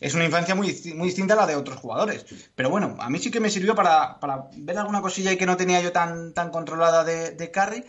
[0.01, 2.25] es una infancia muy, muy distinta a la de otros jugadores.
[2.55, 5.45] Pero bueno, a mí sí que me sirvió para, para ver alguna cosilla ahí que
[5.45, 7.83] no tenía yo tan, tan controlada de, de Curry.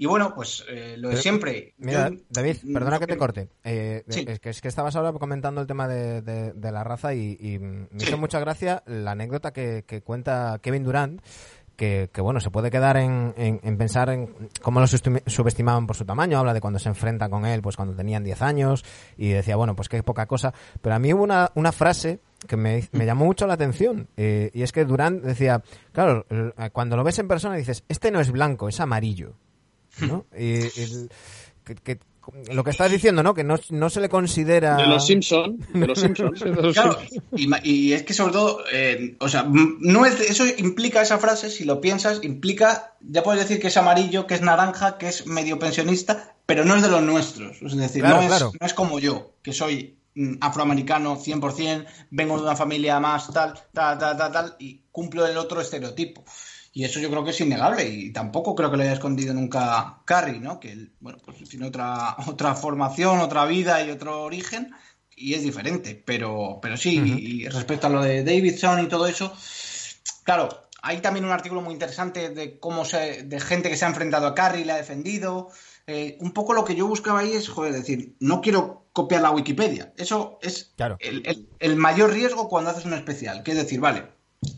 [0.00, 1.74] Y bueno, pues eh, lo de siempre.
[1.78, 3.48] Mira, Yo- David, perdona que te corte.
[3.64, 4.24] Eh, Sí.
[4.28, 7.36] es, que, es que estabas ahora comentando el tema de, de- de la raza y,
[7.40, 8.16] y me hizo Sí.
[8.16, 11.20] mucha gracia la anécdota que, que cuenta Kevin Durant.
[11.78, 15.94] Que, bueno, se puede quedar en, en- en pensar en cómo lo subestim- subestimaban por
[15.94, 16.36] su tamaño.
[16.38, 18.84] Habla de cuando se enfrenta con él, pues cuando tenían 10 años,
[19.16, 20.52] y decía, bueno, pues qué poca cosa.
[20.82, 22.18] Pero a mí hubo una, una frase
[22.48, 24.08] que me, llamó mucho la atención.
[24.16, 28.10] eh, y es que Durant decía, claro, el- cuando lo ves en persona dices, este
[28.10, 29.34] no es blanco, es amarillo.
[30.00, 30.26] ¿no?
[30.36, 30.62] Y,
[32.52, 33.34] lo que estás diciendo, ¿no?
[33.34, 34.76] Que no, no se le considera...
[34.76, 36.32] De los Simpson, de los Simpson.
[36.72, 36.98] Claro,
[37.36, 41.18] y, ma- y es que sobre todo, eh, o sea, no es, eso implica esa
[41.18, 45.08] frase, si lo piensas, implica, ya puedes decir que es amarillo, que es naranja, que
[45.08, 47.60] es medio pensionista, pero no es de los nuestros.
[47.62, 48.52] Es decir, Claro, no, es, claro.
[48.60, 53.54] no es como yo, que soy mm, afroamericano 100%, vengo de una familia más tal,
[53.72, 56.24] tal, tal, tal, tal, y cumplo el otro estereotipo.
[56.78, 59.98] Y eso yo creo que es innegable y tampoco creo que lo haya escondido nunca
[60.04, 60.60] Carrie, ¿no?
[60.60, 64.70] Que él, bueno, pues tiene otra, otra formación, otra vida y otro origen
[65.16, 66.00] y es diferente.
[66.06, 69.32] Pero, pero sí, y respecto a lo de Davidson y todo eso,
[70.22, 70.48] claro,
[70.80, 74.28] hay también un artículo muy interesante de cómo se, de gente que se ha enfrentado
[74.28, 75.48] a Carrie y le ha defendido.
[75.88, 79.32] Eh, un poco lo que yo buscaba ahí es, joder, decir, no quiero copiar la
[79.32, 79.92] Wikipedia.
[79.96, 80.96] Eso es Claro.
[81.00, 84.04] el, el- el mayor riesgo cuando haces un especial, que es decir, vale,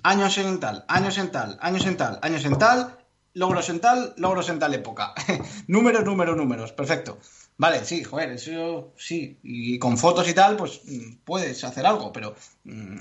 [0.02, 2.96] años en tal, años en tal, años en tal, años en tal,
[3.34, 5.14] logros en tal, logros en tal época.
[5.66, 7.18] números, números, números, perfecto.
[7.56, 9.38] Vale, sí, joder, eso sí.
[9.42, 12.34] Y con fotos y tal, pues mm, puedes hacer algo, pero
[12.64, 12.96] mm,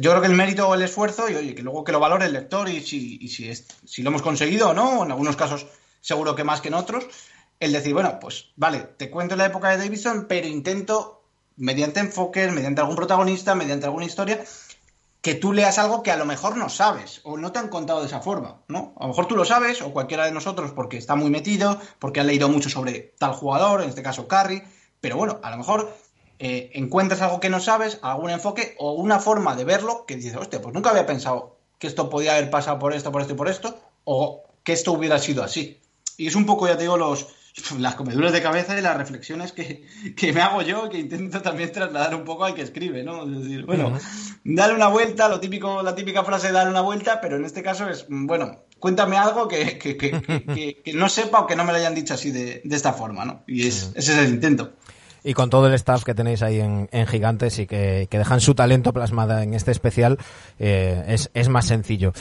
[0.00, 2.26] yo creo que el mérito o el esfuerzo, y oye, que luego que lo valore
[2.26, 5.66] el lector y si, si, es- si lo hemos conseguido o no, en algunos casos
[6.00, 7.06] seguro que más que en otros,
[7.60, 11.22] el decir, bueno, pues vale, te cuento la época de Davidson, pero intento,
[11.56, 14.42] mediante enfoques, mediante algún protagonista, mediante alguna historia,
[15.22, 18.00] que tú leas algo que a lo mejor no sabes o no te han contado
[18.00, 18.92] de esa forma, ¿no?
[18.98, 22.18] A lo mejor tú lo sabes o cualquiera de nosotros porque está muy metido, porque
[22.18, 24.64] ha leído mucho sobre tal jugador, en este caso Carry,
[25.00, 25.96] pero bueno, a lo mejor
[26.40, 30.34] eh, encuentras algo que no sabes, algún enfoque o una forma de verlo que dices,
[30.36, 33.36] hostia, pues nunca había pensado que esto podía haber pasado por esto, por esto y
[33.36, 35.80] por esto, o que esto hubiera sido así.
[36.16, 37.28] Y es un poco, ya te digo, los,
[37.78, 39.84] las comeduras de cabeza y las reflexiones que,
[40.16, 43.24] que me hago yo, que intento también trasladar un poco al que escribe, ¿no?
[43.30, 43.98] Es decir, bueno,
[44.44, 47.62] dale una vuelta, lo típico, la típica frase de dar una vuelta, pero en este
[47.62, 51.46] caso es, mm, bueno, cuéntame algo que, que, que, que- que- que no sepa o
[51.46, 53.42] que no me lo hayan dicho así de, de esta forma, ¿no?
[53.46, 54.72] Y es, ese es el intento.
[55.24, 58.40] Y con todo el staff que tenéis ahí en, en Gigantes y que, que dejan
[58.40, 60.18] su talento plasmada en este especial,
[60.58, 62.12] eh, es, es más sencillo.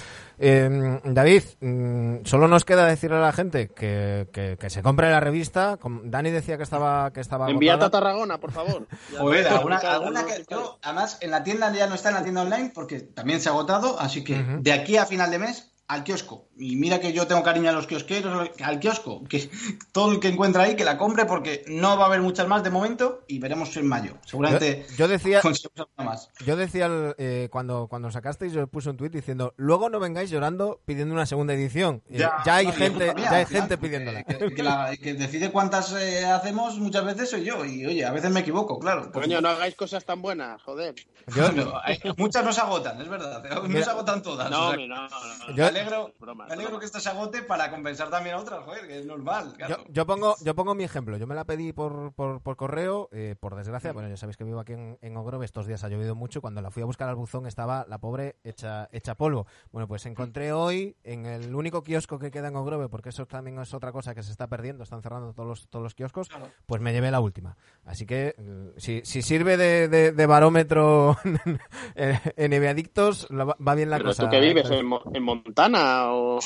[0.44, 5.10] Eh, David, mm, solo nos queda decirle a la gente que, que, que se compre
[5.12, 5.78] la revista.
[6.04, 7.90] Dani decía que estaba, que estaba Envíate a.
[7.90, 8.88] Tarragona, por favor.
[9.18, 12.72] Joder, alguna, que, yo, además, en la tienda ya no está en la tienda online
[12.74, 16.48] porque también se ha agotado, así que de aquí a final de mes al kiosco.
[16.58, 19.50] Y mira que yo tengo cariño a los kiosqueros, al kiosco, que
[19.92, 22.64] todo el que encuentra ahí que la compre porque no va a haber muchas más
[22.64, 24.18] de momento y veremos en mayo.
[24.26, 25.42] Seguramente Yo, yo decía,
[25.98, 26.30] más.
[26.46, 26.88] yo decía
[27.18, 31.26] eh, cuando, cuando sacasteis, yo puse un tuit diciendo, luego no vengáis llorando pidiendo una
[31.26, 32.04] segunda edición.
[32.10, 34.24] Eh, Ya, hay no, y es gente, mía, ya hay gente pidiéndola.
[34.24, 37.66] Que, que la- que decide cuántas eh, hacemos muchas veces soy yo.
[37.66, 39.12] Y oye, a veces me equivoco, claro.
[39.12, 40.96] por Coño, no hagáis cosas tan buenas, joder.
[41.36, 43.44] Yo- No, hay- muchas no se agotan, es verdad.
[43.50, 44.50] No Mira- se agotan todas.
[44.50, 45.56] No, o sea, no, no, no.
[45.56, 46.80] Yo- alegro, Broma, me alegro broma.
[46.80, 49.52] que esto se agote para compensar también a otras, joder, que es normal.
[49.60, 49.84] Yo, Claro.
[49.90, 51.18] yo pongo yo pongo mi ejemplo.
[51.18, 53.92] Yo me la pedí por, por, por correo, eh, por desgracia.
[53.94, 55.46] Bueno, ya sabéis que vivo aquí en, en Ogrove.
[55.46, 56.42] Estos días ha llovido mucho.
[56.42, 59.46] Cuando la fui a buscar al buzón estaba la pobre hecha, hecha polvo.
[59.72, 63.60] Bueno, pues encontré hoy en el único kiosco que queda en Ogrove, porque eso también
[63.60, 64.84] es otra cosa que se está perdiendo.
[64.84, 66.30] Están cerrando todos los, todos los kioscos.
[66.66, 67.58] Pues me llevé la última.
[67.86, 71.18] Así que eh, si, si sirve de, de- de barómetro
[71.96, 74.24] en en Adictos, va bien la Pero cosa.
[74.26, 76.40] tú que vives en, Mo- en Montana o...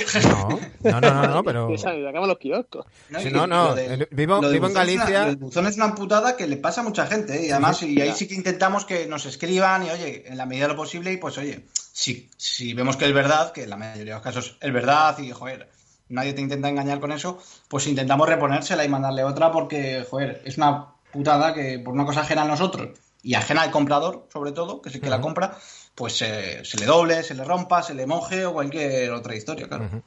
[0.84, 1.68] No, no, no, no, no, pero...
[2.10, 2.86] Acaban los kioscos.
[3.20, 5.26] Sí, y no, no, lo de- vivo- lo de vivo en buzón es una- Galicia.
[5.26, 7.48] del buzón es una putada que le pasa a mucha gente, ¿eh?
[7.48, 10.46] y además, sí, y ahí sí que intentamos que nos escriban, y oye, en la
[10.46, 13.70] medida de lo posible, y pues oye, si, si vemos que es verdad, que en
[13.70, 15.70] la mayoría de los casos es verdad, y joder,
[16.10, 20.58] nadie te intenta engañar con eso, pues intentamos reponérsela y mandarle otra, porque, joder, es
[20.58, 22.90] una putada que por una cosa ajena a nosotros,
[23.24, 25.58] y ajena al comprador, sobre todo, que es el que la compra,
[25.96, 29.68] pues eh, se le doble, se le rompa, se le moje o cualquier otra historia,
[29.70, 30.04] claro.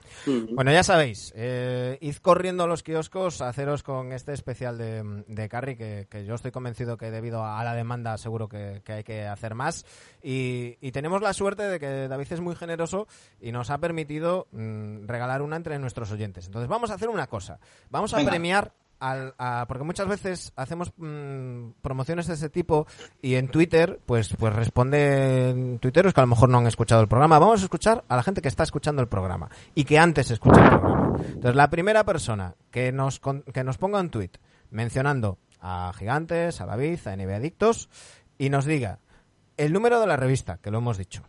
[0.53, 5.25] Bueno, ya sabéis, eh, id corriendo a los kioscos a haceros con este especial de,
[5.27, 8.93] de Carry, que, que yo estoy convencido que debido a la demanda seguro que, que
[8.93, 9.87] hay que hacer más.
[10.23, 13.09] Y, y tenemos la suerte de que David es muy generoso
[13.41, 16.45] y nos ha permitido mm, regalar una entre nuestros oyentes.
[16.47, 18.31] Entonces vamos a hacer una cosa, vamos a Venga.
[18.31, 18.73] premiar...
[19.01, 22.87] Al, a- porque muchas veces hacemos mm, promociones de ese tipo
[23.23, 27.09] y en Twitter pues pues responden tuiteros que a lo mejor no han escuchado el
[27.09, 27.39] programa.
[27.39, 30.61] Vamos a escuchar a la gente que está escuchando el programa y que antes escuchó
[30.61, 31.13] el programa.
[31.19, 34.31] Entonces la primera persona que nos que nos ponga un tweet
[34.71, 37.89] mencionando a Gigantes, a David, a NBA Adictos
[38.37, 38.99] y nos diga
[39.57, 41.23] el número de la revista, que lo hemos dicho,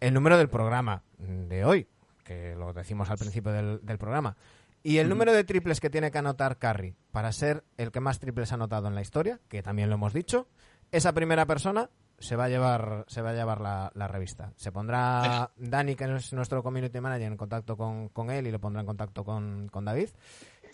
[0.00, 1.86] el número del programa de hoy,
[2.24, 4.36] que lo decimos al principio del, del programa,
[4.82, 8.18] y el número de triples que tiene que anotar Curry para ser el que más
[8.18, 10.48] triples ha anotado en la historia, que también lo hemos dicho,
[10.90, 14.52] esa primera persona se va a llevar, se va a llevar la, la revista.
[14.56, 18.60] Se pondrá Dani, que es nuestro community manager, en contacto con, con él y lo
[18.60, 20.10] pondrá en contacto con, con David.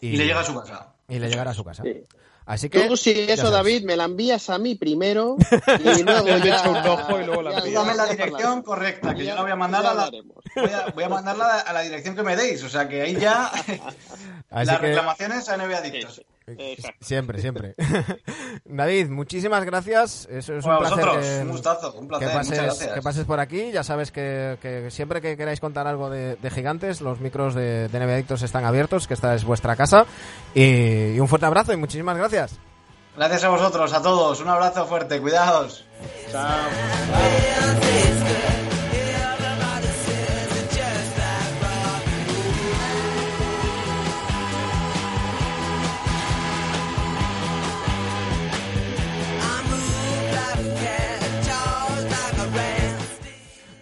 [0.01, 0.95] Y, le llega a su casa.
[1.09, 1.83] Y le llegará a su casa.
[1.83, 2.05] Sí.
[2.47, 2.87] Así que.
[2.87, 3.51] Tú, si eso.
[3.51, 5.37] David, me la envías a mí primero
[5.81, 9.25] y luego Le echo un ojo y luego la ya Dame la dirección correcta, que
[9.25, 11.81] Ya- yo la voy a mandar a la, voy a, voy a mandarla a la
[11.83, 12.63] dirección que me deis.
[12.63, 13.47] O sea que ahí ya
[14.51, 16.23] Así las que- reclamaciones a NBA Adictos.
[16.47, 17.05] Exacto.
[17.05, 17.75] Siempre, siempre.
[18.65, 20.29] David, muchísimas gracias.
[20.31, 22.93] Eso es Bueno, un placer vosotros, que, un gustazo, un placer, que muchas pases, gracias.
[22.95, 23.73] que pases por aquí.
[23.73, 27.89] Ya sabes que, que siempre que queráis contar algo de, de gigantes, los micros de,
[27.89, 30.07] de NBA Adictos están abiertos, que esta es vuestra casa.
[30.55, 32.59] Y, y un fuerte abrazo y muchísimas gracias.
[33.17, 34.41] Gracias a vosotros, a todos.
[34.41, 35.85] Un abrazo fuerte, cuidaos.
[36.31, 36.69] Chao.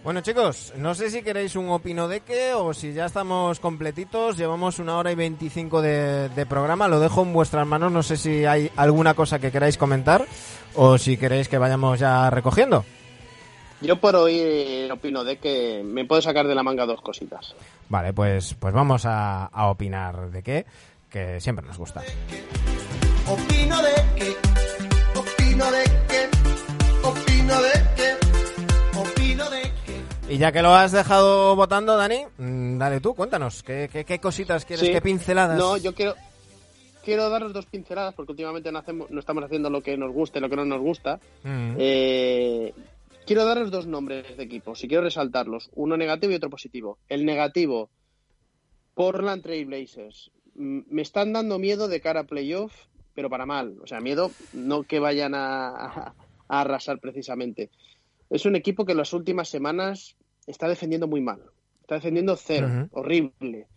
[0.05, 4.37] Bueno chicos, no sé si queréis un opino de qué o si ya estamos completitos,
[4.37, 8.15] llevamos una hora y veinticinco de, de programa, lo dejo en vuestras manos, no sé
[8.15, 10.23] si hay alguna cosa que queráis comentar
[10.75, 12.85] o si queréis que vayamos ya recogiendo.
[13.81, 17.55] Yo por hoy eh, opino de que me puedo sacar de la manga dos cositas.
[17.89, 20.67] Vale, pues, pues vamos a, a opinar de qué,
[21.09, 22.03] que siempre nos gusta.
[23.27, 24.35] Opino de que,
[25.19, 26.29] opino de que,
[27.07, 28.24] opino de que.
[30.27, 34.19] Y ya que lo has dejado votando, Dani, mm, dale tú, cuéntanos, ¿qué, qué, qué
[34.19, 34.91] cositas quieres, Sí.
[34.91, 35.57] qué pinceladas?
[35.57, 36.15] No, yo quiero
[37.03, 40.39] quiero daros dos pinceladas porque últimamente no, hacemos, no estamos haciendo lo que nos gusta
[40.39, 41.19] y lo que no nos gusta.
[41.43, 41.75] Mm.
[41.77, 42.73] Eh,
[43.27, 46.97] quiero daros dos nombres de equipos y quiero resaltarlos, uno negativo y otro positivo.
[47.07, 47.91] El negativo,
[48.95, 50.31] Portland Trail Blazers.
[50.55, 52.73] Me están dando miedo de cara a playoff,
[53.13, 53.75] pero para mal.
[53.83, 56.13] O sea, miedo no que vayan a, a-
[56.47, 57.69] a arrasar precisamente.
[58.35, 61.41] Es un equipo que en las últimas semanas está defendiendo muy mal.
[61.81, 63.67] Está defendiendo cero, horrible.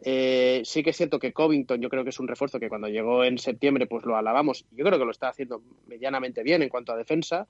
[0.00, 2.88] Eh, sí que es cierto que Covington yo creo que es un refuerzo que cuando
[2.88, 4.64] llegó en septiembre pues lo alabamos.
[4.70, 7.46] Yo creo que lo está haciendo medianamente bien en cuanto a defensa,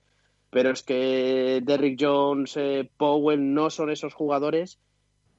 [0.50, 4.80] pero es que Derrick Jones, eh, Powell no son esos jugadores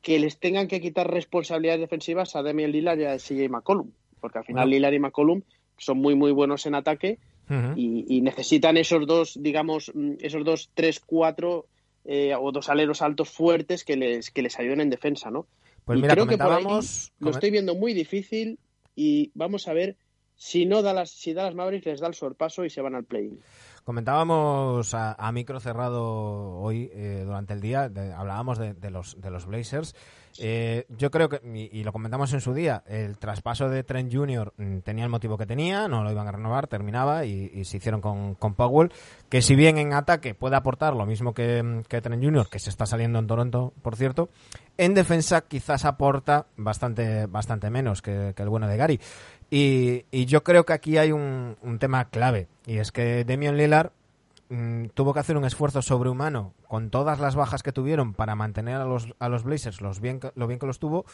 [0.01, 3.91] que les tengan que quitar responsabilidades defensivas a Damian Lillard y a CJ McCollum,
[4.21, 4.69] porque al final.
[4.69, 5.41] Lillard y McCollum
[5.77, 7.19] son muy muy buenos en ataque
[7.75, 11.67] Y, y necesitan esos dos, digamos, mm, esos dos, tres, cuatro
[12.05, 15.47] eh, o dos aleros altos fuertes que les, que les ayuden en defensa, ¿no?
[15.85, 16.63] Pues Y mira, creo que por ahí
[17.19, 18.59] lo estoy viendo muy difícil
[18.95, 19.95] y vamos a ver
[20.35, 23.31] si no Dallas, si Dallas Mavericks les da el sorpaso y se van al play.
[23.83, 29.19] Comentábamos a, a micro cerrado hoy eh, durante el día, de- hablábamos de, de los,
[29.19, 29.95] de los Blazers.
[30.39, 34.13] Eh, yo creo que, y, y lo comentamos en su día, el traspaso de Trent
[34.13, 34.53] Jr.
[34.57, 37.77] mm, tenía el motivo que tenía, no lo iban a renovar, terminaba y, y se
[37.77, 38.91] hicieron con, con Powell,
[39.29, 42.59] que si bien en ataque puede aportar lo mismo que, mm, que Trent Jr., que
[42.59, 44.29] se está saliendo en Toronto, por cierto,
[44.77, 48.99] en defensa quizás aporta bastante, bastante menos que, que el bueno de Gary.
[49.49, 53.57] Y, y yo creo que aquí hay un, un tema clave, y es que Damian
[53.57, 53.91] Lillard
[54.49, 58.75] mm, tuvo que hacer un esfuerzo sobrehumano con todas las bajas que tuvieron para mantener
[58.75, 61.05] a los, a los Blazers los bien, lo bien que los tuvo,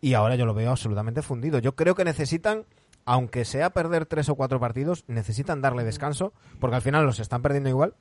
[0.00, 1.58] y ahora yo lo veo absolutamente fundido.
[1.58, 2.64] Yo creo que necesitan,
[3.04, 7.42] aunque sea perder tres o cuatro partidos, necesitan darle descanso, porque al final los están
[7.42, 7.94] perdiendo igual,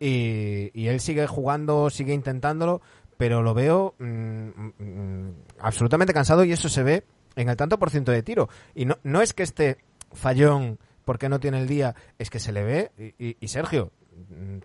[0.00, 2.80] y, y él sigue jugando, sigue intentándolo,
[3.16, 4.48] pero lo veo mm,
[4.78, 5.30] mm,
[5.60, 7.04] absolutamente cansado y eso se ve
[7.36, 8.48] en el tanto por ciento de tiro.
[8.74, 9.78] Y no, no es que esté
[10.12, 12.90] fallón porque no tiene el día, es que se le ve.
[13.18, 13.92] Y, y- y Sergio,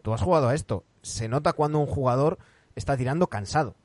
[0.01, 0.83] tú has jugado a esto.
[1.01, 2.37] Se nota cuando un jugador
[2.75, 3.75] está tirando cansado.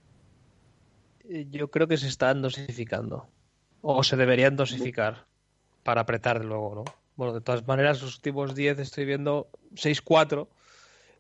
[1.28, 3.26] Eh, Yo creo que se están dosificando.
[3.82, 5.26] O se deberían dosificar
[5.82, 6.84] para apretar luego, ¿no?
[7.16, 10.48] Bueno, de todas maneras, los últimos 10 estoy viendo 6-4,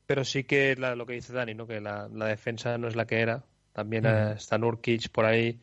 [0.06, 1.66] pero sí que la- lo que dice Dani, ¿no?
[1.66, 3.44] Que la, la defensa no es la que era.
[3.72, 5.60] También eh, está Nurkic por ahí.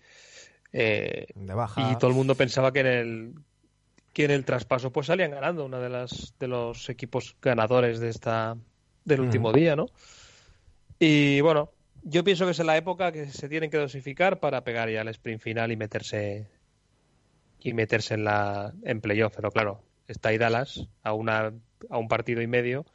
[0.74, 1.82] eh, De baja.
[1.92, 3.34] y todo el mundo pensaba que en el
[4.14, 8.10] que en el traspaso pues salían ganando una de las de los equipos ganadores de
[8.10, 8.58] esta
[9.06, 9.88] del último día, ¿no?
[11.00, 11.72] Y bueno,
[12.04, 15.08] yo pienso que es la época que se tienen que dosificar para pegar ya el
[15.10, 16.48] sprint final y meterse
[17.60, 21.54] y meterse en la en playoff, pero claro, está ahí Dallas a una
[21.90, 22.86] a un partido y medio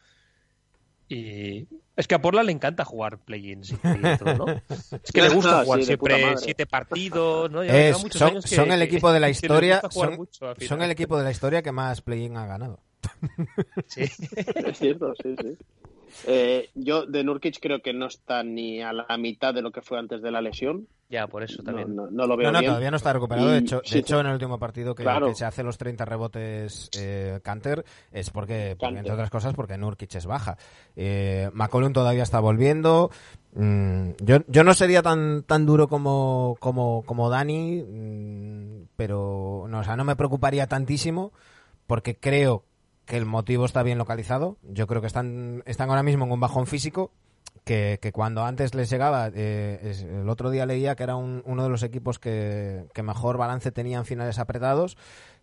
[1.09, 4.47] y es que a Portland le encanta jugar play-ins y y todo, ¿no?
[5.03, 7.63] Es que le gusta Ah, jugar sí, siempre siete partidos, ¿no?
[7.63, 9.81] Es- son, que- son el equipo de la historia.
[9.91, 12.81] Son, mucho son el equipo de la historia que más play-in ha ganado.
[13.87, 14.03] Sí.
[14.03, 15.57] Es cierto, sí, sí.
[16.27, 19.83] Eh, yo de Nurkic creo que no está ni a la mitad de lo que
[19.83, 20.87] fue antes de la lesión.
[21.09, 21.95] Ya, por eso también.
[21.95, 22.71] No, no, no lo veo No, no, bien.
[22.71, 23.49] todavía no está recuperado.
[23.49, 25.29] Y- de hecho, de sí, hecho, en el último partido que, Claro.
[25.29, 30.13] que se hace los 30 rebotes eh, Canter es porque, entre otras cosas, porque Nurkic
[30.17, 30.57] es baja.
[30.97, 33.11] Eh, McCollum todavía está volviendo.
[33.55, 39.79] Mm, yo, yo no sería tan, tan duro como, como, como Dani, mm, pero no,
[39.81, 41.33] o sea, no me preocuparía tantísimo
[41.87, 42.65] porque creo
[43.07, 44.57] que el motivo está bien localizado.
[44.63, 47.13] Yo creo que están, están ahora mismo en un bajón físico
[47.65, 51.63] que, que cuando antes les llegaba, eh, el otro día leía que era un- uno
[51.63, 54.97] de los equipos que, que mejor balance tenían finales apretados.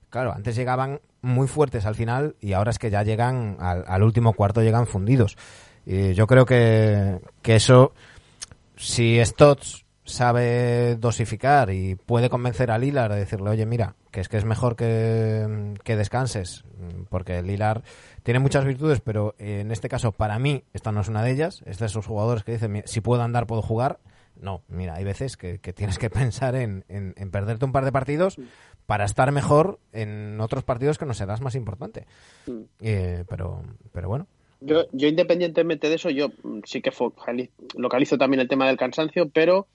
[0.09, 4.03] Claro, antes llegaban muy fuertes al final y ahora es que ya llegan al, al
[4.03, 5.37] último cuarto, llegan fundidos.
[5.85, 7.93] Y yo creo que, que eso,
[8.75, 14.29] si Stotts sabe dosificar y puede convencer a Lilar de decirle, oye, mira, que es
[14.29, 16.65] que es mejor que, que descanses,
[17.09, 17.83] porque Lilar
[18.23, 21.63] tiene muchas virtudes, pero en este caso, para mí, esta no es una de ellas.
[21.65, 23.99] Es de esos jugadores que dicen, "Mira, si puedo andar, puedo jugar.
[24.35, 27.85] No, mira, hay veces que, que tienes que pensar en, en- en perderte un par
[27.85, 28.37] de partidos
[28.85, 32.05] para estar mejor en otros partidos que no serás más importante.
[32.47, 32.61] Mm.
[32.81, 33.63] Eh, pero,
[33.93, 34.27] pero bueno.
[34.59, 36.91] Yo, yo independientemente de eso, yo mm, sí que
[37.75, 39.67] localizo también el tema del cansancio, pero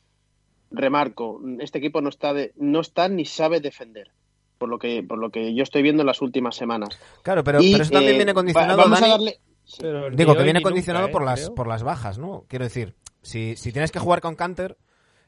[0.71, 4.11] remarco, este equipo no está de, no está ni sabe defender,
[4.59, 6.99] por lo que, por lo que yo estoy viendo en las últimas semanas.
[7.23, 9.41] Claro, pero, Y, pero eso también eh, viene condicionado, vamos a Dani, darle-
[9.81, 11.11] Pero Digo, que viene nunca, condicionado ¿eh?
[11.11, 11.55] por las Creo.
[11.55, 12.45] por las bajas, ¿no?
[12.49, 14.77] Quiero decir, si, si tienes que jugar con Canter,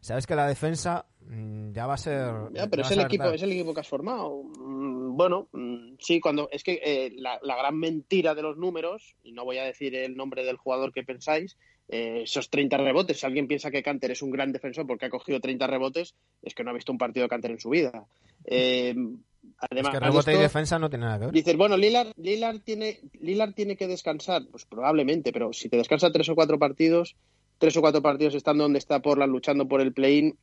[0.00, 2.32] sabes que la defensa mm, ya va a ser.
[2.52, 3.34] Ya, pero es el equipo, tal.
[3.34, 4.42] es el equipo que has formado.
[4.58, 9.14] Mm, Bueno, mm, sí, cuando es que eh, la, la gran mentira de los números,
[9.22, 11.58] y no voy a decir el nombre del jugador que pensáis,
[11.90, 13.18] eh, esos 30 rebotes.
[13.20, 16.54] Si alguien piensa que Canter es un gran defensor porque ha cogido 30 rebotes, es
[16.54, 18.04] que no ha visto un partido de Canter en su vida.
[18.44, 21.34] Eh, Es además, que rebote y defensa no tiene nada que ver.
[21.34, 24.42] Dices, bueno, Lillard, Lillard, tiene, Lillard tiene que descansar.
[24.50, 27.16] Pues probablemente, pero si te descansa tres o cuatro partidos,
[27.58, 30.36] tres o cuatro partidos estando donde está Portland luchando por el play-in,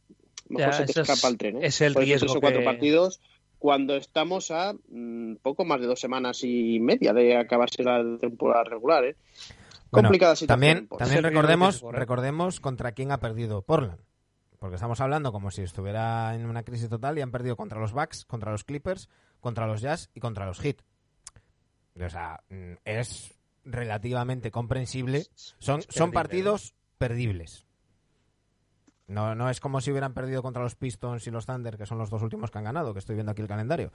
[0.49, 1.57] mejor Ya, se te es- escapa el tren.
[1.57, 1.68] ¿eh?
[1.68, 3.19] es el Por riesgo tres o cuatro que- partidos
[3.60, 8.64] cuando estamos a mm, poco más de dos semanas y media de acabarse la temporada
[8.65, 9.03] regular.
[9.06, 9.15] ¿eh?
[9.91, 10.47] Bueno, Complicada situación.
[10.47, 11.99] También, también recordemos, correr.
[11.99, 14.01] recordemos contra quién ha perdido Portland.
[14.59, 17.93] Porque estamos hablando como si estuviera en una crisis total y han perdido contra los
[17.93, 19.07] Bucks, contra los Clippers,
[19.39, 20.77] contra los Jazz y contra los Heat.
[21.99, 23.34] O sea, mm, es
[23.64, 25.27] relativamente comprensible.
[25.35, 27.65] Son, son perdible, partidos perdibles.
[29.07, 31.97] No, no es como si hubieran perdido contra los Pistons y los Thunder, que son
[31.97, 33.91] los dos últimos que han ganado, que estoy viendo aquí el calendario.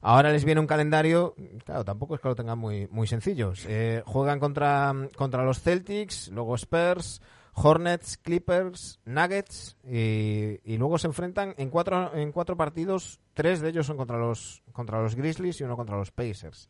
[0.00, 1.34] Ahora les viene un calendario,
[1.64, 3.66] claro, tampoco es que lo tengan muy, muy sencillos.
[3.68, 7.20] Eh, juegan contra, contra los Celtics, luego Spurs,
[7.54, 13.70] Hornets, Clippers, Nuggets y, y luego se enfrentan en cuatro, en cuatro partidos, tres de
[13.70, 16.68] ellos son contra los, contra los Grizzlies y uno contra los Pacers.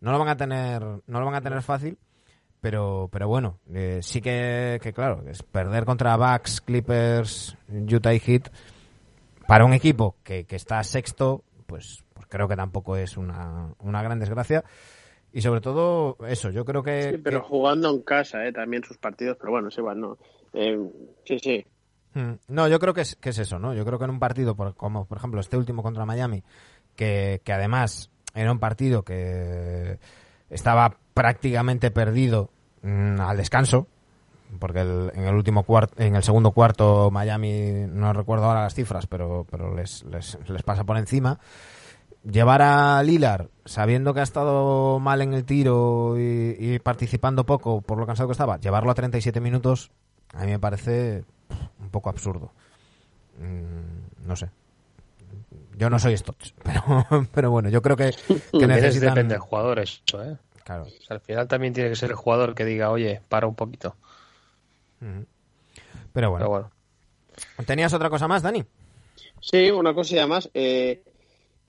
[0.00, 1.98] No lo van a tener, no lo van a tener fácil,
[2.62, 8.50] pero, pero bueno, eh, sí que, que claro, es perder contra Bucks, Clippers, Utah Heat
[9.46, 14.02] para un equipo que, que está sexto, pues, pues creo que tampoco es una, una
[14.02, 14.64] gran desgracia.
[15.32, 17.12] Y sobre todo, eso, yo creo que.
[17.12, 18.52] Sí, pero que- jugando en casa, ¿eh?
[18.52, 20.16] también sus partidos, pero bueno, es igual, ¿no?
[20.54, 20.78] Eh,
[21.26, 21.66] sí, sí.
[22.14, 23.74] Mm, No, yo creo que es, que es eso, ¿no?
[23.74, 26.42] Yo creo que en un partido, por, como por ejemplo este último contra Miami,
[26.94, 29.98] que, que además era un partido que
[30.48, 32.50] estaba prácticamente perdido
[32.82, 33.88] mm, al descanso,
[34.58, 38.74] porque el- en el último cuarto, en el segundo cuarto Miami, no recuerdo ahora las
[38.74, 41.38] cifras, pero, pero les, les, les pasa por encima.
[42.30, 47.82] Llevar a Lilar, sabiendo que ha estado mal en el tiro y, y participando poco
[47.82, 49.90] por lo cansado que estaba, llevarlo a 37 minutos,
[50.34, 51.24] a mí me parece
[51.78, 52.52] un poco absurdo.
[53.38, 54.50] Mm, no sé.
[55.76, 58.14] Yo no soy Stotts, pero, pero bueno, yo creo que,
[58.52, 59.10] que necesitan...
[59.10, 60.36] depende del jugador eso, ¿eh?
[60.64, 60.84] Claro.
[60.84, 63.54] O sea, al final también tiene que ser el jugador que diga, oye, para un
[63.54, 63.94] poquito.
[66.12, 66.38] Pero bueno.
[66.38, 66.70] Pero bueno.
[67.66, 68.64] ¿Tenías otra cosa más, Dani?
[69.40, 70.50] Sí, una cosilla más.
[70.54, 71.04] Eh,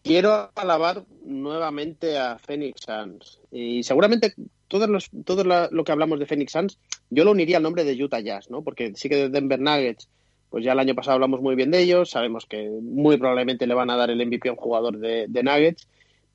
[0.07, 3.39] quiero alabar nuevamente a Phoenix Suns.
[3.51, 4.34] Y seguramente
[4.67, 6.79] todos los, todo lo que hablamos de Phoenix Suns,
[7.09, 8.63] yo lo uniría al nombre de Utah Jazz, ¿no?
[8.63, 10.09] Porque sí que de Denver Nuggets,
[10.49, 13.73] pues ya el año pasado hablamos muy bien de ellos, sabemos que muy probablemente le
[13.73, 15.88] van a dar el MVP a un jugador de Nuggets,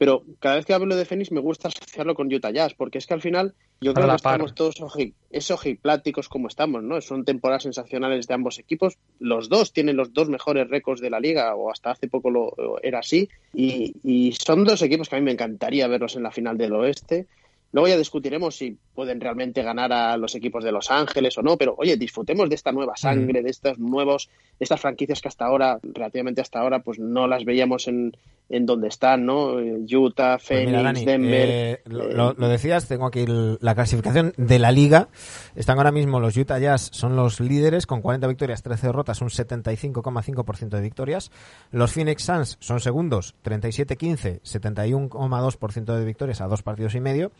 [0.02, 3.06] pero cada vez que hablo de Phoenix me gusta asociarlo con Utah Jazz, porque es
[3.06, 7.00] que al final yo creo que estamos todos oji- es ojipláticos como estamos, ¿no?
[7.00, 8.98] Son temporadas sensacionales de ambos equipos.
[9.20, 12.52] Los dos tienen los dos mejores récords de la liga, o hasta hace poco lo
[12.82, 13.28] era así.
[13.54, 16.72] Y, y son dos equipos que a mí me encantaría verlos en la final del
[16.72, 17.28] oeste.
[17.72, 21.56] Luego ya discutiremos si pueden realmente ganar a los equipos de Los Ángeles o no,
[21.56, 24.28] pero oye, disfrutemos de esta nueva sangre, de estos nuevos,
[24.58, 28.12] de estas franquicias que hasta ahora, relativamente hasta ahora, pues no las veíamos en,
[28.50, 29.54] en donde están, ¿no?
[29.90, 31.48] Utah, Pues Phoenix, mira, Dani, Denver.
[31.50, 35.08] eh, lo, lo- lo decías, tengo aquí el- la clasificación de la liga.
[35.56, 39.30] Están ahora mismo los Utah Jazz, son los líderes con 40 victorias, 13 derrotas, un
[39.30, 41.30] 75,5% de victorias.
[41.70, 47.32] Los Phoenix Suns son segundos, 37-15, 71,2% de victorias a dos partidos y medio.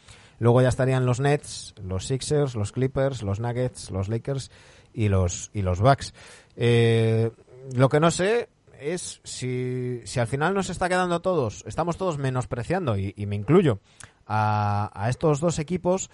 [0.43, 4.51] Luego ya estarían los Nets, los Sixers, los Clippers, los Nuggets, los Lakers
[4.93, 6.15] y los, y los Bucks.
[6.57, 7.31] Eh,
[7.77, 8.49] lo que no sé
[8.81, 13.37] es si, si al final nos está quedando todos, estamos todos menospreciando, y, y me
[13.37, 13.79] incluyo,
[14.27, 16.11] a, a estos dos equipos,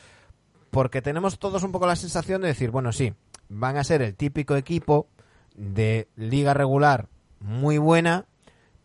[0.68, 3.14] porque tenemos todos un poco la sensación de decir, bueno, sí,
[3.48, 5.08] van a ser el típico equipo
[5.56, 7.08] de liga regular
[7.40, 8.26] muy buena,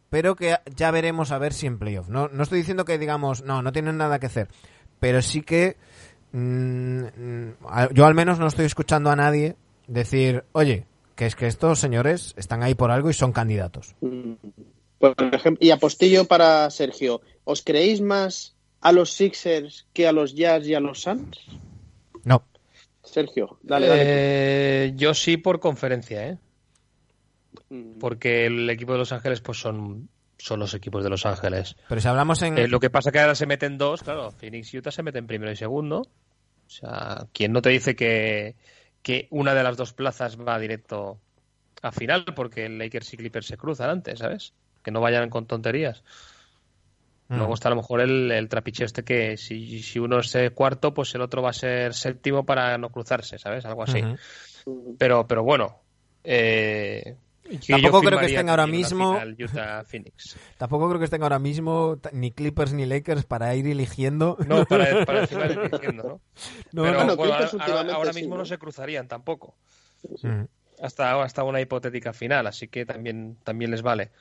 [0.09, 2.07] pero que ya veremos a ver si en playoff.
[2.07, 4.47] No, no estoy diciendo que digamos, no, no tienen nada que hacer,
[5.03, 5.75] pero sí que
[6.31, 7.53] mm, mm,
[7.91, 10.85] yo al menos no estoy escuchando a nadie decir, oye,
[11.17, 13.95] que es que estos señores están ahí por algo y son candidatos.
[13.99, 14.35] Mm.
[14.99, 20.35] Por ejemplo, y apostillo para Sergio, ¿os creéis más a los Sixers que a los
[20.35, 21.37] Jazz y a los Suns?
[22.23, 22.45] No.
[23.03, 24.01] Sergio, dale, dale.
[24.05, 26.37] Eh, yo sí por conferencia, ¿eh?
[27.99, 30.07] Porque el equipo de Los Ángeles, pues son,
[30.43, 31.77] son los equipos de Los Ángeles.
[31.87, 32.57] Pero si hablamos en...
[32.57, 35.25] Eh, lo que pasa que ahora se meten dos, claro, Phoenix y Utah se meten
[35.25, 36.01] primero y segundo.
[36.01, 38.57] O sea, ¿quién no te dice que,
[39.01, 41.17] que una de las dos plazas va directo
[41.81, 42.25] a final?
[42.35, 44.53] Porque el Lakers y Clippers se cruzan antes, ¿sabes?
[44.83, 46.03] Que no vayan con tonterías.
[47.29, 47.37] Mm.
[47.37, 50.93] Luego está a lo mejor el, el trapiche este que si, si uno es cuarto,
[50.93, 53.63] pues el otro va a ser séptimo para no cruzarse, ¿sabes?
[53.63, 54.03] Algo así.
[54.97, 55.79] Pero, pero bueno.
[56.25, 57.15] Eh,
[57.67, 59.37] Tampoco creo que estén ahora mismo- final.
[60.57, 64.37] Tampoco creo que estén ahora mismo ni Clippers ni Lakers para ir eligiendo.
[64.47, 66.21] No, para, de diciendo, ¿no?
[66.71, 67.15] No, Pero no.
[67.15, 68.41] Bueno, ahora, sí, mismo ¿no?
[68.41, 68.45] ¿no?
[68.45, 69.55] se cruzarían tampoco.
[70.21, 70.43] Mm.
[70.81, 74.11] Hasta, hasta una hipotética final, así que también, también les vale.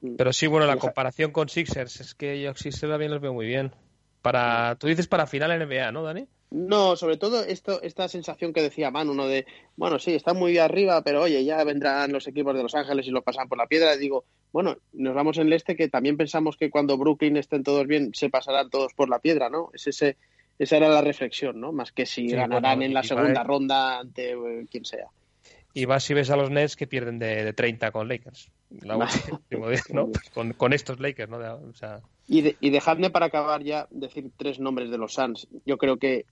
[0.00, 0.16] Mm.
[0.16, 3.46] Pero sí, bueno, la comparación con Sixers es que yo Sixers también los veo muy
[3.46, 3.74] bien.
[4.22, 6.26] Para, tú dices para final NBA, ¿no, Dani?
[6.56, 9.26] No, sobre todo esto, esta sensación que decía Manu, ¿no?
[9.26, 9.44] De,
[9.76, 13.10] bueno, sí, están muy arriba, pero oye, ya vendrán los equipos de Los Ángeles y
[13.10, 13.94] los pasan por la piedra.
[13.94, 17.62] Y digo, bueno, nos vamos en el este que también pensamos que cuando Brooklyn estén
[17.62, 19.68] todos bien, se pasarán todos por la piedra, ¿no?
[19.74, 20.16] Es ese,
[20.58, 21.72] esa era la reflexión, ¿no?
[21.72, 25.08] Más que si Sí, ganarán bueno, en la segunda ronda ante eh, quien sea.
[25.74, 28.50] Y vas y ves a los Nets que pierden de, de 30 con Lakers.
[28.80, 30.08] La última ¿no?
[30.34, 31.38] Con, con estos Lakers, ¿no?
[31.38, 35.12] De- o sea, Y, de- y dejadme para acabar ya decir tres nombres de los
[35.12, 35.46] Suns.
[35.66, 36.24] Yo creo que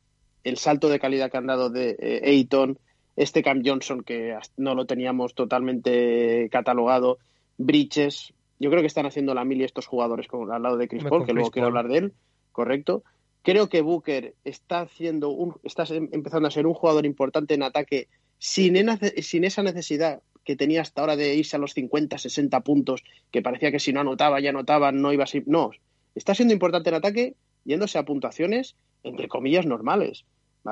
[0.44, 2.78] el salto de calidad que han dado de eh, Ayton,
[3.16, 7.18] este Cam Johnson que no lo teníamos totalmente catalogado,
[7.58, 10.88] Bridges, yo creo que están haciendo la mil y estos jugadores con, al lado de
[10.88, 12.12] Chris Paul, que luego quiero hablar de él,
[12.52, 13.02] correcto.
[13.42, 17.62] Creo que Booker está haciendo un, está em- empezando a ser un jugador importante en
[17.62, 18.08] ataque
[18.38, 18.76] sin,
[19.22, 23.42] sin esa necesidad que tenía hasta ahora de irse a los 50, 60 puntos, que
[23.42, 25.44] parecía que si no anotaba, ya anotaba, no iba a ser.
[25.46, 25.70] No,
[26.14, 27.34] está siendo importante en ataque,
[27.64, 30.24] yéndose a puntuaciones, entre comillas, normales,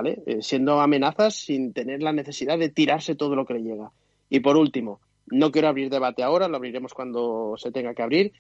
[0.05, 3.93] Eh, siendo amenazas sin tener la necesidad de tirarse todo lo que le llega.
[4.31, 8.33] Y por último, no quiero abrir debate ahora, lo abriremos cuando se tenga que abrir.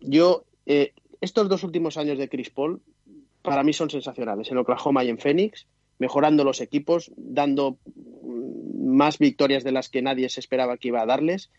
[0.00, 0.92] Yo, eh,
[1.22, 2.82] estos dos últimos años de Chris Paul,
[3.40, 5.66] para mí son sensacionales, en Oklahoma y en Phoenix,
[5.98, 11.00] mejorando los equipos, dando mm, más victorias de las que nadie se esperaba que iba
[11.00, 11.50] a darles.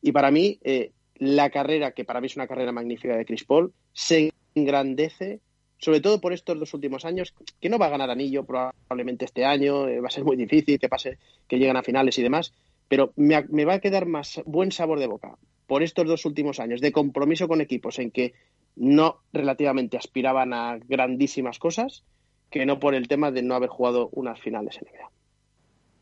[0.00, 3.44] Y para mí, eh, la carrera, que para mí es una carrera magnífica de Chris
[3.44, 5.40] Paul, se engrandece,
[5.78, 9.44] sobre todo por estos dos últimos años, que no va a ganar anillo probablemente este
[9.44, 12.52] año, eh, va a ser muy difícil que pase, que lleguen a finales y demás,
[12.88, 15.36] pero me, va a quedar más buen sabor de boca
[15.66, 18.34] por estos dos últimos años de compromiso con equipos en que
[18.76, 22.04] no relativamente aspiraban a grandísimas cosas,
[22.50, 25.10] que no por el tema de no haber jugado unas finales en NBA.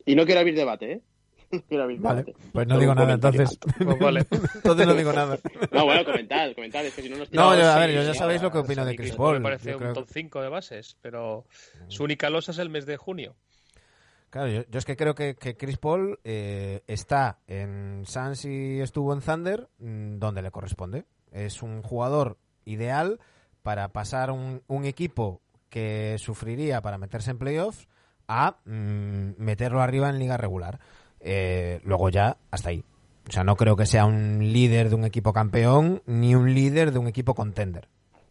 [0.06, 1.00] Y no quiero abrir debate, ¿eh?
[1.98, 3.58] Vale, pues no digo nada entonces.
[3.78, 4.26] Pues vale.
[4.54, 5.38] entonces no digo nada.
[5.72, 8.02] No, bueno, comentad, comentad, es que si no nos No, yo- a ver, sí, yo
[8.02, 9.42] ya sí, sabéis lo que opino de Chris Me Paul.
[9.42, 11.44] parece un top 5 de bases, pero
[11.88, 13.34] su única losa es el mes de junio.
[14.30, 18.80] Claro, yo, yo es que creo que, que Chris Paul eh, está en Suns y
[18.80, 21.04] estuvo en Thunder mm, donde le corresponde.
[21.30, 23.20] Es un jugador ideal
[23.62, 27.86] para pasar un, un equipo que sufriría para meterse en playoffs
[28.26, 30.80] a mm, meterlo arriba en liga regular.
[31.26, 32.84] Eh, luego ya, hasta ahí.
[33.26, 36.92] O sea, no creo que sea un líder de un equipo campeón ni un líder
[36.92, 37.88] de un equipo contender.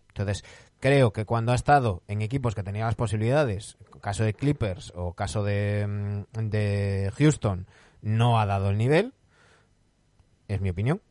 [0.09, 0.45] Entonces,
[0.79, 5.13] creo que cuando ha estado en equipos que tenían las posibilidades, caso de Clippers o
[5.13, 7.65] caso de, mm, de Houston,
[8.03, 9.13] no ha dado el nivel.
[10.47, 11.01] Es mi opinión.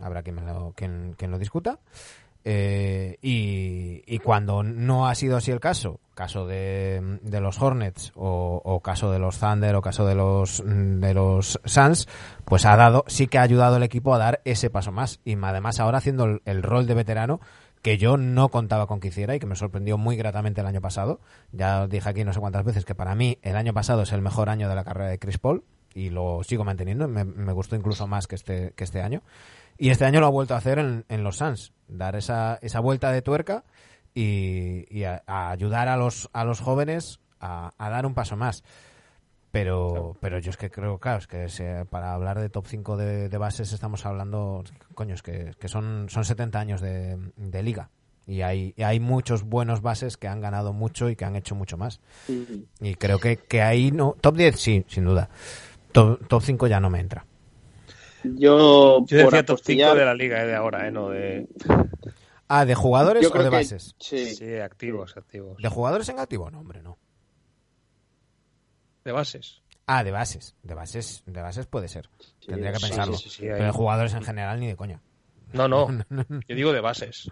[0.00, 1.78] Habrá quien, me lo, quien, lo discuta.
[2.44, 8.60] Eh, y, y cuando no ha sido así el caso, caso de, los Hornets o,
[8.64, 12.08] o caso de los Thunder o caso de los de los Suns,
[12.44, 15.20] pues ha dado, sí que ha ayudado el equipo a dar ese paso más.
[15.24, 17.40] Y además ahora haciendo el, el rol de veterano
[17.82, 20.80] que yo no contaba con que hiciera y que me sorprendió muy gratamente el año
[20.80, 21.20] pasado.
[21.52, 24.10] Ya os dije aquí no sé cuántas veces que para mí el año pasado es
[24.10, 25.62] el mejor año de la carrera de Chris Paul
[25.94, 27.06] y lo sigo manteniendo.
[27.06, 29.22] Me, me gustó incluso más que este, que este año.
[29.78, 32.80] Y este año lo ha vuelto a hacer en, en los Suns, dar esa, esa
[32.80, 33.62] vuelta de tuerca
[34.20, 38.36] y, y a, a ayudar a los, a los jóvenes a, a dar un paso
[38.36, 38.64] más.
[39.50, 42.96] Pero, pero yo es que creo, claro, es que se- para hablar de top 5
[42.98, 44.62] de, de bases estamos hablando,
[44.94, 47.88] coño, es que, que son, son 70 años de, de liga.
[48.26, 51.54] Y hay, y hay muchos buenos bases que han ganado mucho y que han hecho
[51.54, 52.00] mucho más.
[52.80, 54.16] Y creo que, que ahí no.
[54.20, 55.30] Top 10, sí, sin duda.
[55.92, 57.24] Top, top 5 ya no me entra.
[58.24, 60.90] Yo, Yo por decía top 5 apostillar- de la liga eh, de ahora, ¿eh?
[60.90, 61.46] No de...
[62.48, 63.94] Ah, ¿de jugadores Yo o creo de que- bases?
[63.98, 64.34] Sí.
[64.34, 65.58] Sí, activos, activos.
[65.62, 66.50] ¿De jugadores en activo?
[66.50, 66.98] No, hombre, no.
[69.04, 69.62] De bases.
[69.86, 70.54] Ah, de bases.
[70.62, 72.08] De bases, de bases puede ser.
[72.46, 73.14] Tendría que sí, pensarlo.
[73.16, 75.00] sí, sí, sí, Pero de jugadores en general ni de coña.
[75.52, 75.88] No, no.
[76.48, 77.30] Yo digo de bases.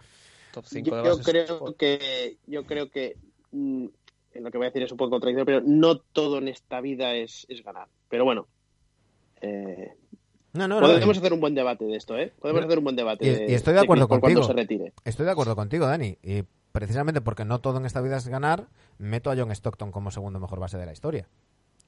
[0.52, 1.26] Top 5 Yo, de yo bases.
[1.26, 3.16] creo que yo creo que
[3.52, 3.86] mm,
[4.32, 6.80] en lo que voy a decir es un poco contradictorio, pero no todo en esta
[6.80, 7.88] vida es, es ganar.
[8.08, 8.48] Pero bueno,
[9.42, 9.94] eh,
[10.56, 10.86] No, no, no.
[10.86, 12.32] podemos hacer un buen debate de esto, ¿eh?
[12.40, 13.26] Podemos hacer un buen debate.
[13.26, 14.40] Y, y estoy de acuerdo contigo.
[14.40, 14.92] cuando se retire.
[15.04, 16.18] Estoy de acuerdo contigo, Dani.
[16.22, 16.42] Y
[16.72, 18.68] precisamente porque no todo en esta vida es ganar,
[18.98, 21.28] meto a John Stockton como segundo mejor base de la historia.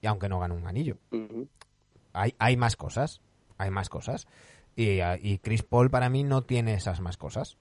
[0.01, 0.97] Y aunque no gane un anillo.
[2.12, 3.20] Hay, hay más cosas.
[3.57, 4.27] Hay más cosas.
[4.77, 7.59] Y, y Chris Paul para mí no tiene esas más cosas.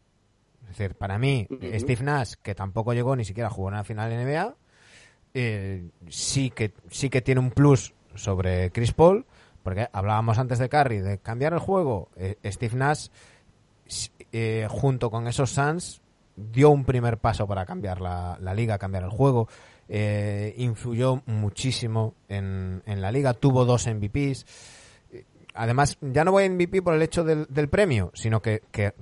[0.64, 1.48] Es decir, para mí.
[1.76, 4.56] Steve Nash, que tampoco llegó ni siquiera a jugar una final NBA,
[5.34, 9.26] eh, sí, que, sí que tiene un plus sobre Chris Paul,
[9.68, 12.08] porque hablábamos antes de Curry, de cambiar el juego.
[12.16, 13.10] Eh, Steve Nash,
[14.32, 16.02] eh, junto con esos Suns,
[16.38, 19.50] dio un primer paso para cambiar la, liga, cambiar el juego.
[19.90, 24.46] Eh, influyó muchísimo en, la liga, tuvo dos MVPs.
[25.54, 28.62] Además, ya no voy a MVP por el hecho del, premio, sino que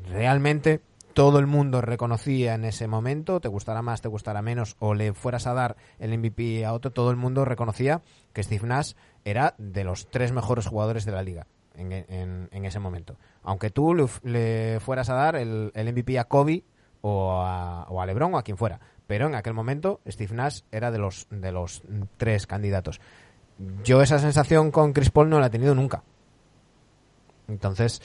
[0.10, 0.82] realmente
[1.16, 5.14] todo el mundo reconocía en ese momento, te gustará más, te gustará menos, o le
[5.14, 8.02] fueras a dar el MVP a otro, todo el mundo reconocía
[8.34, 8.94] que Steve Nash
[9.24, 13.16] era de los tres mejores jugadores de la liga en, ese momento.
[13.44, 16.66] Aunque tú le, fueras a dar el, el MVP a Kobe
[17.00, 20.62] o a, o a LeBron o a quien fuera, pero en aquel momento Steve Nash
[20.70, 21.82] era de los, de los
[22.18, 23.00] tres candidatos.
[23.86, 26.04] Yo esa sensación con Chris Paul no la he tenido nunca.
[27.48, 28.02] Entonces,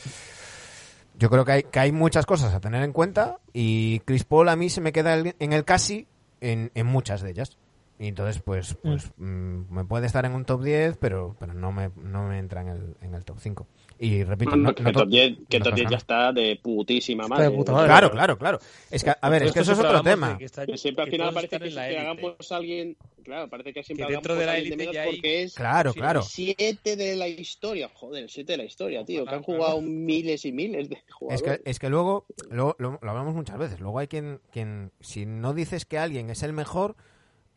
[1.20, 4.48] yo creo que hay, que hay muchas cosas a tener en cuenta y Chris Paul
[4.48, 6.08] a mí se me queda en el casi
[6.40, 7.58] en, en muchas de ellas.
[7.98, 11.70] Y entonces, pues, pues mm, me puede estar en un top 10, pero, pero no,
[11.70, 13.66] me, no me entra en el, en el top 5.
[14.02, 16.58] Y repito, no, que no top to- 10, que top 10 toca ya está de
[16.62, 17.50] putísima Está madre.
[17.50, 17.86] de puta madre.
[17.88, 18.58] Claro, claro, claro.
[18.90, 20.30] Es que, a ver, es que eso es otro tema.
[20.32, 22.00] de que está- Que siempre al que final parece que, en la que élite.
[22.08, 22.96] hagamos a alguien.
[23.22, 25.54] Claro, parece que siempre Que dentro hagamos de la élite menos ya hay- porque es
[25.54, 26.20] Claro, claro.
[26.20, 27.90] el 7 de la historia.
[27.92, 29.26] Joder, el 7 de la historia, tío.
[29.26, 31.60] Que han jugado miles y miles de Es jugadores.
[31.62, 35.26] que, es que luego, luego lo, lo hablamos muchas veces, luego hay quien, quien, si
[35.26, 36.96] no dices que alguien es el mejor,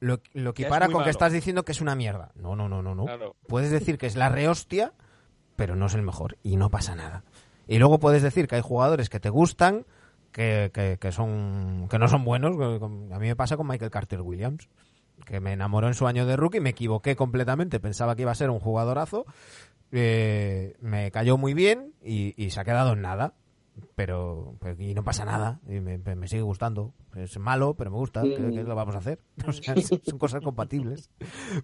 [0.01, 1.09] lo, lo es equipara con que malo.
[1.11, 2.33] estás diciendo que es una mierda.
[2.35, 3.05] No, no, no, no, no.
[3.05, 3.37] Claro.
[3.47, 4.91] Puedes decir que es la rehostia,
[5.55, 7.23] pero no es el mejor y no pasa nada.
[7.67, 9.85] Y luego puedes decir que hay jugadores que te gustan,
[10.31, 12.55] que, que, que son, que no son buenos.
[12.81, 14.67] A mí me pasa con Michael Carter Williams,
[15.25, 18.35] que me enamoró en su año de rookie, me equivoqué completamente, pensaba que iba a
[18.35, 19.25] ser un jugadorazo,
[19.91, 23.33] eh, me cayó muy bien y, y se ha quedado en nada.
[23.95, 26.93] Pero, pero- y no pasa nada, y me, sigue gustando.
[27.15, 28.21] Es malo, pero me gusta.
[28.21, 29.19] ¿Qué, qué lo vamos a hacer?
[30.03, 31.09] Son cosas compatibles.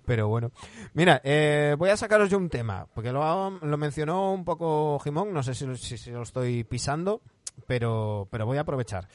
[0.06, 0.52] Pero bueno.
[0.94, 5.44] Mira, eh, voy a sacaros yo un tema, porque lo, mencionó un poco Jimón, no
[5.44, 7.22] sé si, si, si lo estoy pisando,
[7.68, 9.07] pero, pero voy a aprovechar.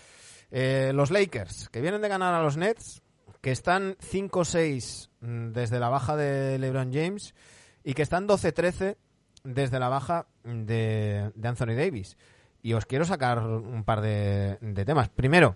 [0.51, 3.03] Eh, los Lakers, que vienen de ganar a los Nets,
[3.41, 7.35] que están 5-6 mm, desde la baja de LeBron James
[7.83, 8.97] y que están 12-13
[9.43, 12.17] desde la baja de Anthony Davis.
[12.65, 15.11] Y os quiero sacar un par de, temas.
[15.11, 15.55] Primero,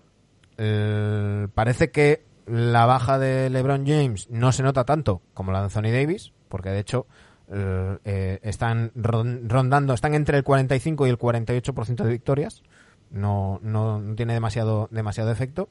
[0.57, 5.65] eh, parece que la baja de LeBron James no se nota tanto como la de
[5.65, 7.07] Anthony Davis, porque de hecho
[7.51, 12.61] eh, eh, están ron- rondando, están entre el 45 y el 48% de victorias.
[13.09, 15.67] No, no, no tiene demasiado, demasiado efecto.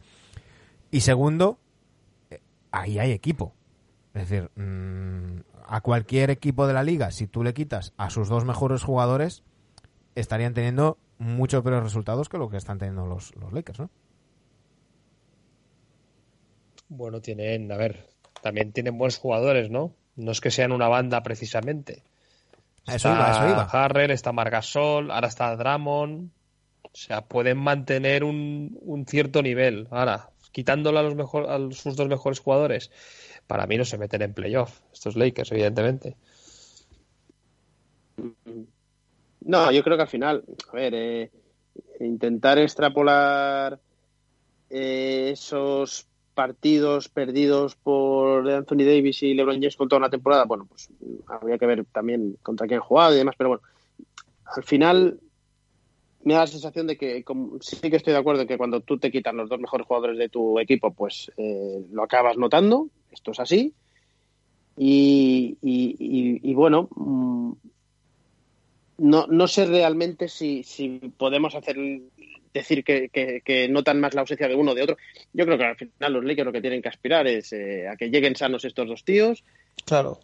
[0.90, 1.60] Y segundo,
[2.72, 3.54] ahí hay equipo.
[4.12, 8.28] Es decir, mm, a cualquier equipo de la liga, si tú le quitas a sus
[8.28, 9.44] dos mejores jugadores,
[10.16, 13.90] estarían teniendo mucho peores resultados que lo que están teniendo los, los Lakers, ¿no?
[16.88, 18.08] Bueno, tienen, a ver,
[18.42, 19.94] también tienen buenos jugadores, ¿no?
[20.16, 22.02] No es que sean una banda precisamente.
[22.86, 23.62] A eso iba, a eso iba.
[23.64, 26.30] Harrell, está Margasol, ahora está Drummond.
[26.92, 29.86] sea, pueden mantener un, un cierto nivel.
[29.90, 32.90] Ahora, quitándolo a, los mejor, a sus dos mejores jugadores,
[33.46, 34.80] para mí no se meten en playoff.
[34.92, 36.16] Estos Lakers, evidentemente.
[39.40, 41.30] No, yo creo que al final, a ver, eh,
[42.00, 43.78] intentar extrapolar
[44.70, 50.66] eh, esos partidos perdidos por Anthony Davis y LeBron James con toda una temporada, bueno,
[50.66, 50.88] pues
[51.26, 53.62] habría que ver también contra quién han jugado y demás, pero bueno,
[54.44, 55.18] al final
[56.22, 58.80] me da la sensación de que como, sí que estoy de acuerdo en que cuando
[58.80, 62.88] tú te quitan los dos mejores jugadores de tu equipo, pues eh, lo acabas notando,
[63.10, 63.74] esto es así,
[64.76, 67.52] y bueno, mm,
[68.98, 71.76] no, no sé realmente si, si podemos hacer
[72.52, 74.96] decir que, que, que, notan más la ausencia de uno o de otro.
[75.32, 77.96] Yo creo que al final los Lakers lo que tienen que aspirar es eh, a
[77.96, 79.44] que lleguen sanos estos dos tíos.
[79.84, 80.18] Claro.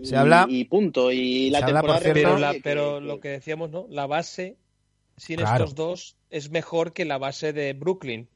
[0.00, 1.10] Y, Se habla- y punto.
[1.12, 3.86] Y la habla, temporada Pero, la- pero que- lo que decíamos, ¿no?
[3.90, 4.56] La base
[5.16, 5.64] sin Claro.
[5.64, 8.28] estos dos es mejor que la base de Brooklyn.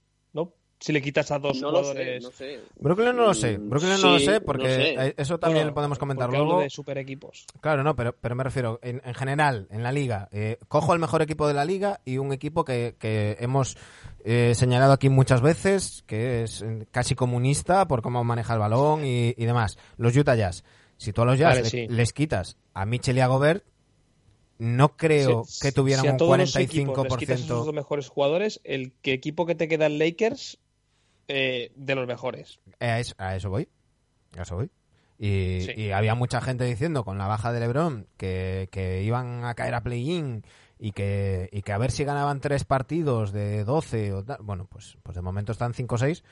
[0.81, 2.23] Si le quitas a dos no lo sé, jugadores.
[2.23, 2.61] no sé.
[2.79, 5.15] Brooklyn no lo sé, Mm, Brooklyn no lo sé no porque sé.
[5.17, 6.61] eso también Bueno, lo podemos comentar luego.
[6.61, 7.47] de super equipos.
[7.61, 11.01] Claro, no, pero, pero me refiero, en, en general, en la liga, eh, cojo el
[11.01, 13.77] mejor equipo de la liga y un equipo que, que hemos
[14.25, 19.05] eh, señalado aquí muchas veces, que es eh, casi comunista por cómo maneja el balón
[19.05, 19.79] y, y demás.
[19.97, 20.63] Los Utah Jazz.
[20.97, 21.87] Si tú a los Jazz Vale, le- sí.
[21.89, 23.65] les quitas a Mitchell y a Gobert,
[24.59, 27.45] no creo Si- que tuvieran si a un todos los equipos les quitas 45%.
[27.45, 30.59] esos dos mejores jugadores, el que equipo que te queda en Lakers
[31.29, 32.59] eh, de los mejores.
[32.81, 33.69] Eh, A eso, a eso voy.
[34.37, 34.71] A eso voy.
[35.19, 35.73] Y, Sí.
[35.77, 39.75] y había mucha gente diciendo con la baja de LeBron que, que iban a caer
[39.75, 40.45] a play-in
[40.79, 44.39] y que, y que a ver si ganaban tres partidos de 12 o tal.
[44.43, 46.23] Bueno, pues, pues de momento están 5-6.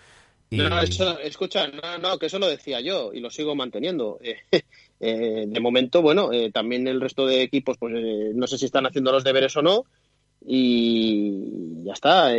[0.51, 0.59] Y...
[0.59, 4.21] No, eso, escucha, no, no, que eso lo decía yo y lo sigo manteniendo.
[4.23, 4.37] Eh,
[5.01, 8.67] eh, de momento, bueno, eh, también el resto de equipos, pues eh, no sé si
[8.67, 9.85] están haciendo los deberes o no
[10.47, 12.31] y ya está.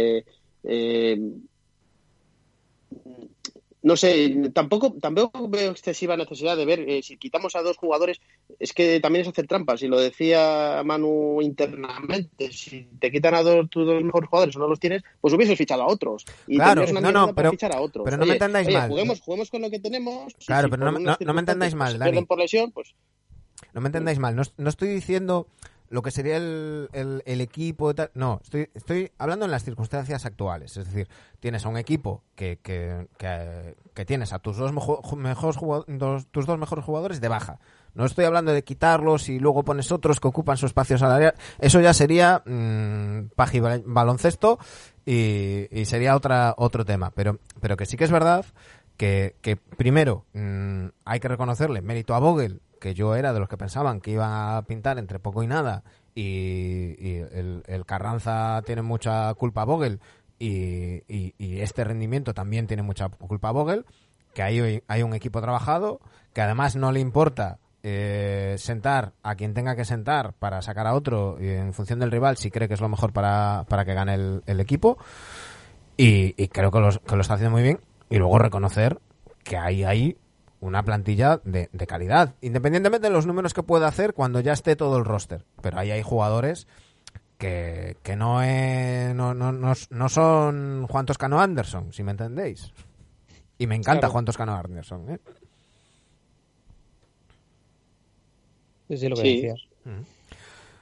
[3.88, 8.20] No sé, tampoco, tampoco veo excesiva necesidad de ver eh, si quitamos a dos jugadores,
[8.60, 13.44] es que también es hacer trampas, y lo decía Manu internamente, si te quitan a
[13.44, 16.26] dos, tus dos mejores jugadores o no los tienes, pues hubieses fichado a otros.
[16.48, 18.04] Y Claro, una no, no, pero- fichar a otros.
[18.04, 18.90] pero no me entendáis oye, mal.
[18.90, 20.34] Juguemos, juguemos con lo que tenemos.
[20.46, 22.12] Claro, si pero no- no- no me entendáis mal, Dani.
[22.12, 22.94] pierden por lesión, pues
[23.74, 25.48] No me entendáis mal, no, no estoy diciendo
[25.90, 28.12] lo que sería el, el- el equipo tal.
[28.14, 30.76] No, estoy, estoy hablando en las circunstancias actuales.
[30.78, 31.08] Es decir,
[31.40, 36.28] tienes a un equipo que, que, que- tienes a tus dos, mejo- mejores jugado- dos-
[36.28, 37.60] tus dos mejores jugadores de baja.
[37.94, 41.34] No estoy hablando de quitarlos y luego pones otros que ocupan su espacio salarial.
[41.60, 43.20] Eso ya sería mm,
[43.54, 44.60] y bal- baloncesto
[45.06, 47.12] y, y sería otra, otro tema.
[47.12, 48.46] Pero, pero que sí que es verdad
[48.98, 53.50] que, que primero mm, hay que reconocerle mérito a Vogel, que yo era de los
[53.50, 55.84] que pensaban que iba a pintar entre poco y nada,
[56.16, 60.00] y, el, el Carranza tiene mucha culpa a Vogel,
[60.40, 63.86] y, este rendimiento también tiene mucha culpa a Vogel,
[64.34, 66.00] que hay, hay un equipo trabajado,
[66.34, 70.94] que además no le importa eh, sentar a quien tenga que sentar para sacar a
[70.94, 74.42] otro en función del rival si cree que es lo mejor para, para que gane
[74.46, 74.98] el, equipo.
[75.96, 77.80] Y, creo que, los- que lo está haciendo muy bien.
[78.10, 79.00] Y luego reconocer
[79.44, 80.18] que hay ahí
[80.60, 84.76] una plantilla de, de calidad, independientemente de los números que pueda hacer cuando ya esté
[84.76, 85.44] todo el roster.
[85.62, 86.68] Pero ahí hay jugadores
[87.38, 92.72] que, que no, es- no, no, no, no son Juan Toscano Anderson, si me entendéis.
[93.60, 94.12] Y me encanta Claro.
[94.14, 95.10] Juan Toscano Anderson.
[95.12, 95.20] ¿eh?
[98.90, 99.36] Sí, sí, lo que Sí.
[99.36, 99.60] decías.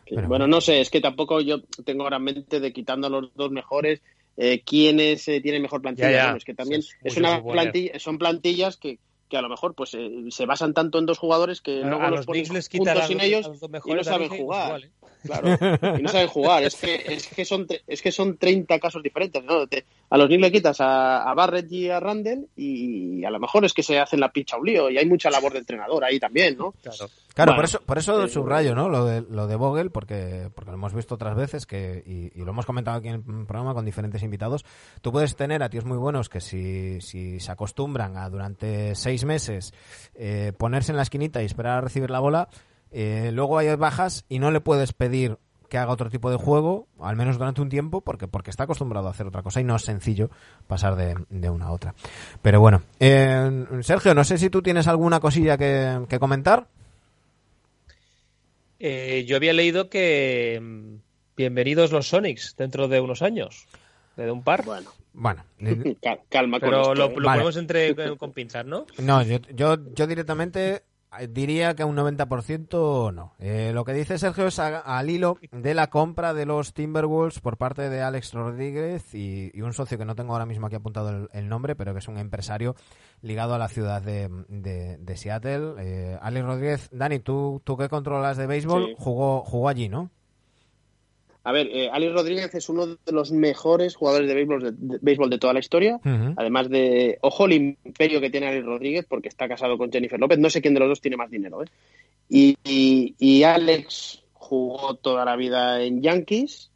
[0.06, 3.08] Que, Pero- bueno, no sé, es que tampoco yo tengo ahora en mente de quitando
[3.08, 4.02] a los dos mejores,
[4.38, 6.12] eh, quiénes eh, tienen mejor plantilla.
[6.12, 6.24] Ya, ya.
[6.26, 9.00] Bueno, es que también Sí, es una plantilla, son plantillas que,
[9.30, 12.04] que a lo mejor pues eh, se basan tanto en dos jugadores que A- luego
[12.04, 14.30] a los los les juntos a sin los- ellos a los dos y no saben
[14.30, 14.66] jugar.
[14.68, 14.92] igual, ¿eh?
[15.26, 16.64] Claro, y no saben jugar.
[16.64, 19.44] Es que, es que son es que son 30 casos diferentes.
[19.44, 19.68] ¿no?
[19.68, 23.40] Te- a los Knicks le quitas a, a Barrett y a Randall y a lo
[23.40, 26.04] mejor es que se hacen la picha un lío y hay mucha labor de entrenador
[26.04, 26.74] ahí también, ¿no?
[26.82, 27.10] Claro.
[27.34, 28.88] Claro, Bueno, por eso, por eso eh, subrayo, ¿no?
[28.88, 32.46] Lo de, lo de Vogel, porque, porque lo hemos visto otras veces que, y, y
[32.46, 34.64] lo hemos comentado aquí en el programa con diferentes invitados.
[35.02, 39.26] Tú puedes tener a tíos muy buenos que si, si se acostumbran a durante seis
[39.26, 39.74] meses
[40.14, 42.48] eh, ponerse en la esquinita y esperar a recibir la bola,
[42.98, 45.38] eh, luego hay bajas y no le puedes pedir
[45.70, 49.08] que haga otro tipo de juego, al menos durante un tiempo, porque, porque está acostumbrado
[49.08, 50.30] a hacer otra cosa y no es sencillo
[50.68, 51.94] pasar de, de una a otra.
[52.42, 56.68] Pero bueno, eh, Sergio, no sé si tú tienes alguna cosilla que, que comentar.
[58.80, 60.96] Eh, yo había leído que mm,
[61.38, 63.66] bienvenidos los Sonics dentro de unos años,
[64.18, 64.64] de un par.
[64.66, 65.44] Bueno, Bueno,
[66.02, 67.10] cal- calma con Pero esto, lo, ¿eh?
[67.10, 67.40] lo Vale.
[67.40, 68.86] ponemos entre con pinzas, ¿no?
[69.00, 70.84] No, yo, yo, yo directamente
[71.30, 73.34] diría que a un 90% no.
[73.40, 77.40] Eh, lo que dice Sergio es a- al hilo de la compra de los Timberwolves
[77.40, 80.76] por parte de Alex Rodríguez y, y un socio que no tengo ahora mismo aquí
[80.76, 82.76] apuntado el, el nombre, pero que es un empresario
[83.22, 85.74] ligado a la ciudad de, de- de Seattle.
[85.80, 88.96] Eh, Alex Rodríguez, Dani, tú, tú que controlas de béisbol, Sí.
[88.98, 90.10] jugó, jugó allí, ¿no?
[91.46, 95.00] A ver, eh, Alex Rodríguez es uno de los mejores jugadores de béisbol de, de
[95.02, 96.00] béisbol de toda la historia.
[96.36, 100.40] Además de, ojo el imperio que tiene Alex Rodríguez, porque está casado con Jennifer López.
[100.40, 101.64] No sé quién de los dos tiene más dinero.
[101.64, 101.68] ¿eh?
[102.30, 106.72] Y, y- y Alex jugó toda la vida en Yankees,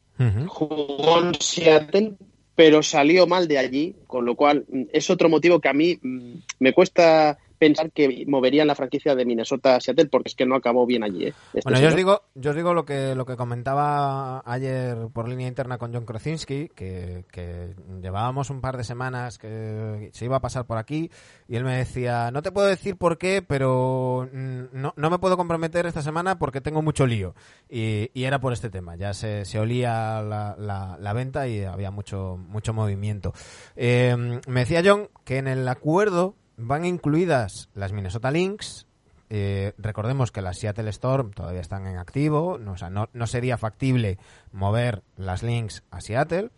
[0.48, 2.14] jugó en Seattle,
[2.56, 5.98] pero salió mal de allí, con lo cual mm, es otro motivo que a mí
[6.02, 10.46] mm, me cuesta pensar que moverían la franquicia de Minnesota a Seattle, porque es que
[10.46, 11.26] no acabó bien allí.
[11.26, 11.34] ¿eh?
[11.54, 15.28] Este Bueno, yo os digo, yo os digo lo que lo que comentaba ayer por
[15.28, 20.38] línea interna con John Krasinski, que, que llevábamos un par de semanas que se iba
[20.38, 21.12] a pasar por aquí
[21.48, 25.20] y él me decía, no te puedo decir por qué, pero mm, no, no me
[25.20, 27.36] puedo comprometer esta semana porque tengo mucho lío.
[27.70, 31.64] Y, y era por este tema, ya se, se olía la, la- la venta y
[31.64, 33.34] había mucho, mucho movimiento.
[33.76, 34.16] Eh,
[34.48, 38.86] me decía John que en el acuerdo van incluidas las Minnesota Lynx,
[39.30, 43.28] eh, recordemos que las Seattle Storm todavía están en activo, no, o sea, no, no
[43.28, 44.18] sería factible
[44.52, 46.50] mover las Lynx a Seattle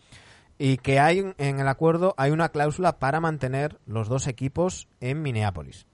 [0.57, 5.21] y que hay en el acuerdo hay una cláusula para mantener los dos equipos en
[5.21, 5.85] Minneapolis.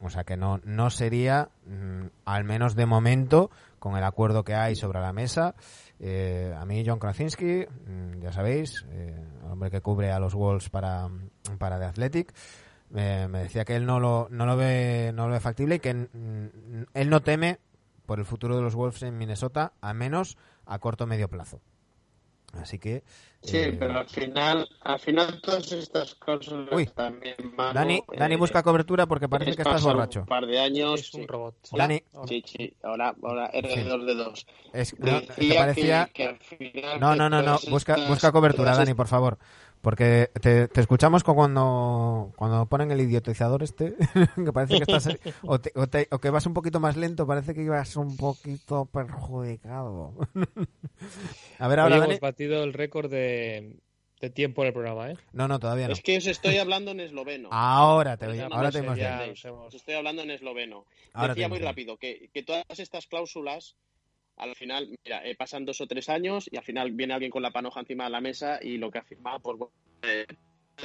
[0.00, 4.54] O sea que no, no sería, mm, al menos de momento, con el acuerdo que
[4.54, 5.54] hay sobre la mesa.
[5.98, 10.34] eh, a mí, John Krasinski, mm, ya sabéis, eh, el hombre que cubre a los
[10.34, 11.08] Wolves para,
[11.58, 12.34] para The Athletic,
[12.94, 15.80] eh, me decía que él no lo, no lo ve no lo ve factible y
[15.80, 17.58] que mm, él no teme
[18.06, 21.60] por el futuro de los Wolves en Minnesota, a menos a corto o medio plazo.
[22.52, 23.02] Así que...
[23.42, 26.86] Sí, eh, pero al final, al final todas estas cosas Uy.
[26.86, 30.20] también Manu, Dani, Dani eh, busca cobertura porque parece que estás borracho.
[30.20, 31.00] Un par de años.
[31.00, 31.26] Es un sí.
[31.26, 31.54] robot.
[31.72, 34.46] Dani, Sí, sí, ahora, ahora R2 de 2.
[34.72, 36.06] es- no, te Decía parecía...
[36.06, 37.58] que- que al final No, no, no, no.
[37.68, 39.38] Busca, busca cobertura, Dani, por favor.
[39.86, 43.94] Porque te, te escuchamos cuando, cuando ponen el idiotizador este,
[44.34, 45.16] que parece que estás...
[45.42, 48.16] O, te- o te- o que vas un poquito más lento, parece que ibas un
[48.16, 50.12] poquito perjudicado.
[51.60, 52.18] A ver, Hoy ahora, hemos Dani.
[52.18, 53.76] batido el récord de,
[54.20, 55.16] de tiempo en el programa, ¿eh?
[55.32, 55.92] No, no, todavía no.
[55.92, 57.48] Es que os estoy hablando en esloveno.
[57.52, 60.84] Ahora te, ya ahora no te hemos Os estoy hablando en esloveno.
[61.12, 63.76] Ahora Decía muy rápido que, que todas estas cláusulas,
[64.36, 67.42] al final, mira, eh, pasan dos o tres años y al final viene alguien con
[67.42, 69.72] la panoja encima de la mesa y lo que ha firmado, pues bueno,
[70.02, 70.26] eh,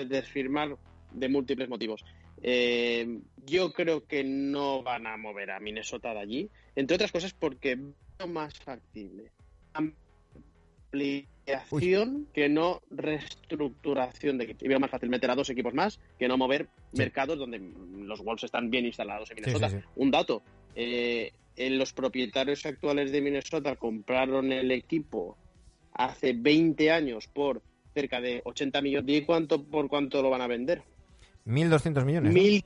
[0.08, 0.78] desfirmar
[1.12, 2.04] de múltiples motivos.
[2.44, 7.34] Eh, yo creo que no van a mover a Minnesota de allí, entre otras cosas
[7.34, 9.32] porque veo más factible
[10.94, 14.64] ampliación que no reestructuración de equipos.
[14.64, 17.00] Y veo más fácil meter a dos equipos más que no mover Sí.
[17.00, 17.60] mercados donde
[17.98, 19.70] los Wolves están bien instalados en Minnesota.
[19.70, 19.84] sí, sí.
[19.96, 20.44] Un dato,
[20.76, 25.38] eh, los propietarios actuales de Minnesota compraron el equipo
[25.94, 27.62] hace 20 años por
[27.94, 29.16] cerca de 80 millones.
[29.16, 30.84] ¿Y cuánto, por cuánto lo van a vender?
[31.46, 32.34] 1.200 millones.
[32.34, 32.42] ¿no?
[32.42, 32.64] Mil,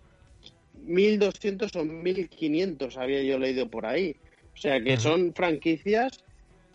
[0.86, 4.16] 1.200 o 1.500 había yo leído por ahí.
[4.54, 5.02] O sea que Ujú.
[5.02, 6.24] son franquicias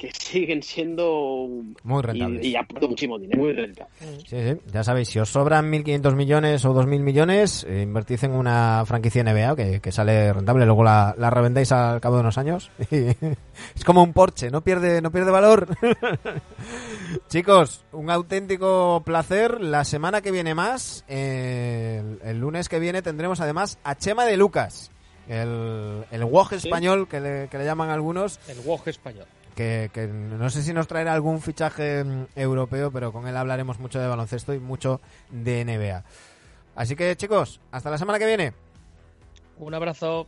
[0.00, 1.46] que siguen siendo
[1.84, 2.44] Muy rentables.
[2.44, 3.94] y, y aportan muchísimo dinero, muy rentables.
[4.26, 8.32] Sí, sí, ya sabéis, si os sobran 1.500 millones o 2.000 millones, eh, invertid en
[8.32, 12.38] una franquicia NBA que, que sale rentable, luego la, la revendéis al cabo de unos
[12.38, 12.70] años.
[12.90, 15.68] es como un Porsche, no pierde, no pierde valor.
[17.28, 19.60] Chicos, un auténtico placer.
[19.60, 24.24] La semana que viene más, eh, el, el lunes que viene tendremos además a Chema
[24.24, 24.90] de Lucas,
[25.28, 29.26] el, el Woj español que le, que le llaman algunos El WOG español.
[29.50, 33.78] Que, que no sé si nos traerá algún fichaje mm, europeo, pero con él hablaremos
[33.78, 35.00] mucho de baloncesto y mucho
[35.30, 36.04] de NBA.
[36.74, 38.52] Así que chicos, hasta la semana que viene.
[39.58, 40.26] Un abrazo.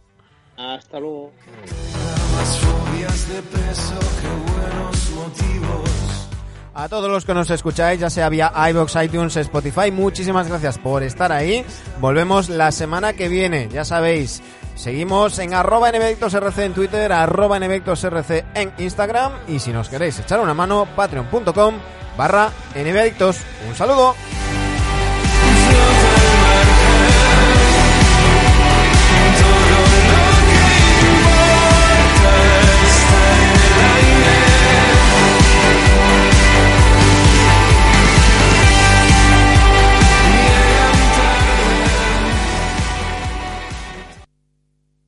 [0.56, 1.32] Hasta luego.
[6.74, 11.02] A todos los que nos escucháis, ya sea vía iBox, iTunes, Spotify, muchísimas gracias por
[11.02, 11.64] estar ahí.
[12.00, 14.42] Volvemos la semana que viene, ya sabéis.
[14.74, 20.54] Seguimos en arroba nbdictosrc en Twitter, arroba en Instagram y si nos queréis echar una
[20.54, 21.74] mano, patreon.com
[22.16, 23.38] barra nbadictos.
[23.68, 24.14] Un saludo.